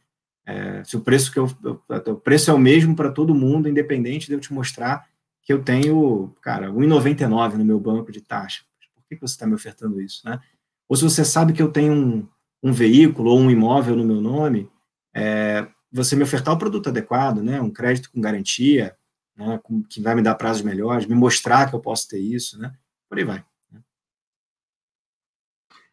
É, 0.46 0.84
se 0.84 0.96
o 0.96 1.00
preço 1.00 1.32
que 1.32 1.38
eu, 1.38 1.50
o 1.88 2.14
preço 2.16 2.50
é 2.50 2.54
o 2.54 2.58
mesmo 2.58 2.94
para 2.94 3.10
todo 3.10 3.34
mundo, 3.34 3.68
independente 3.68 4.26
de 4.26 4.34
eu 4.34 4.40
te 4.40 4.52
mostrar 4.52 5.04
que 5.42 5.52
eu 5.52 5.62
tenho, 5.62 6.34
cara, 6.40 6.70
1,99 6.70 7.54
no 7.54 7.64
meu 7.64 7.80
banco 7.80 8.12
de 8.12 8.20
taxa. 8.20 8.62
Por 8.94 9.04
que, 9.08 9.16
você 9.16 9.34
está 9.34 9.46
me 9.46 9.54
ofertando 9.54 10.00
isso, 10.00 10.22
né? 10.24 10.40
Ou 10.88 10.96
se 10.96 11.02
você 11.02 11.24
sabe 11.24 11.52
que 11.52 11.62
eu 11.62 11.70
tenho 11.70 11.92
um, 11.92 12.28
um 12.62 12.72
veículo 12.72 13.30
ou 13.30 13.38
um 13.38 13.50
imóvel 13.50 13.96
no 13.96 14.04
meu 14.04 14.20
nome, 14.20 14.70
é, 15.14 15.66
você 15.90 16.16
me 16.16 16.22
ofertar 16.22 16.54
o 16.54 16.58
produto 16.58 16.88
adequado, 16.88 17.42
né? 17.42 17.60
Um 17.60 17.70
crédito 17.70 18.10
com 18.10 18.20
garantia, 18.20 18.96
né, 19.36 19.60
que 19.88 20.00
vai 20.00 20.14
me 20.14 20.22
dar 20.22 20.34
prazos 20.34 20.62
melhores, 20.62 21.06
me 21.06 21.14
mostrar 21.14 21.68
que 21.68 21.74
eu 21.74 21.80
posso 21.80 22.08
ter 22.08 22.18
isso, 22.18 22.58
né? 22.58 22.72
Por 23.08 23.18
aí 23.18 23.24
vai. 23.24 23.44
Né. 23.70 23.80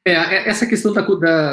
É, 0.06 0.14
é, 0.14 0.50
essa 0.50 0.66
questão 0.66 0.94
da, 0.94 1.02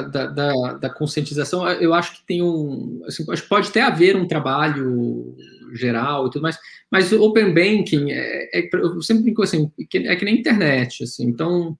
da, 0.02 0.26
da, 0.26 0.72
da, 0.74 0.90
conscientização, 0.90 1.68
eu 1.68 1.94
acho 1.94 2.16
que 2.16 2.26
tem 2.26 2.42
um. 2.42 3.02
Assim, 3.06 3.24
pode 3.48 3.68
até 3.68 3.82
haver 3.82 4.16
um 4.16 4.28
trabalho 4.28 5.36
geral 5.74 6.26
e 6.26 6.30
tudo 6.30 6.42
mais, 6.42 6.58
mas 6.90 7.12
Open 7.12 7.54
Banking, 7.54 8.10
é, 8.10 8.58
é, 8.58 8.68
eu 8.74 9.02
sempre 9.02 9.24
brinco 9.24 9.42
assim, 9.42 9.70
é 9.78 10.16
que 10.16 10.24
nem 10.24 10.38
internet, 10.38 11.04
assim, 11.04 11.26
então. 11.26 11.78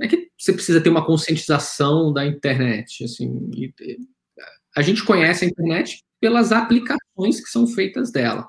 É 0.00 0.06
que 0.06 0.28
você 0.38 0.52
precisa 0.52 0.80
ter 0.80 0.90
uma 0.90 1.04
conscientização 1.04 2.12
da 2.12 2.24
internet, 2.24 3.02
assim. 3.02 3.50
E, 3.52 3.74
a 4.76 4.82
gente 4.82 5.04
conhece 5.04 5.44
a 5.44 5.48
internet 5.48 6.04
pelas 6.20 6.52
aplicações 6.52 7.40
que 7.40 7.50
são 7.50 7.66
feitas 7.66 8.12
dela. 8.12 8.48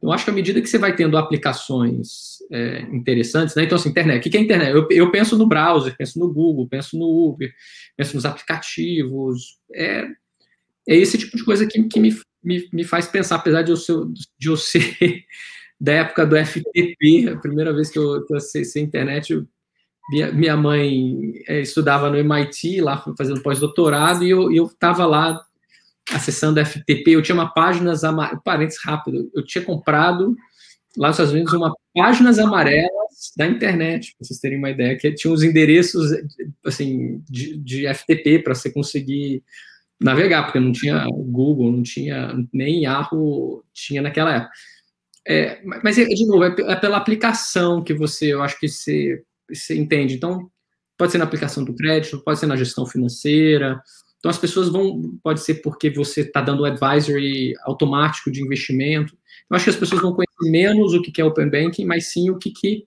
Eu 0.00 0.12
acho 0.12 0.24
que 0.24 0.30
à 0.30 0.34
medida 0.34 0.60
que 0.60 0.68
você 0.68 0.78
vai 0.78 0.94
tendo 0.94 1.18
aplicações 1.18 2.38
é, 2.52 2.82
interessantes, 2.92 3.56
né? 3.56 3.64
Então, 3.64 3.76
assim, 3.76 3.88
internet. 3.88 4.28
O 4.28 4.30
que 4.30 4.36
é 4.36 4.40
internet? 4.40 4.70
Eu, 4.70 4.86
eu, 4.90 5.10
penso 5.10 5.36
no 5.36 5.48
browser, 5.48 5.96
penso 5.96 6.20
no 6.20 6.32
Google, 6.32 6.68
penso 6.68 6.96
no 6.96 7.06
Uber, 7.06 7.52
penso 7.96 8.14
nos 8.14 8.24
aplicativos. 8.24 9.58
É, 9.74 10.06
é 10.88 10.96
esse 10.96 11.18
tipo 11.18 11.36
de 11.36 11.44
coisa 11.44 11.66
que, 11.66 11.82
que 11.82 11.98
me, 11.98 12.16
me, 12.42 12.68
me 12.72 12.84
faz 12.84 13.06
pensar, 13.06 13.36
apesar 13.36 13.62
de 13.62 13.70
eu 13.70 13.76
ser, 13.76 13.96
de 14.38 14.48
eu 14.48 14.56
ser 14.56 15.24
da 15.80 15.92
época 15.92 16.26
do 16.26 16.36
FTP, 16.36 17.30
a 17.32 17.36
primeira 17.36 17.72
vez 17.72 17.90
que 17.90 17.98
eu, 17.98 18.24
que 18.24 18.32
eu 18.32 18.36
acessei 18.36 18.82
a 18.82 18.86
internet, 18.86 19.32
eu, 19.32 19.46
minha, 20.10 20.32
minha 20.32 20.56
mãe 20.56 21.32
é, 21.46 21.60
estudava 21.60 22.10
no 22.10 22.16
MIT, 22.16 22.80
lá 22.80 23.04
fazendo 23.16 23.42
pós-doutorado, 23.42 24.24
e 24.24 24.30
eu 24.30 24.66
estava 24.66 25.04
lá 25.04 25.40
acessando 26.10 26.64
FTP, 26.64 27.10
eu 27.10 27.22
tinha 27.22 27.34
uma 27.34 27.52
páginas 27.52 28.02
amarelas, 28.02 28.40
parênteses 28.42 28.82
rápido, 28.82 29.30
eu 29.34 29.44
tinha 29.44 29.62
comprado 29.62 30.34
lá 30.96 31.08
nos 31.08 31.16
Estados 31.16 31.32
Unidos 31.32 31.52
uma 31.52 31.74
páginas 31.94 32.38
amarelas 32.38 33.32
da 33.36 33.46
internet, 33.46 34.14
para 34.16 34.26
vocês 34.26 34.40
terem 34.40 34.58
uma 34.58 34.70
ideia, 34.70 34.96
que 34.96 35.12
tinha 35.12 35.32
os 35.32 35.42
endereços 35.42 36.10
assim 36.64 37.22
de, 37.28 37.56
de 37.58 37.94
FTP 37.94 38.40
para 38.40 38.54
você 38.54 38.70
conseguir 38.70 39.42
navegar, 40.00 40.44
porque 40.44 40.60
não 40.60 40.72
tinha 40.72 41.06
Google, 41.10 41.72
não 41.72 41.82
tinha 41.82 42.34
nem 42.52 42.84
Yahoo 42.84 43.64
tinha 43.72 44.02
naquela 44.02 44.34
época. 44.34 44.52
É, 45.26 45.60
mas 45.82 45.96
de 45.96 46.26
novo 46.26 46.44
é, 46.44 46.54
é, 46.72 46.76
pela 46.76 46.96
aplicação 46.96 47.82
que 47.82 47.92
você, 47.92 48.32
eu 48.32 48.42
acho 48.42 48.58
que 48.58 48.68
você, 48.68 49.22
você 49.50 49.76
entende. 49.76 50.14
Então 50.14 50.50
pode 50.96 51.12
ser 51.12 51.18
na 51.18 51.24
aplicação 51.24 51.64
do 51.64 51.74
crédito, 51.74 52.22
pode 52.24 52.40
ser 52.40 52.46
na 52.46 52.56
gestão 52.56 52.84
financeira, 52.86 53.80
então, 54.18 54.30
as 54.30 54.38
pessoas 54.38 54.68
vão, 54.68 55.16
pode 55.22 55.40
ser 55.40 55.56
porque 55.56 55.90
você 55.90 56.22
está 56.22 56.40
dando 56.40 56.64
advisory 56.64 57.54
automático 57.62 58.30
de 58.30 58.42
investimento. 58.42 59.16
Eu 59.48 59.56
acho 59.56 59.64
que 59.64 59.70
as 59.70 59.76
pessoas 59.76 60.02
vão 60.02 60.12
conhecer 60.12 60.50
menos 60.50 60.92
o 60.92 61.00
que 61.00 61.20
é 61.20 61.24
Open 61.24 61.48
Banking, 61.48 61.84
mas 61.84 62.12
sim 62.12 62.28
o 62.30 62.36
que, 62.36 62.50
que 62.50 62.86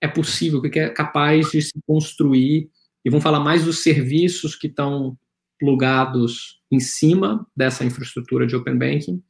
é 0.00 0.08
possível, 0.08 0.58
o 0.58 0.62
que 0.62 0.78
é 0.78 0.88
capaz 0.88 1.50
de 1.50 1.60
se 1.60 1.72
construir, 1.86 2.70
e 3.04 3.10
vão 3.10 3.20
falar 3.20 3.40
mais 3.40 3.64
dos 3.64 3.82
serviços 3.82 4.56
que 4.56 4.66
estão 4.66 5.16
plugados 5.58 6.60
em 6.70 6.80
cima 6.80 7.46
dessa 7.56 7.84
infraestrutura 7.84 8.46
de 8.46 8.56
Open 8.56 8.76
Banking 8.76 9.22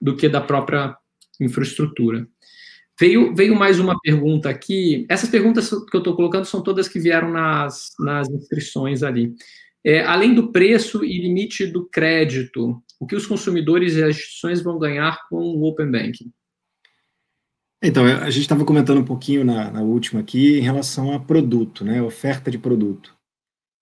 do 0.00 0.16
que 0.16 0.28
da 0.28 0.40
própria 0.40 0.96
infraestrutura. 1.40 2.26
Veio, 2.98 3.34
veio 3.34 3.54
mais 3.54 3.80
uma 3.80 3.98
pergunta 3.98 4.50
aqui. 4.50 5.06
Essas 5.08 5.30
perguntas 5.30 5.70
que 5.70 5.96
eu 5.96 6.00
estou 6.00 6.14
colocando 6.14 6.44
são 6.44 6.62
todas 6.62 6.88
que 6.88 7.00
vieram 7.00 7.32
nas, 7.32 7.92
nas 7.98 8.28
inscrições 8.28 9.02
ali. 9.02 9.34
É, 9.82 10.02
além 10.02 10.34
do 10.34 10.52
preço 10.52 11.02
e 11.02 11.18
limite 11.18 11.66
do 11.66 11.88
crédito, 11.88 12.82
o 12.98 13.06
que 13.06 13.16
os 13.16 13.26
consumidores 13.26 13.94
e 13.94 14.02
as 14.02 14.10
instituições 14.16 14.60
vão 14.60 14.78
ganhar 14.78 15.18
com 15.30 15.36
o 15.36 15.64
Open 15.64 15.90
Banking? 15.90 16.30
Então, 17.82 18.04
a 18.04 18.28
gente 18.28 18.42
estava 18.42 18.66
comentando 18.66 19.00
um 19.00 19.04
pouquinho 19.04 19.42
na, 19.42 19.70
na, 19.70 19.80
última 19.80 20.20
aqui 20.20 20.58
em 20.58 20.62
relação 20.62 21.14
a 21.14 21.18
produto, 21.18 21.82
né, 21.82 22.02
oferta 22.02 22.50
de 22.50 22.58
produto. 22.58 23.16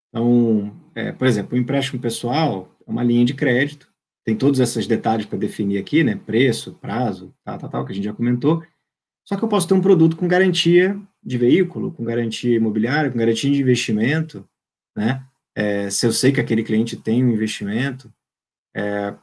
Então, 0.08 0.72
é, 0.98 1.12
por 1.12 1.28
exemplo, 1.28 1.56
o 1.56 1.60
empréstimo 1.60 2.00
pessoal 2.00 2.76
é 2.84 2.90
uma 2.90 3.04
linha 3.04 3.24
de 3.24 3.32
crédito, 3.32 3.88
tem 4.24 4.36
todos 4.36 4.58
esses 4.58 4.84
detalhes 4.84 5.26
para 5.26 5.38
definir 5.38 5.78
aqui, 5.78 6.02
né, 6.02 6.16
preço, 6.16 6.74
prazo, 6.74 7.32
tal, 7.44 7.56
tal, 7.56 7.70
tal, 7.70 7.86
que 7.86 7.92
a 7.92 7.94
gente 7.94 8.04
já 8.04 8.12
comentou, 8.12 8.64
só 9.24 9.36
que 9.36 9.44
eu 9.44 9.48
posso 9.48 9.68
ter 9.68 9.74
um 9.74 9.80
produto 9.80 10.16
com 10.16 10.26
garantia 10.26 11.00
de 11.22 11.38
veículo, 11.38 11.92
com 11.92 12.02
garantia 12.02 12.56
imobiliária, 12.56 13.12
com 13.12 13.18
garantia 13.18 13.48
de 13.48 13.60
investimento, 13.60 14.44
né, 14.96 15.24
é, 15.54 15.88
se 15.88 16.04
eu 16.04 16.12
sei 16.12 16.32
que 16.32 16.40
aquele 16.40 16.64
cliente 16.64 16.96
tem 16.96 17.24
um 17.24 17.30
investimento, 17.30 18.12
é, 18.74 19.14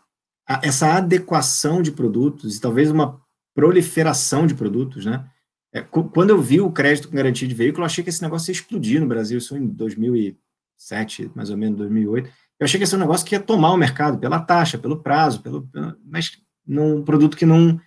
a, 0.47 0.61
essa 0.63 0.93
adequação 0.93 1.81
de 1.81 1.91
produtos 1.91 2.55
e 2.55 2.61
talvez 2.61 2.89
uma 2.89 3.21
proliferação 3.53 4.47
de 4.47 4.55
produtos, 4.55 5.05
né? 5.05 5.29
É, 5.73 5.81
quando 5.81 6.29
eu 6.29 6.41
vi 6.41 6.61
o 6.61 6.71
crédito 6.71 7.09
com 7.09 7.15
garantia 7.15 7.47
de 7.47 7.53
veículo, 7.53 7.83
eu 7.83 7.85
achei 7.85 8.03
que 8.03 8.09
esse 8.09 8.21
negócio 8.21 8.49
ia 8.49 8.53
explodir 8.53 9.01
no 9.01 9.07
Brasil, 9.07 9.37
isso 9.37 9.57
em 9.57 9.67
2007, 10.77 11.31
mais 11.35 11.49
ou 11.49 11.57
menos 11.57 11.77
2008. 11.77 12.29
Eu 12.59 12.65
achei 12.65 12.77
que 12.77 12.83
esse 12.83 12.95
um 12.95 12.99
negócio 12.99 13.25
que 13.25 13.35
ia 13.35 13.39
tomar 13.39 13.71
o 13.71 13.77
mercado 13.77 14.17
pela 14.17 14.39
taxa, 14.39 14.77
pelo 14.77 15.01
prazo, 15.01 15.41
pelo, 15.41 15.67
mas 16.05 16.37
num 16.65 17.03
produto 17.03 17.35
que 17.35 17.45
não 17.45 17.79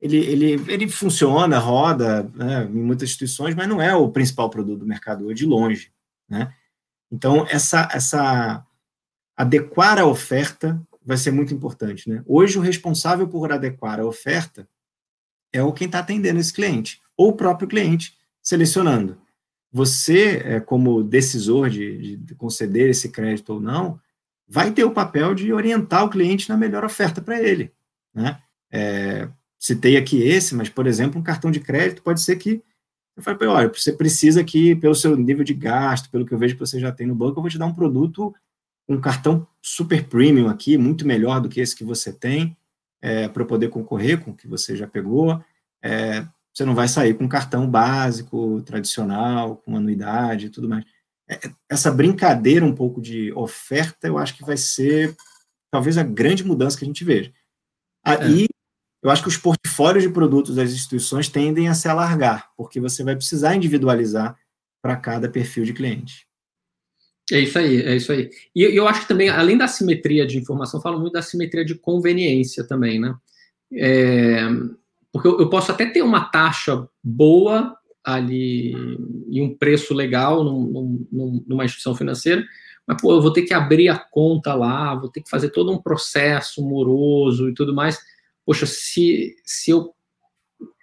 ele, 0.00 0.16
ele, 0.16 0.72
ele 0.72 0.88
funciona, 0.88 1.58
roda 1.58 2.22
né, 2.34 2.64
em 2.64 2.82
muitas 2.82 3.08
instituições, 3.08 3.54
mas 3.54 3.68
não 3.68 3.82
é 3.82 3.94
o 3.94 4.10
principal 4.10 4.48
produto 4.48 4.80
do 4.80 4.86
mercado 4.86 5.26
hoje, 5.26 5.34
de 5.34 5.46
longe, 5.46 5.92
né? 6.28 6.54
Então, 7.10 7.46
essa, 7.48 7.88
essa 7.92 8.64
adequar 9.36 9.98
a 9.98 10.06
oferta 10.06 10.80
vai 11.02 11.16
ser 11.16 11.30
muito 11.30 11.54
importante. 11.54 12.08
Né? 12.08 12.22
Hoje, 12.26 12.58
o 12.58 12.62
responsável 12.62 13.26
por 13.26 13.50
adequar 13.50 13.98
a 13.98 14.04
oferta 14.04 14.68
é 15.52 15.62
o 15.62 15.72
quem 15.72 15.86
está 15.86 16.00
atendendo 16.00 16.38
esse 16.38 16.52
cliente, 16.52 17.00
ou 17.16 17.30
o 17.30 17.36
próprio 17.36 17.66
cliente 17.66 18.14
selecionando. 18.42 19.18
Você, 19.72 20.42
é, 20.44 20.60
como 20.60 21.02
decisor 21.02 21.68
de, 21.68 22.16
de 22.16 22.34
conceder 22.34 22.88
esse 22.88 23.10
crédito 23.10 23.54
ou 23.54 23.60
não, 23.60 24.00
vai 24.48 24.72
ter 24.72 24.84
o 24.84 24.92
papel 24.92 25.34
de 25.34 25.52
orientar 25.52 26.04
o 26.04 26.10
cliente 26.10 26.48
na 26.48 26.56
melhor 26.56 26.84
oferta 26.84 27.20
para 27.20 27.40
ele. 27.42 27.72
Né? 28.14 28.38
É, 28.72 29.28
citei 29.58 29.96
aqui 29.96 30.22
esse, 30.22 30.54
mas, 30.54 30.68
por 30.68 30.86
exemplo, 30.86 31.20
um 31.20 31.24
cartão 31.24 31.50
de 31.50 31.60
crédito 31.60 32.02
pode 32.02 32.20
ser 32.20 32.36
que 32.36 32.62
eu 33.16 33.22
ele, 33.22 33.48
olha, 33.48 33.68
você 33.68 33.92
precisa 33.92 34.40
aqui, 34.40 34.76
pelo 34.76 34.94
seu 34.94 35.16
nível 35.16 35.42
de 35.42 35.52
gasto, 35.52 36.08
pelo 36.08 36.24
que 36.24 36.32
eu 36.32 36.38
vejo 36.38 36.54
que 36.54 36.60
você 36.60 36.78
já 36.78 36.92
tem 36.92 37.04
no 37.04 37.16
banco, 37.16 37.38
eu 37.38 37.42
vou 37.42 37.50
te 37.50 37.58
dar 37.58 37.66
um 37.66 37.74
produto, 37.74 38.32
um 38.88 39.00
cartão 39.00 39.44
super 39.60 40.04
premium 40.04 40.48
aqui, 40.48 40.78
muito 40.78 41.04
melhor 41.04 41.40
do 41.40 41.48
que 41.48 41.60
esse 41.60 41.74
que 41.74 41.82
você 41.82 42.12
tem, 42.12 42.56
é, 43.02 43.28
para 43.28 43.44
poder 43.44 43.70
concorrer 43.70 44.20
com 44.20 44.30
o 44.30 44.34
que 44.34 44.46
você 44.46 44.76
já 44.76 44.86
pegou. 44.86 45.42
é, 45.82 46.26
você 46.58 46.64
não 46.64 46.74
vai 46.74 46.88
sair 46.88 47.14
com 47.14 47.28
cartão 47.28 47.70
básico, 47.70 48.60
tradicional, 48.62 49.58
com 49.58 49.76
anuidade 49.76 50.46
e 50.46 50.50
tudo 50.50 50.68
mais. 50.68 50.84
É, 51.30 51.38
essa 51.70 51.88
brincadeira 51.88 52.64
um 52.64 52.74
pouco 52.74 53.00
de 53.00 53.32
oferta, 53.32 54.08
eu 54.08 54.18
acho 54.18 54.36
que 54.36 54.44
vai 54.44 54.56
ser 54.56 55.14
talvez 55.70 55.96
a 55.96 56.02
grande 56.02 56.42
mudança 56.42 56.76
que 56.76 56.84
a 56.84 56.88
gente 56.88 57.04
veja. 57.04 57.32
Aí, 58.04 58.44
é. 58.44 58.48
eu 59.04 59.08
acho 59.08 59.22
que 59.22 59.28
os 59.28 59.36
portfólios 59.36 60.02
de 60.02 60.10
produtos 60.10 60.56
das 60.56 60.72
instituições 60.72 61.28
tendem 61.28 61.68
a 61.68 61.74
se 61.74 61.88
alargar, 61.88 62.50
porque 62.56 62.80
você 62.80 63.04
vai 63.04 63.14
precisar 63.14 63.54
individualizar 63.54 64.36
para 64.82 64.96
cada 64.96 65.28
perfil 65.28 65.64
de 65.64 65.72
cliente. 65.72 66.26
É 67.30 67.38
isso 67.38 67.56
aí, 67.56 67.82
é 67.82 67.94
isso 67.94 68.10
aí. 68.10 68.30
E 68.56 68.64
eu 68.64 68.88
acho 68.88 69.02
que 69.02 69.08
também, 69.08 69.28
além 69.28 69.56
da 69.56 69.68
simetria 69.68 70.26
de 70.26 70.38
informação, 70.38 70.80
falo 70.80 70.98
muito 70.98 71.12
da 71.12 71.22
simetria 71.22 71.64
de 71.64 71.76
conveniência 71.76 72.66
também, 72.66 72.98
né? 72.98 73.14
É, 73.72 74.40
porque 75.12 75.28
eu, 75.28 75.40
eu, 75.40 75.48
posso 75.48 75.72
até 75.72 75.86
ter 75.86 76.02
uma 76.02 76.24
taxa 76.24 76.86
boa 77.02 77.76
ali 78.04 78.74
e 79.28 79.40
um 79.40 79.56
preço 79.56 79.94
legal 79.94 80.44
num, 80.44 81.06
num, 81.10 81.44
numa 81.46 81.64
instituição 81.64 81.94
financeira, 81.94 82.44
mas 82.86 83.00
pô, 83.00 83.12
eu 83.12 83.20
vou 83.20 83.32
ter 83.32 83.42
que 83.42 83.52
abrir 83.52 83.88
a 83.88 83.98
conta 83.98 84.54
lá, 84.54 84.94
vou 84.94 85.10
ter 85.10 85.22
que 85.22 85.30
fazer 85.30 85.50
todo 85.50 85.72
um 85.72 85.82
processo 85.82 86.62
moroso 86.62 87.48
e 87.48 87.54
tudo 87.54 87.74
mais. 87.74 87.98
Poxa, 88.46 88.64
se, 88.64 89.36
se 89.44 89.70
eu 89.70 89.94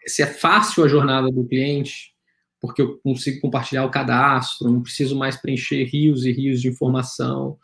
se 0.06 0.22
é 0.22 0.28
fácil 0.28 0.84
a 0.84 0.88
jornada 0.88 1.32
do 1.32 1.46
cliente, 1.46 2.14
porque 2.62 2.82
eu 2.82 2.98
consigo 3.00 3.42
compartilhar 3.42 3.86
o 3.86 3.92
cadastro, 3.92 4.70
não 4.70 4.82
preciso 4.82 5.18
mais 5.18 5.36
preencher 5.36 5.84
rios 5.84 6.26
e 6.26 6.32
rios 6.32 6.62
de 6.62 6.68
informação. 6.68 7.58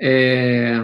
É, 0.00 0.76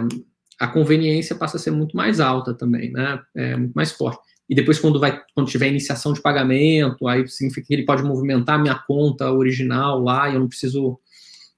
a 0.59 0.67
conveniência 0.67 1.35
passa 1.35 1.57
a 1.57 1.59
ser 1.59 1.71
muito 1.71 1.95
mais 1.95 2.19
alta 2.19 2.53
também, 2.53 2.91
né? 2.91 3.21
É 3.35 3.55
muito 3.55 3.73
mais 3.73 3.91
forte. 3.91 4.21
E 4.49 4.55
depois, 4.55 4.79
quando, 4.79 4.99
vai, 4.99 5.21
quando 5.33 5.49
tiver 5.49 5.67
iniciação 5.67 6.13
de 6.13 6.21
pagamento, 6.21 7.07
aí 7.07 7.27
significa 7.27 7.67
que 7.67 7.73
ele 7.73 7.85
pode 7.85 8.03
movimentar 8.03 8.61
minha 8.61 8.75
conta 8.75 9.31
original 9.31 10.01
lá 10.01 10.29
e 10.29 10.35
eu 10.35 10.39
não 10.39 10.47
preciso 10.47 10.99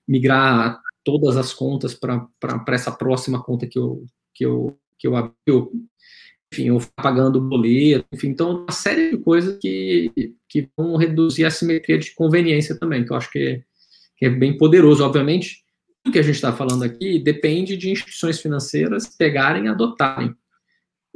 migrar 0.07 0.81
todas 1.03 1.37
as 1.37 1.53
contas 1.53 1.93
para 1.93 2.63
essa 2.69 2.91
próxima 2.91 3.43
conta 3.43 3.67
que 3.67 3.77
eu, 3.77 4.05
que 4.33 4.45
eu, 4.45 4.77
que 4.97 5.07
eu, 5.07 5.33
eu 5.45 5.71
enfim, 6.51 6.69
eu 6.69 6.81
pagando 6.95 7.39
boleto, 7.39 8.05
enfim, 8.11 8.29
então 8.29 8.63
uma 8.63 8.71
série 8.71 9.11
de 9.11 9.17
coisas 9.17 9.57
que, 9.59 10.33
que 10.47 10.67
vão 10.75 10.95
reduzir 10.97 11.45
a 11.45 11.51
simetria 11.51 11.97
de 11.99 12.13
conveniência 12.15 12.77
também, 12.77 13.05
que 13.05 13.11
eu 13.11 13.17
acho 13.17 13.31
que 13.31 13.39
é, 13.39 13.61
que 14.17 14.25
é 14.25 14.29
bem 14.29 14.57
poderoso, 14.57 15.03
obviamente, 15.03 15.63
o 16.07 16.11
que 16.11 16.17
a 16.17 16.23
gente 16.23 16.35
está 16.35 16.51
falando 16.51 16.83
aqui 16.83 17.19
depende 17.19 17.77
de 17.77 17.91
instituições 17.91 18.41
financeiras 18.41 19.15
pegarem 19.15 19.65
e 19.65 19.67
adotarem, 19.67 20.33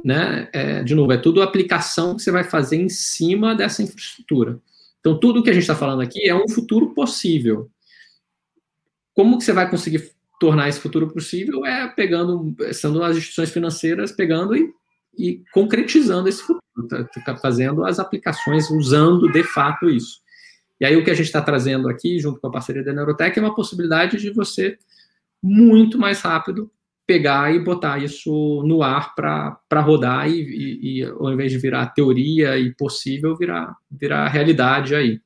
né, 0.04 0.48
é, 0.52 0.84
de 0.84 0.94
novo, 0.94 1.12
é 1.12 1.16
tudo 1.16 1.42
aplicação 1.42 2.14
que 2.14 2.22
você 2.22 2.30
vai 2.30 2.44
fazer 2.44 2.76
em 2.76 2.88
cima 2.88 3.54
dessa 3.54 3.82
infraestrutura, 3.82 4.60
então 5.00 5.18
tudo 5.18 5.42
que 5.42 5.50
a 5.50 5.52
gente 5.52 5.62
está 5.62 5.74
falando 5.74 6.02
aqui 6.02 6.28
é 6.28 6.34
um 6.34 6.48
futuro 6.48 6.94
possível, 6.94 7.70
como 9.14 9.38
que 9.38 9.44
você 9.44 9.52
vai 9.52 9.70
conseguir 9.70 10.12
tornar 10.38 10.68
esse 10.68 10.80
futuro 10.80 11.08
possível 11.12 11.64
é 11.64 11.88
pegando, 11.88 12.54
sendo 12.72 13.02
as 13.02 13.16
instituições 13.16 13.50
financeiras 13.50 14.12
pegando 14.12 14.54
e 14.54 14.70
e 15.18 15.42
concretizando 15.52 16.28
esse 16.28 16.42
futuro, 16.42 16.88
tá, 16.88 17.04
tá 17.24 17.36
fazendo 17.36 17.84
as 17.84 17.98
aplicações, 17.98 18.70
usando 18.70 19.30
de 19.30 19.42
fato 19.42 19.88
isso. 19.88 20.20
E 20.80 20.84
aí 20.84 20.96
o 20.96 21.04
que 21.04 21.10
a 21.10 21.14
gente 21.14 21.26
está 21.26 21.40
trazendo 21.40 21.88
aqui, 21.88 22.18
junto 22.18 22.40
com 22.40 22.48
a 22.48 22.50
parceria 22.50 22.82
da 22.82 22.92
Neurotech, 22.92 23.38
é 23.38 23.42
uma 23.42 23.54
possibilidade 23.54 24.18
de 24.18 24.30
você, 24.30 24.76
muito 25.42 25.98
mais 25.98 26.20
rápido, 26.20 26.70
pegar 27.06 27.54
e 27.54 27.58
botar 27.58 28.02
isso 28.02 28.62
no 28.64 28.82
ar 28.82 29.14
para 29.14 29.80
rodar 29.80 30.28
e, 30.28 30.40
e, 30.40 31.00
e, 31.00 31.04
ao 31.04 31.32
invés 31.32 31.52
de 31.52 31.58
virar 31.58 31.86
teoria 31.88 32.58
e 32.58 32.74
possível, 32.74 33.36
virar, 33.36 33.76
virar 33.90 34.28
realidade 34.28 34.94
aí. 34.94 35.20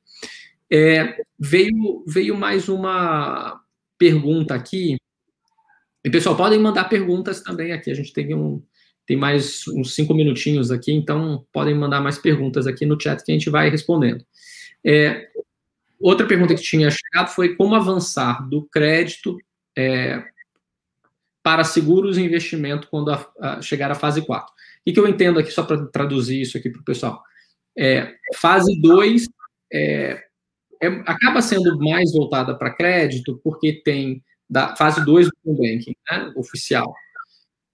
É, 0.71 1.15
veio, 1.37 2.03
veio 2.07 2.35
mais 2.35 2.69
uma 2.69 3.59
pergunta 3.97 4.53
aqui, 4.53 4.97
e 6.03 6.09
pessoal, 6.09 6.35
podem 6.35 6.59
mandar 6.59 6.85
perguntas 6.85 7.41
também 7.41 7.71
aqui, 7.71 7.91
a 7.91 7.93
gente 7.93 8.13
tem 8.13 8.33
um, 8.33 8.63
tem 9.05 9.17
mais 9.17 9.67
uns 9.67 9.95
cinco 9.95 10.13
minutinhos 10.13 10.71
aqui, 10.71 10.93
então 10.93 11.45
podem 11.51 11.75
mandar 11.75 11.99
mais 11.99 12.17
perguntas 12.17 12.67
aqui 12.67 12.85
no 12.85 12.99
chat 12.99 13.23
que 13.23 13.31
a 13.31 13.35
gente 13.35 13.49
vai 13.49 13.69
respondendo. 13.69 14.23
É, 14.85 15.27
outra 15.99 16.27
pergunta 16.27 16.55
que 16.55 16.61
tinha 16.61 16.89
chegado 16.89 17.29
foi 17.29 17.55
como 17.55 17.75
avançar 17.75 18.47
do 18.47 18.65
crédito 18.71 19.35
é, 19.77 20.23
para 21.41 21.63
seguros 21.63 22.17
e 22.17 22.21
investimento 22.21 22.87
quando 22.89 23.11
a, 23.11 23.31
a 23.39 23.61
chegar 23.61 23.91
à 23.91 23.95
fase 23.95 24.21
4. 24.21 24.51
O 24.87 24.93
que 24.93 24.99
eu 24.99 25.07
entendo 25.07 25.39
aqui, 25.39 25.51
só 25.51 25.63
para 25.63 25.85
traduzir 25.87 26.41
isso 26.41 26.57
aqui 26.57 26.69
para 26.69 26.81
o 26.81 26.85
pessoal? 26.85 27.21
É, 27.77 28.15
fase 28.35 28.79
2 28.81 29.27
é, 29.71 30.23
é, 30.81 30.87
acaba 31.05 31.41
sendo 31.41 31.77
mais 31.79 32.11
voltada 32.11 32.55
para 32.55 32.73
crédito, 32.73 33.39
porque 33.43 33.81
tem 33.83 34.23
da 34.49 34.75
fase 34.75 35.05
2 35.05 35.27
do 35.27 35.53
banking, 35.53 35.95
né, 36.09 36.33
oficial 36.35 36.93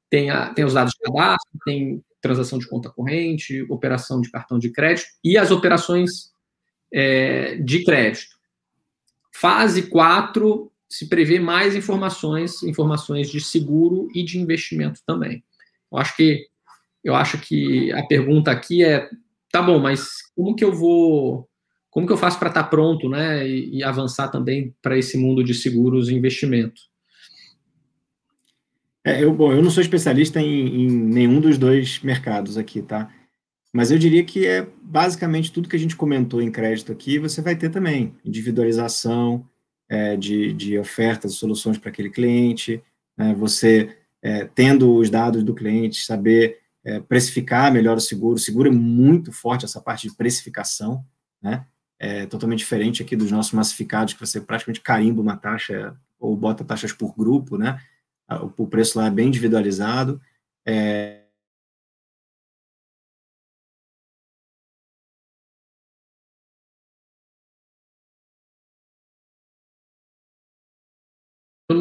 tem, 0.09 0.29
a, 0.29 0.53
tem 0.53 0.63
os 0.63 0.73
dados 0.73 0.93
de 0.93 0.99
cadastro, 0.99 1.59
tem 1.65 2.03
transação 2.21 2.57
de 2.57 2.67
conta 2.67 2.89
corrente, 2.89 3.65
operação 3.69 4.21
de 4.21 4.31
cartão 4.31 4.57
de 4.57 4.69
crédito 4.69 5.07
e 5.23 5.37
as 5.37 5.51
operações 5.51 6.31
é, 6.91 7.55
de 7.57 7.83
crédito. 7.83 8.35
Fase 9.31 9.89
4 9.89 10.71
se 10.89 11.07
prevê 11.07 11.39
mais 11.39 11.75
informações, 11.75 12.63
informações 12.63 13.29
de 13.29 13.41
seguro 13.41 14.07
e 14.13 14.23
de 14.23 14.39
investimento 14.39 15.01
também. 15.05 15.43
Eu 15.91 15.97
acho 15.97 16.15
que 16.15 16.47
eu 17.03 17.13
acho 17.13 17.37
que 17.37 17.91
a 17.93 18.03
pergunta 18.03 18.49
aqui 18.49 18.83
é, 18.83 19.07
tá 19.51 19.61
bom, 19.61 19.79
mas 19.79 20.07
como 20.35 20.55
que 20.55 20.65
eu 20.65 20.73
vou, 20.73 21.47
como 21.91 22.07
que 22.07 22.11
eu 22.11 22.17
faço 22.17 22.39
para 22.39 22.49
estar 22.49 22.63
tá 22.63 22.69
pronto, 22.69 23.07
né, 23.07 23.47
e, 23.47 23.77
e 23.77 23.83
avançar 23.83 24.29
também 24.29 24.75
para 24.81 24.97
esse 24.97 25.15
mundo 25.15 25.43
de 25.43 25.53
seguros 25.53 26.09
e 26.09 26.15
investimento? 26.15 26.81
É, 29.03 29.23
eu, 29.23 29.31
bom, 29.31 29.51
eu 29.51 29.61
não 29.61 29.69
sou 29.69 29.81
especialista 29.81 30.41
em, 30.41 30.81
em, 30.81 30.89
nenhum 30.89 31.39
dos 31.39 31.59
dois 31.59 31.99
mercados 31.99 32.57
aqui, 32.57 32.81
tá? 32.81 33.13
Mas 33.71 33.91
eu 33.91 33.99
diria 33.99 34.23
que 34.23 34.47
é 34.47 34.67
basicamente 34.81 35.51
tudo 35.51 35.69
que 35.69 35.75
a 35.75 35.79
gente 35.79 35.95
comentou 35.95 36.41
em 36.41 36.49
crédito 36.49 36.91
aqui, 36.91 37.19
você 37.19 37.39
vai 37.39 37.55
ter 37.55 37.69
também. 37.69 38.15
Individualização 38.25 39.47
é, 39.89 40.15
de, 40.15 40.53
de 40.53 40.77
ofertas 40.77 41.33
e 41.33 41.35
soluções 41.35 41.77
para 41.77 41.89
aquele 41.89 42.09
cliente, 42.09 42.81
né? 43.17 43.33
você 43.33 43.95
é, 44.21 44.45
tendo 44.45 44.95
os 44.95 45.09
dados 45.09 45.43
do 45.43 45.53
cliente, 45.53 46.03
saber 46.03 46.59
é, 46.83 46.99
precificar 46.99 47.71
melhor 47.71 47.97
o 47.97 48.01
seguro. 48.01 48.35
O 48.35 48.39
seguro 48.39 48.69
é 48.69 48.71
muito 48.71 49.31
forte, 49.31 49.65
essa 49.65 49.81
parte 49.81 50.07
de 50.07 50.15
precificação, 50.15 51.03
né? 51.41 51.65
É 51.97 52.25
totalmente 52.25 52.59
diferente 52.59 53.01
aqui 53.01 53.15
dos 53.15 53.31
nossos 53.31 53.53
massificados, 53.53 54.13
que 54.13 54.19
você 54.19 54.41
praticamente 54.41 54.81
carimba 54.81 55.21
uma 55.21 55.37
taxa 55.37 55.95
ou 56.19 56.35
bota 56.35 56.63
taxas 56.63 56.91
por 56.91 57.15
grupo, 57.15 57.57
né? 57.57 57.79
o 58.57 58.67
preço 58.67 58.97
lá 58.97 59.07
é 59.07 59.11
bem 59.11 59.27
individualizado. 59.27 60.19
É, 60.65 61.14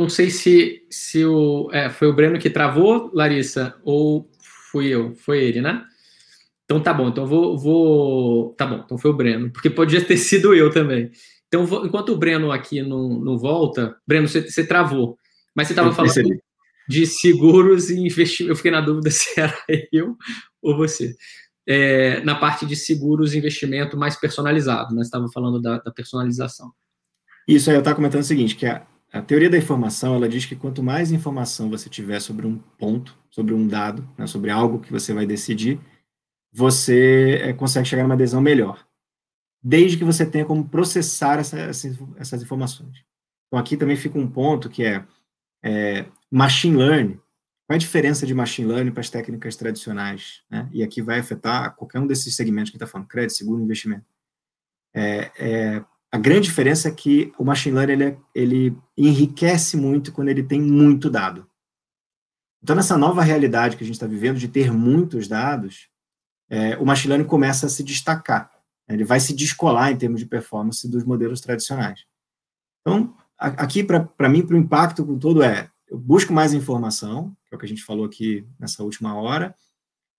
não 0.05 0.11
sei 0.11 0.30
se, 0.30 0.86
se 0.90 1.24
o, 1.24 1.68
é, 1.72 1.90
foi 1.90 2.09
o 2.09 2.14
Breno 2.14 2.38
que 2.38 2.50
travou, 2.50 3.11
Larissa, 3.12 3.74
ou 3.82 4.30
fui 4.70 4.88
eu. 4.88 5.14
Foi 5.14 5.42
ele, 5.42 5.61
né? 5.61 5.84
Então 6.64 6.80
tá 6.80 6.92
bom, 6.94 7.09
então 7.09 7.26
vou, 7.26 7.59
vou. 7.59 8.55
Tá 8.55 8.66
bom, 8.66 8.82
então 8.84 8.98
foi 8.98 9.11
o 9.11 9.14
Breno, 9.14 9.50
porque 9.50 9.68
podia 9.68 10.05
ter 10.05 10.16
sido 10.18 10.55
eu 10.55 10.70
também. 10.70 11.11
Então, 11.48 11.66
vou, 11.66 11.86
enquanto 11.86 12.11
o 12.11 12.16
Breno 12.16 12.50
aqui 12.50 12.82
não, 12.82 13.20
não 13.20 13.38
volta, 13.38 13.96
Breno, 14.07 14.26
você, 14.26 14.42
você 14.42 14.66
travou. 14.66 15.16
Mas 15.55 15.68
você 15.68 15.72
estava 15.72 15.92
falando 15.92 16.12
de 16.88 17.07
seguros 17.07 17.90
e 17.90 17.98
investimento. 17.98 18.52
Eu 18.52 18.57
fiquei 18.57 18.70
na 18.70 18.80
dúvida 18.80 19.09
se 19.12 19.38
era 19.38 19.57
eu 19.92 20.16
ou 20.61 20.76
você. 20.76 21.14
É, 21.66 22.20
na 22.24 22.34
parte 22.34 22.66
de 22.66 22.76
seguros 22.76 23.32
e 23.32 23.38
investimento 23.38 23.96
mais 23.96 24.16
personalizado, 24.16 24.94
né? 24.94 25.02
estávamos 25.02 25.32
falando 25.32 25.62
da, 25.62 25.78
da, 25.78 25.90
personalização. 25.90 26.72
Isso 27.48 27.70
aí, 27.70 27.76
eu 27.76 27.80
estava 27.80 27.96
comentando 27.96 28.20
o 28.20 28.24
seguinte, 28.24 28.57
que 28.57 28.66
a, 28.66 28.86
a, 29.18 29.22
teoria 29.22 29.48
da 29.48 29.56
informação, 29.56 30.14
ela 30.14 30.28
diz 30.28 30.44
que 30.44 30.56
quanto 30.56 30.82
mais 30.82 31.12
informação 31.12 31.70
você 31.70 31.88
tiver 31.88 32.20
sobre 32.20 32.46
um 32.46 32.58
ponto, 32.58 33.16
sobre 33.30 33.54
um 33.54 33.66
dado, 33.66 34.08
né, 34.18 34.26
sobre 34.26 34.50
algo 34.50 34.80
que 34.80 34.90
você 34.90 35.12
vai 35.12 35.26
decidir, 35.26 35.80
você 36.52 37.40
é, 37.42 37.52
consegue 37.52 37.88
chegar 37.88 38.02
numa 38.02 38.14
adesão 38.14 38.40
melhor, 38.40 38.86
desde 39.62 39.96
que 39.96 40.04
você 40.04 40.24
tenha 40.24 40.44
como 40.44 40.68
processar 40.68 41.38
essa, 41.38 41.58
essa, 41.58 41.88
essas 42.16 42.42
informações. 42.42 43.04
Então, 43.46 43.58
aqui 43.58 43.76
também 43.76 43.96
fica 43.96 44.18
um 44.18 44.30
ponto 44.30 44.68
que 44.68 44.84
é, 44.84 45.04
é, 45.62 46.06
machine 46.30 46.76
learning. 46.76 47.20
Qual 47.66 47.74
é 47.74 47.76
a 47.76 47.78
diferença 47.78 48.26
de 48.26 48.34
machine 48.34 48.68
learning 48.68 48.92
para 48.92 49.00
as 49.00 49.10
técnicas 49.10 49.56
tradicionais? 49.56 50.42
Né? 50.50 50.68
E 50.72 50.82
aqui 50.82 51.00
vai 51.00 51.18
afetar 51.18 51.74
qualquer 51.76 52.00
um 52.00 52.06
desses 52.06 52.36
segmentos 52.36 52.70
que 52.70 52.76
está 52.76 52.86
falando, 52.86 53.08
crédito, 53.08 53.36
seguro, 53.36 53.62
investimento. 53.62 54.04
É, 54.92 55.30
é, 55.38 55.84
a 56.14 56.16
grande 56.16 56.42
diferença 56.42 56.86
é 56.86 56.92
que 56.92 57.32
o 57.36 57.44
machine 57.44 57.74
learning 57.74 57.92
ele, 57.92 58.04
é, 58.04 58.18
ele 58.36 58.78
enriquece 58.96 59.76
muito 59.76 60.12
quando 60.12 60.28
ele 60.28 60.44
tem 60.44 60.62
muito 60.62 61.10
dado. 61.10 61.44
Então, 62.62 62.76
nessa 62.76 62.96
nova 62.96 63.20
realidade 63.20 63.76
que 63.76 63.82
a 63.82 63.86
gente 63.86 63.96
está 63.96 64.06
vivendo 64.06 64.38
de 64.38 64.46
ter 64.46 64.70
muitos 64.70 65.26
dados, 65.26 65.88
é, 66.48 66.76
o 66.76 66.86
machine 66.86 67.08
learning 67.08 67.26
começa 67.26 67.66
a 67.66 67.68
se 67.68 67.82
destacar. 67.82 68.48
Ele 68.88 69.02
vai 69.02 69.18
se 69.18 69.34
descolar 69.34 69.90
em 69.90 69.96
termos 69.96 70.20
de 70.20 70.26
performance 70.26 70.88
dos 70.88 71.02
modelos 71.02 71.40
tradicionais. 71.40 72.04
Então, 72.82 73.12
aqui, 73.36 73.82
para 73.82 74.28
mim, 74.28 74.46
para 74.46 74.54
o 74.54 74.58
impacto 74.58 75.04
com 75.04 75.18
todo 75.18 75.42
é, 75.42 75.68
eu 75.88 75.98
busco 75.98 76.32
mais 76.32 76.54
informação, 76.54 77.36
que 77.48 77.52
é 77.52 77.56
o 77.56 77.58
que 77.58 77.66
a 77.66 77.68
gente 77.68 77.82
falou 77.82 78.04
aqui 78.04 78.46
nessa 78.56 78.84
última 78.84 79.16
hora, 79.16 79.52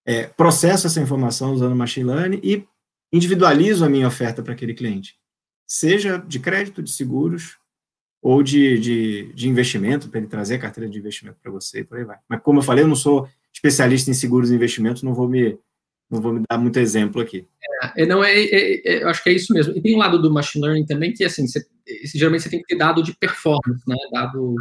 é, 0.05 0.27
processo 0.27 0.87
essa 0.87 0.99
informação 0.99 1.53
usando 1.53 1.73
machine 1.73 2.11
learning 2.11 2.41
e 2.43 2.67
individualizo 3.13 3.85
a 3.85 3.89
minha 3.89 4.09
oferta 4.09 4.43
para 4.43 4.51
aquele 4.51 4.73
cliente, 4.73 5.17
seja 5.67 6.17
de 6.17 6.39
crédito, 6.39 6.81
de 6.81 6.91
seguros, 6.91 7.57
ou 8.21 8.41
de, 8.41 8.79
de, 8.79 9.33
de 9.33 9.47
investimento, 9.47 10.09
para 10.09 10.19
ele 10.19 10.27
trazer 10.27 10.55
a 10.55 10.59
carteira 10.59 10.89
de 10.89 10.97
investimento 10.97 11.37
para 11.43 11.51
você 11.51 11.81
e 11.81 11.83
por 11.83 11.97
aí 11.97 12.03
vai. 12.03 12.17
Mas, 12.27 12.41
como 12.41 12.57
eu 12.59 12.63
falei, 12.63 12.83
eu 12.83 12.87
não 12.87 12.95
sou 12.95 13.29
especialista 13.53 14.09
em 14.09 14.15
seguros 14.15 14.49
e 14.49 14.55
investimentos, 14.55 15.03
não 15.03 15.13
vou 15.13 15.29
me, 15.29 15.59
não 16.09 16.19
vou 16.19 16.33
me 16.33 16.43
dar 16.49 16.57
muito 16.57 16.79
exemplo 16.79 17.21
aqui. 17.21 17.47
É, 17.95 18.03
não, 18.05 18.23
é, 18.23 18.33
é, 18.33 18.81
é, 18.83 19.03
eu 19.03 19.09
acho 19.09 19.23
que 19.23 19.29
é 19.29 19.33
isso 19.33 19.53
mesmo. 19.53 19.77
E 19.77 19.81
tem 19.81 19.95
um 19.95 19.99
lado 19.99 20.19
do 20.19 20.33
machine 20.33 20.65
learning 20.65 20.87
também 20.87 21.13
que, 21.13 21.23
assim, 21.23 21.47
você, 21.47 21.63
geralmente 22.15 22.41
você 22.41 22.49
tem 22.49 22.59
que 22.59 22.65
ter 22.65 22.77
dado 22.77 23.03
de 23.03 23.15
performance, 23.15 23.83
né, 23.87 23.95
dado 24.11 24.55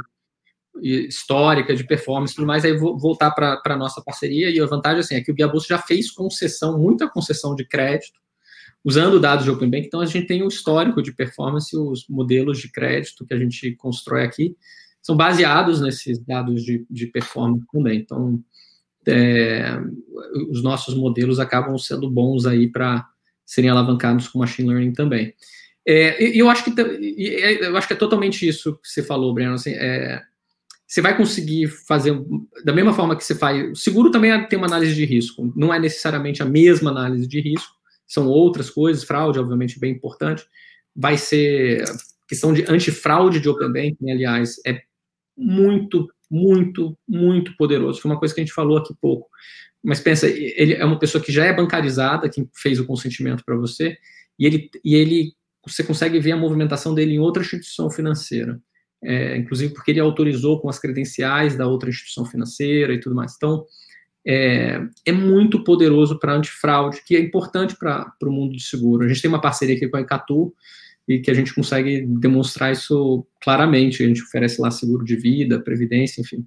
histórica 0.83 1.75
de 1.75 1.85
performance 1.85 2.33
e 2.33 2.37
tudo 2.37 2.47
mais, 2.47 2.65
aí 2.65 2.77
vou 2.77 2.99
voltar 2.99 3.31
para 3.31 3.63
a 3.65 3.77
nossa 3.77 4.03
parceria, 4.03 4.51
e 4.51 4.61
a 4.61 4.67
vantagem 4.67 5.01
assim, 5.01 5.15
é 5.15 5.21
que 5.23 5.31
o 5.31 5.35
Guia 5.35 5.51
já 5.67 5.79
fez 5.79 6.11
concessão, 6.11 6.79
muita 6.79 7.09
concessão 7.09 7.55
de 7.55 7.65
crédito, 7.65 8.21
usando 8.85 9.19
dados 9.19 9.45
de 9.45 9.51
Open 9.51 9.71
Bank, 9.71 9.87
então 9.87 10.01
a 10.01 10.07
gente 10.07 10.27
tem 10.27 10.43
o 10.43 10.49
histórico 10.49 11.03
de 11.03 11.13
performance, 11.13 11.75
os 11.77 12.07
modelos 12.09 12.59
de 12.59 12.71
crédito 12.71 13.25
que 13.25 13.33
a 13.33 13.39
gente 13.39 13.75
constrói 13.77 14.25
aqui, 14.25 14.55
são 15.01 15.17
baseados 15.17 15.81
nesses 15.81 16.19
dados 16.19 16.63
de, 16.63 16.87
de 16.91 17.07
performance 17.07 17.65
também, 17.73 17.99
então 17.99 18.43
é, 19.07 19.79
os 20.51 20.63
nossos 20.63 20.95
modelos 20.95 21.39
acabam 21.39 21.77
sendo 21.79 22.11
bons 22.11 22.47
aí 22.47 22.69
para 22.71 23.07
serem 23.45 23.71
alavancados 23.71 24.29
com 24.29 24.39
machine 24.39 24.69
learning 24.69 24.93
também. 24.93 25.35
É, 25.87 26.39
eu 26.39 26.49
acho 26.49 26.65
que 26.65 26.81
eu 26.81 27.77
acho 27.77 27.87
que 27.87 27.93
é 27.93 27.97
totalmente 27.97 28.49
isso 28.49 28.75
que 28.77 28.89
você 28.89 29.03
falou, 29.03 29.35
Breno. 29.35 29.55
Assim, 29.55 29.73
é, 29.73 30.23
você 30.87 31.03
vai 31.03 31.17
conseguir 31.17 31.69
fazer 31.69 32.19
da 32.65 32.73
mesma 32.73 32.95
forma 32.95 33.15
que 33.17 33.25
você 33.25 33.35
faz. 33.35 33.71
O 33.71 33.77
seguro 33.77 34.11
também 34.11 34.31
é, 34.33 34.47
tem 34.47 34.59
uma 34.59 34.67
análise 34.67 34.95
de 34.95 35.05
risco. 35.05 35.53
Não 35.55 35.73
é 35.73 35.79
necessariamente 35.79 36.43
a 36.43 36.47
mesma 36.47 36.91
análise 36.91 37.27
de 37.27 37.41
risco. 37.41 37.75
São 38.15 38.29
outras 38.29 38.71
coisas. 38.71 39.05
Fraude, 39.05 39.39
obviamente, 39.39 39.79
bem 39.79 39.93
importante. 39.93 40.45
Vai 40.95 41.19
ser 41.19 41.85
questão 42.29 42.55
de 42.55 42.65
antifraude 42.71 43.41
de 43.41 43.49
Open 43.49 43.73
Banking, 43.73 44.11
aliás, 44.11 44.57
é 44.67 44.81
muito 45.37 46.09
muito, 46.31 46.99
muito 47.09 47.57
poderoso. 47.57 48.01
Foi 48.01 48.11
uma 48.11 48.19
coisa 48.19 48.35
que 48.35 48.41
a 48.41 48.45
gente 48.45 48.53
falou 48.53 48.77
aqui 48.77 48.95
pouco. 49.01 49.29
Mas 49.83 50.01
pensa, 50.01 50.27
ele 50.27 50.75
é 50.75 50.85
uma 50.85 50.99
pessoa 50.99 51.23
que 51.23 51.31
já 51.31 51.45
é 51.45 51.53
bancarizada, 51.53 52.29
que 52.29 52.49
fez 52.55 52.81
o 52.81 52.87
consentimento 52.87 53.45
para 53.45 53.57
você, 53.57 53.97
e 54.39 54.47
ele, 54.47 54.71
e 54.85 54.95
ele, 54.97 55.33
você 55.65 55.85
consegue 55.85 56.19
ver 56.19 56.33
a 56.33 56.37
movimentação 56.37 56.95
dele 56.95 57.15
em 57.15 57.19
outra 57.19 57.43
instituição 57.43 57.91
financeira. 57.91 58.61
É, 59.03 59.37
inclusive 59.37 59.75
porque 59.75 59.91
ele 59.91 60.01
autorizou 60.01 60.59
com 60.61 60.69
as 60.69 60.79
credenciais 60.79 61.57
da 61.57 61.67
outra 61.67 61.91
instituição 61.91 62.25
financeira 62.25 62.95
e 62.95 62.99
tudo 62.99 63.15
mais. 63.15 63.35
Então, 63.37 63.65
é, 64.27 64.81
é 65.05 65.13
muito 65.13 65.63
poderoso 65.63 66.19
para 66.19 66.35
antifraude, 66.35 67.03
que 67.05 67.17
é 67.17 67.21
importante 67.21 67.77
para 67.77 68.13
o 68.23 68.31
mundo 68.31 68.57
de 68.57 68.63
seguro. 68.63 69.05
A 69.05 69.09
gente 69.09 69.23
tem 69.23 69.29
uma 69.29 69.41
parceria 69.41 69.77
aqui 69.77 69.89
com 69.89 69.97
a 69.97 70.01
Icatu, 70.01 70.53
e 71.07 71.19
que 71.19 71.31
a 71.31 71.35
gente 71.35 71.55
consegue 71.55 72.01
demonstrar 72.01 72.73
isso 72.73 73.27
claramente. 73.43 74.03
A 74.03 74.07
gente 74.07 74.23
oferece 74.23 74.61
lá 74.61 74.71
seguro 74.71 75.05
de 75.05 75.17
vida, 75.17 75.61
previdência, 75.61 76.21
enfim. 76.21 76.47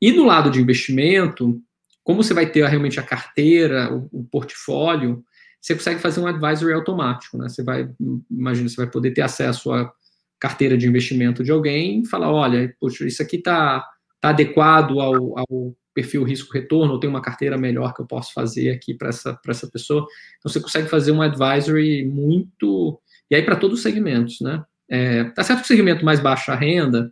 E 0.00 0.12
no 0.12 0.24
lado 0.24 0.50
de 0.50 0.60
investimento, 0.60 1.60
como 2.04 2.22
você 2.22 2.32
vai 2.32 2.46
ter 2.46 2.64
realmente 2.66 3.00
a 3.00 3.02
carteira, 3.02 3.92
o, 3.92 4.08
o 4.12 4.24
portfólio, 4.24 5.24
você 5.60 5.74
consegue 5.74 6.00
fazer 6.00 6.20
um 6.20 6.26
advisory 6.26 6.72
automático, 6.72 7.36
né? 7.36 7.48
Você 7.48 7.62
vai, 7.62 7.88
imagina, 8.30 8.68
você 8.68 8.76
vai 8.76 8.86
poder 8.88 9.10
ter 9.10 9.22
acesso 9.22 9.72
à 9.72 9.92
carteira 10.38 10.78
de 10.78 10.86
investimento 10.86 11.42
de 11.42 11.50
alguém 11.50 12.02
e 12.02 12.06
falar, 12.06 12.30
olha, 12.30 12.72
poxa, 12.78 13.06
isso 13.06 13.22
aqui 13.22 13.36
está 13.36 13.84
tá 14.20 14.28
adequado 14.28 15.00
ao, 15.00 15.38
ao 15.38 15.76
perfil 15.96 16.22
risco-retorno, 16.24 16.92
ou 16.92 17.00
tem 17.00 17.08
uma 17.08 17.22
carteira 17.22 17.56
melhor 17.56 17.94
que 17.94 18.02
eu 18.02 18.06
posso 18.06 18.34
fazer 18.34 18.68
aqui 18.68 18.92
para 18.92 19.08
essa, 19.08 19.40
essa 19.48 19.66
pessoa. 19.66 20.06
Então, 20.38 20.52
você 20.52 20.60
consegue 20.60 20.88
fazer 20.88 21.10
um 21.10 21.22
advisory 21.22 22.04
muito 22.04 23.00
e 23.30 23.34
aí 23.34 23.42
para 23.42 23.56
todos 23.56 23.78
os 23.78 23.82
segmentos, 23.82 24.40
né? 24.42 24.62
É, 24.88 25.24
tá 25.24 25.42
certo 25.42 25.60
que 25.60 25.64
o 25.64 25.68
segmento 25.68 26.04
mais 26.04 26.20
baixa 26.20 26.54
renda 26.54 27.10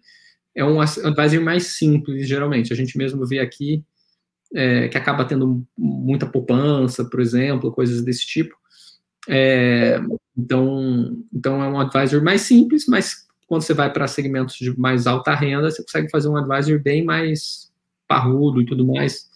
é 0.55 0.64
um 0.64 0.80
advisory 0.80 1.41
mais 1.41 1.78
simples, 1.78 2.28
geralmente. 2.28 2.72
A 2.72 2.76
gente 2.76 2.97
mesmo 2.97 3.26
vê 3.26 3.41
aqui 3.41 3.82
é, 4.55 4.87
que 4.89 4.99
acaba 4.99 5.24
tendo 5.24 5.66
muita 5.76 6.26
poupança, 6.26 7.05
por 7.07 7.20
exemplo, 7.20 7.72
coisas 7.72 8.05
desse 8.05 8.26
tipo. 8.26 8.55
É, 9.28 9.99
então, 10.37 11.24
então 11.32 11.62
é 11.62 11.68
um 11.68 11.80
advisor 11.80 12.22
mais 12.22 12.43
simples, 12.43 12.85
mas 12.87 13.24
quando 13.47 13.62
você 13.62 13.74
vai 13.74 13.91
para 13.91 14.07
segmentos 14.07 14.57
de 14.57 14.78
mais 14.78 15.07
alta 15.07 15.35
renda, 15.35 15.70
você 15.70 15.82
consegue 15.82 16.11
fazer 16.11 16.28
um 16.28 16.37
advisor 16.37 16.80
bem 16.80 17.03
mais 17.03 17.72
parrudo 18.14 18.62
e 18.62 18.66
tudo 18.66 18.86
mais, 18.86 19.28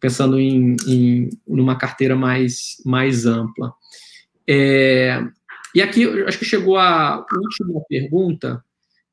pensando 0.00 0.40
em, 0.40 0.74
em 0.86 1.28
numa 1.46 1.76
carteira 1.76 2.16
mais, 2.16 2.82
mais 2.84 3.26
ampla. 3.26 3.74
É, 4.48 5.22
e 5.74 5.82
aqui, 5.82 6.06
acho 6.24 6.38
que 6.38 6.44
chegou 6.46 6.78
a 6.78 7.26
última 7.30 7.82
pergunta 7.86 8.64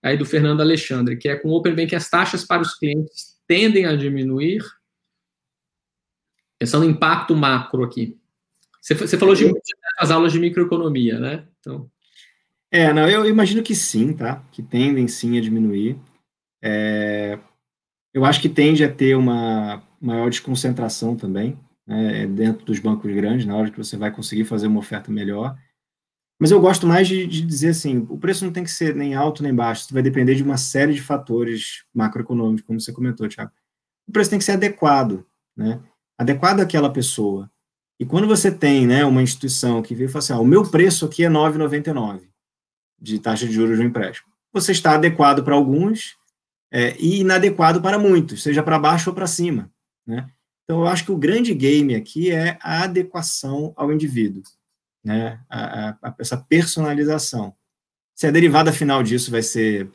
aí 0.02 0.16
do 0.16 0.26
Fernando 0.26 0.62
Alexandre, 0.62 1.18
que 1.18 1.28
é 1.28 1.36
com 1.36 1.50
o 1.50 1.54
Open 1.54 1.76
Bank 1.76 1.94
as 1.94 2.10
taxas 2.10 2.46
para 2.46 2.62
os 2.62 2.76
clientes 2.76 3.38
tendem 3.46 3.86
a 3.86 3.96
diminuir? 3.96 4.64
Pensando 6.58 6.86
em 6.86 6.92
impacto 6.92 7.36
macro 7.36 7.84
aqui. 7.84 8.18
Você, 8.82 8.94
você 8.94 9.18
falou 9.18 9.36
de 9.36 9.52
as 9.98 10.12
aulas 10.12 10.32
de 10.32 10.40
microeconomia, 10.40 11.20
né? 11.20 11.46
Então... 11.60 11.90
É, 12.72 12.94
não, 12.94 13.10
eu 13.10 13.26
imagino 13.26 13.64
que 13.64 13.76
sim, 13.76 14.14
tá? 14.14 14.42
Que 14.52 14.62
tendem 14.62 15.08
sim 15.08 15.38
a 15.38 15.42
diminuir. 15.42 15.98
É, 16.62 17.40
eu 18.14 18.26
acho 18.26 18.42
que 18.42 18.50
tende 18.50 18.84
a 18.84 18.92
ter 18.92 19.16
uma 19.16 19.84
maior 20.02 20.30
desconcentração 20.30 21.16
também, 21.16 21.58
né, 21.86 22.26
dentro 22.28 22.66
dos 22.66 22.80
bancos 22.80 23.14
grandes, 23.14 23.46
na 23.46 23.56
hora 23.56 23.70
que 23.70 23.78
você 23.78 23.98
vai 23.98 24.12
conseguir 24.12 24.46
fazer 24.46 24.68
uma 24.68 24.80
oferta 24.80 25.12
melhor. 25.12 25.58
Mas 26.40 26.52
eu 26.52 26.62
gosto 26.62 26.88
mais 26.88 27.08
de, 27.08 27.28
de, 27.28 27.42
dizer 27.42 27.70
assim, 27.70 28.08
o 28.10 28.18
preço 28.18 28.46
não 28.46 28.54
tem 28.54 28.64
que 28.64 28.72
ser 28.72 28.96
nem 28.96 29.14
alto 29.14 29.44
nem 29.44 29.54
baixo, 29.54 29.84
isso 29.84 29.94
vai 29.94 30.02
depender 30.02 30.36
de 30.36 30.44
uma 30.44 30.58
série 30.58 30.94
de 30.94 31.02
fatores 31.02 31.84
macroeconômicos, 31.94 32.66
como 32.66 32.80
você 32.80 32.94
comentou, 32.94 33.28
Tiago. 33.28 33.52
O 34.08 34.12
preço 34.12 34.30
tem 34.30 34.40
que 34.40 34.46
ser 34.46 34.54
adequado, 34.54 35.26
né? 35.56 35.82
Adequado 36.18 36.62
àquela 36.62 36.92
pessoa. 36.92 37.52
E 38.00 38.06
quando 38.06 38.28
você 38.28 38.50
tem, 38.50 38.88
né, 38.88 39.04
uma 39.04 39.22
instituição 39.22 39.82
que 39.82 39.94
veio 39.94 40.08
e 40.08 40.12
fala 40.12 40.20
assim, 40.20 40.34
ah, 40.34 40.40
o 40.40 40.46
meu 40.46 40.64
preço 40.70 41.06
aqui 41.06 41.26
é 41.26 41.30
9,99 41.30 42.22
de 43.02 43.20
taxa 43.20 43.46
de 43.46 43.52
juros 43.52 43.78
do 43.78 43.84
empréstimo. 43.84 44.30
Você 44.54 44.72
está 44.72 44.94
adequado 44.94 45.44
para 45.44 45.56
alguns 45.56 46.18
é, 46.72 46.96
e 47.00 47.22
inadequado 47.22 47.82
para 47.82 47.98
muitos, 47.98 48.44
seja 48.44 48.64
para 48.64 48.80
baixo 48.80 49.10
ou 49.10 49.16
para 49.16 49.28
cima, 49.28 49.72
né? 50.06 50.30
Então, 50.64 50.82
eu 50.82 50.88
acho 50.88 51.04
que 51.04 51.12
o 51.12 51.18
grande 51.18 51.52
game 51.54 51.96
aqui 51.96 52.30
é 52.30 52.60
a 52.62 52.84
adequação 52.84 53.74
ao 53.76 53.92
indivíduo 53.92 54.44
né, 55.04 55.40
a, 55.50 55.90
a, 55.90 56.16
essa 56.20 56.38
personalização. 56.38 57.54
Se 58.16 58.28
a 58.28 58.32
derivada 58.32 58.74
final 58.74 59.02
disso 59.02 59.32
vai 59.32 59.42
ser 59.42 59.90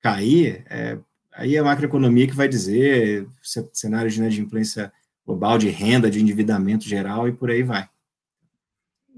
cair, 0.00 0.64
é, 0.70 0.98
aí 1.32 1.56
é 1.56 1.58
a 1.58 1.64
macroeconomia 1.64 2.26
que 2.26 2.36
vai 2.36 2.48
dizer 2.48 3.26
cenário 3.72 4.10
de 4.10 4.18
inadimplência 4.18 4.92
global, 5.26 5.58
de 5.58 5.68
renda, 5.68 6.10
de 6.10 6.20
endividamento 6.20 6.84
geral 6.84 7.28
e 7.28 7.32
por 7.32 7.50
aí 7.50 7.62
vai. 7.62 7.88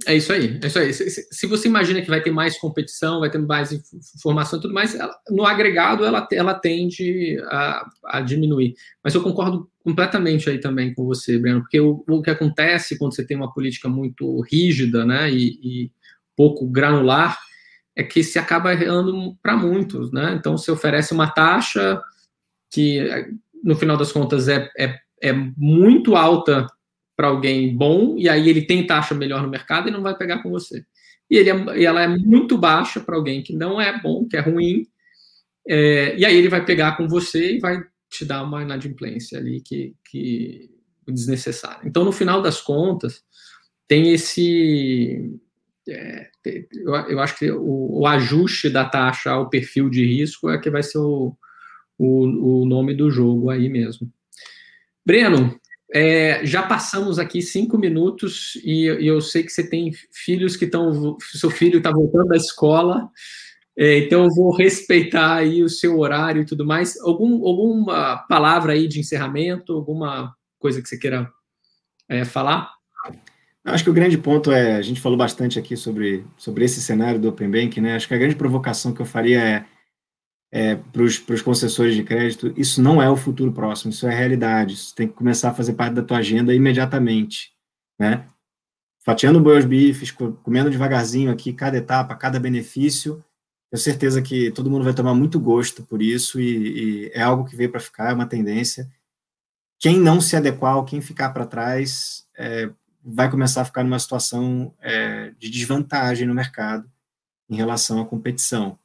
É 0.05 0.15
isso 0.15 0.31
aí, 0.31 0.59
é 0.63 0.67
isso 0.67 0.79
aí. 0.79 0.93
Se, 0.93 1.09
se, 1.09 1.27
se, 1.31 1.47
você 1.47 1.69
imagina 1.69 2.03
que 2.03 2.09
vai 2.09 2.21
ter 2.21 2.31
mais 2.31 2.59
competição, 2.59 3.21
vai 3.21 3.31
ter 3.31 3.39
mais 3.39 3.73
informação 4.15 4.59
e 4.59 4.63
tudo 4.63 4.75
mais, 4.75 4.95
ela, 4.95 5.17
no 5.31 5.47
agregado 5.47 6.05
ela, 6.05 6.27
ela 6.31 6.53
tende 6.53 7.39
a, 7.47 7.89
a, 8.05 8.21
diminuir. 8.21 8.75
Mas 9.03 9.15
eu 9.15 9.23
concordo 9.23 9.71
completamente 9.83 10.51
aí 10.51 10.59
também 10.59 10.93
com 10.93 11.07
você, 11.07 11.39
Breno, 11.39 11.61
porque 11.61 11.81
o, 11.81 12.05
o 12.07 12.21
que 12.21 12.29
acontece 12.29 12.99
quando 12.99 13.15
você 13.15 13.25
tem 13.25 13.37
uma 13.37 13.53
política 13.53 13.89
muito 13.89 14.41
rígida 14.43 15.05
né, 15.07 15.31
e, 15.31 15.59
e 15.63 15.91
pouco 16.37 16.67
granular 16.67 17.39
é 17.97 18.03
que 18.03 18.23
se 18.23 18.39
acaba 18.39 18.75
errando 18.75 19.35
para 19.43 19.57
muitos. 19.57 20.13
Né? 20.13 20.37
Então, 20.39 20.59
você 20.59 20.71
oferece 20.71 21.15
uma 21.15 21.31
taxa 21.31 22.03
que, 22.71 23.09
no 23.65 23.75
final 23.75 23.97
das 23.97 24.13
contas, 24.13 24.47
é, 24.47 24.69
é, 24.77 24.95
é 25.23 25.33
muito 25.33 26.15
alta 26.15 26.67
para 27.17 27.29
alguém 27.29 27.75
bom, 27.75 28.17
e 28.19 28.29
aí 28.29 28.49
ele 28.49 28.63
tem 28.63 28.87
taxa 28.87 29.15
melhor 29.15 29.43
no 29.43 29.49
mercado 29.49 29.89
e 29.89 29.93
não 29.93 30.03
vai 30.03 30.17
pegar 30.17 30.43
com 30.43 30.51
você. 30.51 30.85
E, 31.31 31.37
ele 31.37 31.51
é, 31.51 31.79
e 31.79 31.85
ela 31.85 32.03
é 32.03 32.09
muito 32.09 32.59
baixa 32.59 33.01
para 33.01 33.17
alguém 33.17 33.43
que 33.43 33.55
não 33.55 33.81
é 33.81 33.99
bom, 34.01 34.27
que 34.27 34.37
é 34.37 34.41
ruim, 34.41 34.87
é, 35.69 36.17
e 36.17 36.25
aí 36.25 36.37
ele 36.37 36.49
vai 36.49 36.65
pegar 36.65 36.97
com 36.97 37.09
você 37.09 37.57
e 37.57 37.59
vai 37.59 37.83
te 38.09 38.25
dar 38.25 38.43
uma 38.45 38.63
inadimplência 38.63 39.39
ali 39.39 39.61
que, 39.61 39.95
que 40.09 40.71
desnecessária. 41.09 41.81
Então, 41.85 42.05
no 42.05 42.13
final 42.13 42.41
das 42.41 42.61
contas, 42.61 43.25
tem 43.89 44.13
esse. 44.13 45.39
É, 45.89 46.29
eu, 46.73 46.95
eu, 46.95 47.21
acho 47.21 47.39
que 47.39 47.51
o, 47.51 48.01
o, 48.01 48.07
ajuste 48.07 48.69
da 48.69 48.85
taxa 48.85 49.31
ao 49.31 49.49
perfil 49.49 49.89
de 49.89 50.05
risco 50.05 50.51
é 50.51 50.59
que 50.59 50.71
vai 50.71 50.83
ser 50.83 50.99
o, 50.99 51.37
o, 51.97 52.63
o 52.63 52.67
nome 52.67 52.95
do 52.95 53.11
jogo 53.11 53.51
aí 53.51 53.69
mesmo. 53.69 54.13
Breno, 55.05 55.59
é, 55.93 56.45
já 56.45 56.63
passamos 56.63 57.19
aqui 57.19 57.41
cinco 57.41 57.79
minutos 57.79 58.57
e, 58.65 58.87
e, 58.87 59.07
eu 59.07 59.21
sei 59.21 59.45
que 59.45 59.51
você 59.51 59.69
tem 59.69 59.93
filhos 60.13 60.57
que 60.57 60.65
estão. 60.65 61.17
Seu 61.21 61.51
filho 61.51 61.79
está 61.79 61.91
voltando 61.91 62.29
da 62.29 62.37
escola, 62.37 63.09
é, 63.79 63.99
então 63.99 64.25
eu 64.25 64.31
vou 64.35 64.55
respeitar 64.55 65.37
aí 65.37 65.63
o 65.63 65.69
seu 65.69 65.99
horário 65.99 66.43
e 66.43 66.47
tudo 66.47 66.67
mais. 66.67 66.99
Algum, 67.01 67.47
alguma 67.47 68.17
palavra 68.29 68.73
aí 68.73 68.89
de 68.89 68.99
encerramento, 68.99 69.75
alguma 69.75 70.35
coisa 70.59 70.83
que 70.83 70.89
você 70.89 70.99
queira 70.99 71.31
é, 72.09 72.25
falar? 72.25 72.71
Acho 73.65 73.83
que 73.83 73.91
o 73.91 73.95
grande 73.95 74.17
ponto 74.17 74.53
é, 74.53 74.77
a 74.77 74.83
gente 74.83 75.01
falou 75.01 75.19
bastante 75.19 75.59
aqui 75.59 75.77
sobre, 75.77 76.25
sobre 76.37 76.65
esse 76.65 76.81
cenário 76.81 77.21
do 77.21 77.29
Open 77.29 77.51
Bank, 77.51 77.81
né? 77.81 77.97
Acho 77.97 78.07
que 78.07 78.15
a 78.15 78.19
grande 78.19 78.37
provocação 78.37 78.93
que 78.93 79.03
eu 79.03 79.07
faria 79.07 79.41
é, 79.41 79.65
é 80.53 80.77
para 80.77 81.03
os 81.03 81.43
concessores 81.43 81.95
de 81.95 82.03
crédito, 82.03 82.53
isso 82.57 82.81
não 82.81 83.03
é 83.03 83.11
o 83.11 83.17
futuro 83.17 83.53
próximo, 83.53 83.91
isso 83.91 84.07
é 84.07 84.15
realidade, 84.15 84.75
isso 84.75 84.95
tem 84.95 85.09
que 85.09 85.15
começar 85.15 85.51
a 85.51 85.55
fazer 85.55 85.75
parte 85.75 85.95
da 85.95 86.03
tua 86.03 86.19
agenda 86.19 86.55
imediatamente, 86.55 87.53
né? 87.99 88.27
Fatiando 89.05 89.41
boi 89.41 89.57
aos 89.57 89.65
bifes, 89.65 90.11
comendo 90.11 90.71
devagarzinho 90.71 91.31
aqui 91.31 91.53
cada 91.53 91.77
etapa, 91.77 92.17
cada 92.17 92.41
benefício, 92.41 93.25
tenho 93.71 93.83
certeza 93.83 94.23
que 94.23 94.51
todo 94.53 94.71
mundo 94.71 94.85
vai 94.85 94.95
tomar 94.95 95.15
muito 95.15 95.39
gosto 95.41 95.83
por 95.85 96.01
isso 96.01 96.41
e, 96.41 97.07
e 97.07 97.11
é 97.13 97.23
algo 97.23 97.45
que 97.45 97.57
veio 97.57 97.71
para 97.71 97.81
ficar, 97.81 98.11
é 98.11 98.15
uma 98.15 98.27
tendência. 98.27 98.89
Quem 99.79 100.01
não 100.01 100.21
se 100.21 100.37
adequar, 100.37 100.83
quem 100.85 101.01
ficar 101.01 101.31
para 101.31 101.47
trás, 101.47 102.27
é, 102.37 102.71
vai 103.05 103.31
começar 103.31 103.63
a 103.63 103.65
ficar 103.65 103.85
numa 103.85 103.99
situação 103.99 104.75
é, 104.81 105.31
de 105.39 105.51
desvantagem 105.51 106.27
no 106.27 106.35
mercado 106.35 106.91
em 107.49 107.57
relação 107.57 108.01
à 108.01 108.07
competição. 108.07 108.79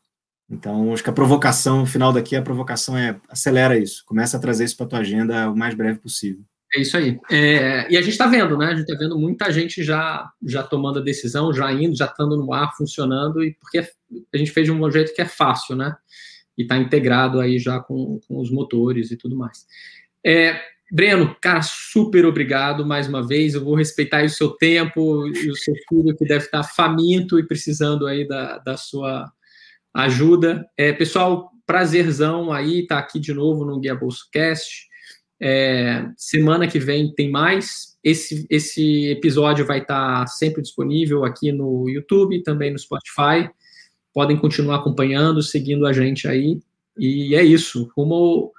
Então, 0.52 0.93
acho 0.93 1.02
que 1.02 1.10
a 1.10 1.14
provocação, 1.14 1.86
final 1.86 2.12
daqui, 2.12 2.36
a 2.36 2.41
provocação 2.41 2.97
é 2.97 3.18
acelera 3.30 3.78
isso, 3.78 4.04
começa 4.06 4.36
a 4.36 4.39
trazer 4.39 4.66
isso 4.66 4.76
para 4.76 4.86
a 4.86 4.89
tua 4.89 4.99
agenda 4.99 5.49
o 5.49 5.56
mais 5.56 5.74
breve 5.74 5.99
possível. 5.99 6.43
É 6.74 6.82
isso 6.82 6.97
aí. 6.97 7.20
É, 7.30 7.91
e 7.91 7.97
a 7.97 8.02
gente 8.02 8.12
está 8.12 8.28
vendo, 8.28 8.58
né? 8.58 8.68
A 8.68 8.76
gente 8.76 8.89
está 8.89 8.95
vendo 8.97 9.18
muita 9.18 9.52
gente 9.52 9.82
já, 9.82 10.30
já 10.45 10.62
tomando 10.62 10.99
a 10.99 11.04
decisão, 11.04 11.54
já 11.54 11.72
indo, 11.72 11.95
já 11.95 12.06
estando 12.06 12.38
no 12.38 12.54
ar, 12.54 12.76
funcionando, 12.76 13.43
e 13.43 13.54
porque 13.56 13.80
a 13.80 14.38
gente 14.38 14.52
fez 14.52 14.66
de 14.66 14.72
um 14.72 14.91
jeito 14.91 15.14
que 15.14 15.22
é 15.22 15.26
fácil, 15.26 15.76
né? 15.76 15.95
E 16.58 16.64
está 16.64 16.78
integrado 16.78 17.39
aí 17.39 17.58
já 17.58 17.80
com, 17.80 18.20
com 18.28 18.39
os 18.39 18.52
motores 18.52 19.12
e 19.12 19.18
tudo 19.18 19.38
mais. 19.38 19.66
É, 20.26 20.62
Breno, 20.91 21.36
cara, 21.41 21.62
super 21.62 22.26
obrigado 22.26 22.86
mais 22.86 23.08
uma 23.08 23.26
vez. 23.26 23.54
Eu 23.54 23.64
vou 23.64 23.76
respeitar 23.76 24.24
o 24.24 24.30
seu 24.30 24.49
tempo 24.49 25.28
e 25.28 25.49
o 25.49 25.56
seu 25.56 25.74
filho 25.88 26.16
que 26.18 26.26
deve 26.26 26.45
estar 26.45 26.64
faminto 26.64 27.39
e 27.39 27.47
precisando 27.47 28.06
aí 28.06 28.28
da, 28.28 28.58
da 28.60 28.76
sua 28.76 29.32
ajuda. 29.94 30.66
É, 30.78 30.94
pessoal, 30.94 31.52
prazerzão 31.66 32.52
aí 32.52 32.86
tá 32.86 32.98
aqui 32.98 33.20
de 33.20 33.34
novo 33.34 33.66
no 33.66 33.80
Guia 33.80 33.96
Bolso 33.96 34.28
Cast. 34.32 34.88
É, 35.39 36.08
semana 36.18 36.68
que 36.68 36.80
vem 36.80 37.14
tem 37.14 37.30
mais. 37.30 37.98
Esse, 38.04 38.46
esse 38.50 39.10
episódio 39.10 39.66
vai 39.66 39.80
estar 39.80 40.22
tá 40.22 40.28
sempre 40.28 40.62
disponível 40.62 41.24
aqui 41.24 41.52
no 41.52 41.89
YouTube, 41.89 42.44
também 42.44 42.72
no 42.72 42.80
Spotify. 42.80 43.50
Podem 44.14 44.38
continuar 44.38 44.78
acompanhando, 44.78 45.42
seguindo 45.42 45.86
a 45.86 45.94
gente 45.94 46.28
aí. 46.28 46.60
E 46.98 47.36
é 47.36 47.44
isso. 47.44 47.92
Rumo 47.96 48.52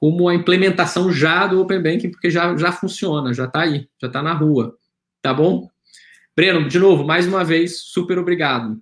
rumo 0.00 0.28
à 0.28 0.34
implementação 0.34 1.12
já 1.12 1.46
do 1.46 1.60
Open 1.60 1.82
Banking, 1.82 2.10
porque 2.10 2.30
já, 2.30 2.56
já 2.56 2.70
funciona, 2.70 3.34
já 3.34 3.44
está 3.44 3.62
aí, 3.62 3.88
já 4.00 4.06
está 4.06 4.22
na 4.22 4.32
rua. 4.32 4.76
Tá 5.20 5.34
bom? 5.34 5.68
Breno, 6.36 6.68
de 6.68 6.78
novo, 6.78 7.04
mais 7.04 7.26
uma 7.26 7.44
vez, 7.44 7.80
super 7.80 8.16
obrigado. 8.18 8.80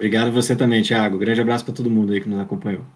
Obrigado 0.00 0.32
você 0.32 0.56
também, 0.56 0.82
Thiago. 0.82 1.18
Grande 1.18 1.42
abraço 1.42 1.62
para 1.62 1.74
todo 1.74 1.90
mundo 1.90 2.12
aí 2.14 2.22
que 2.22 2.28
nos 2.28 2.40
acompanhou. 2.40 2.86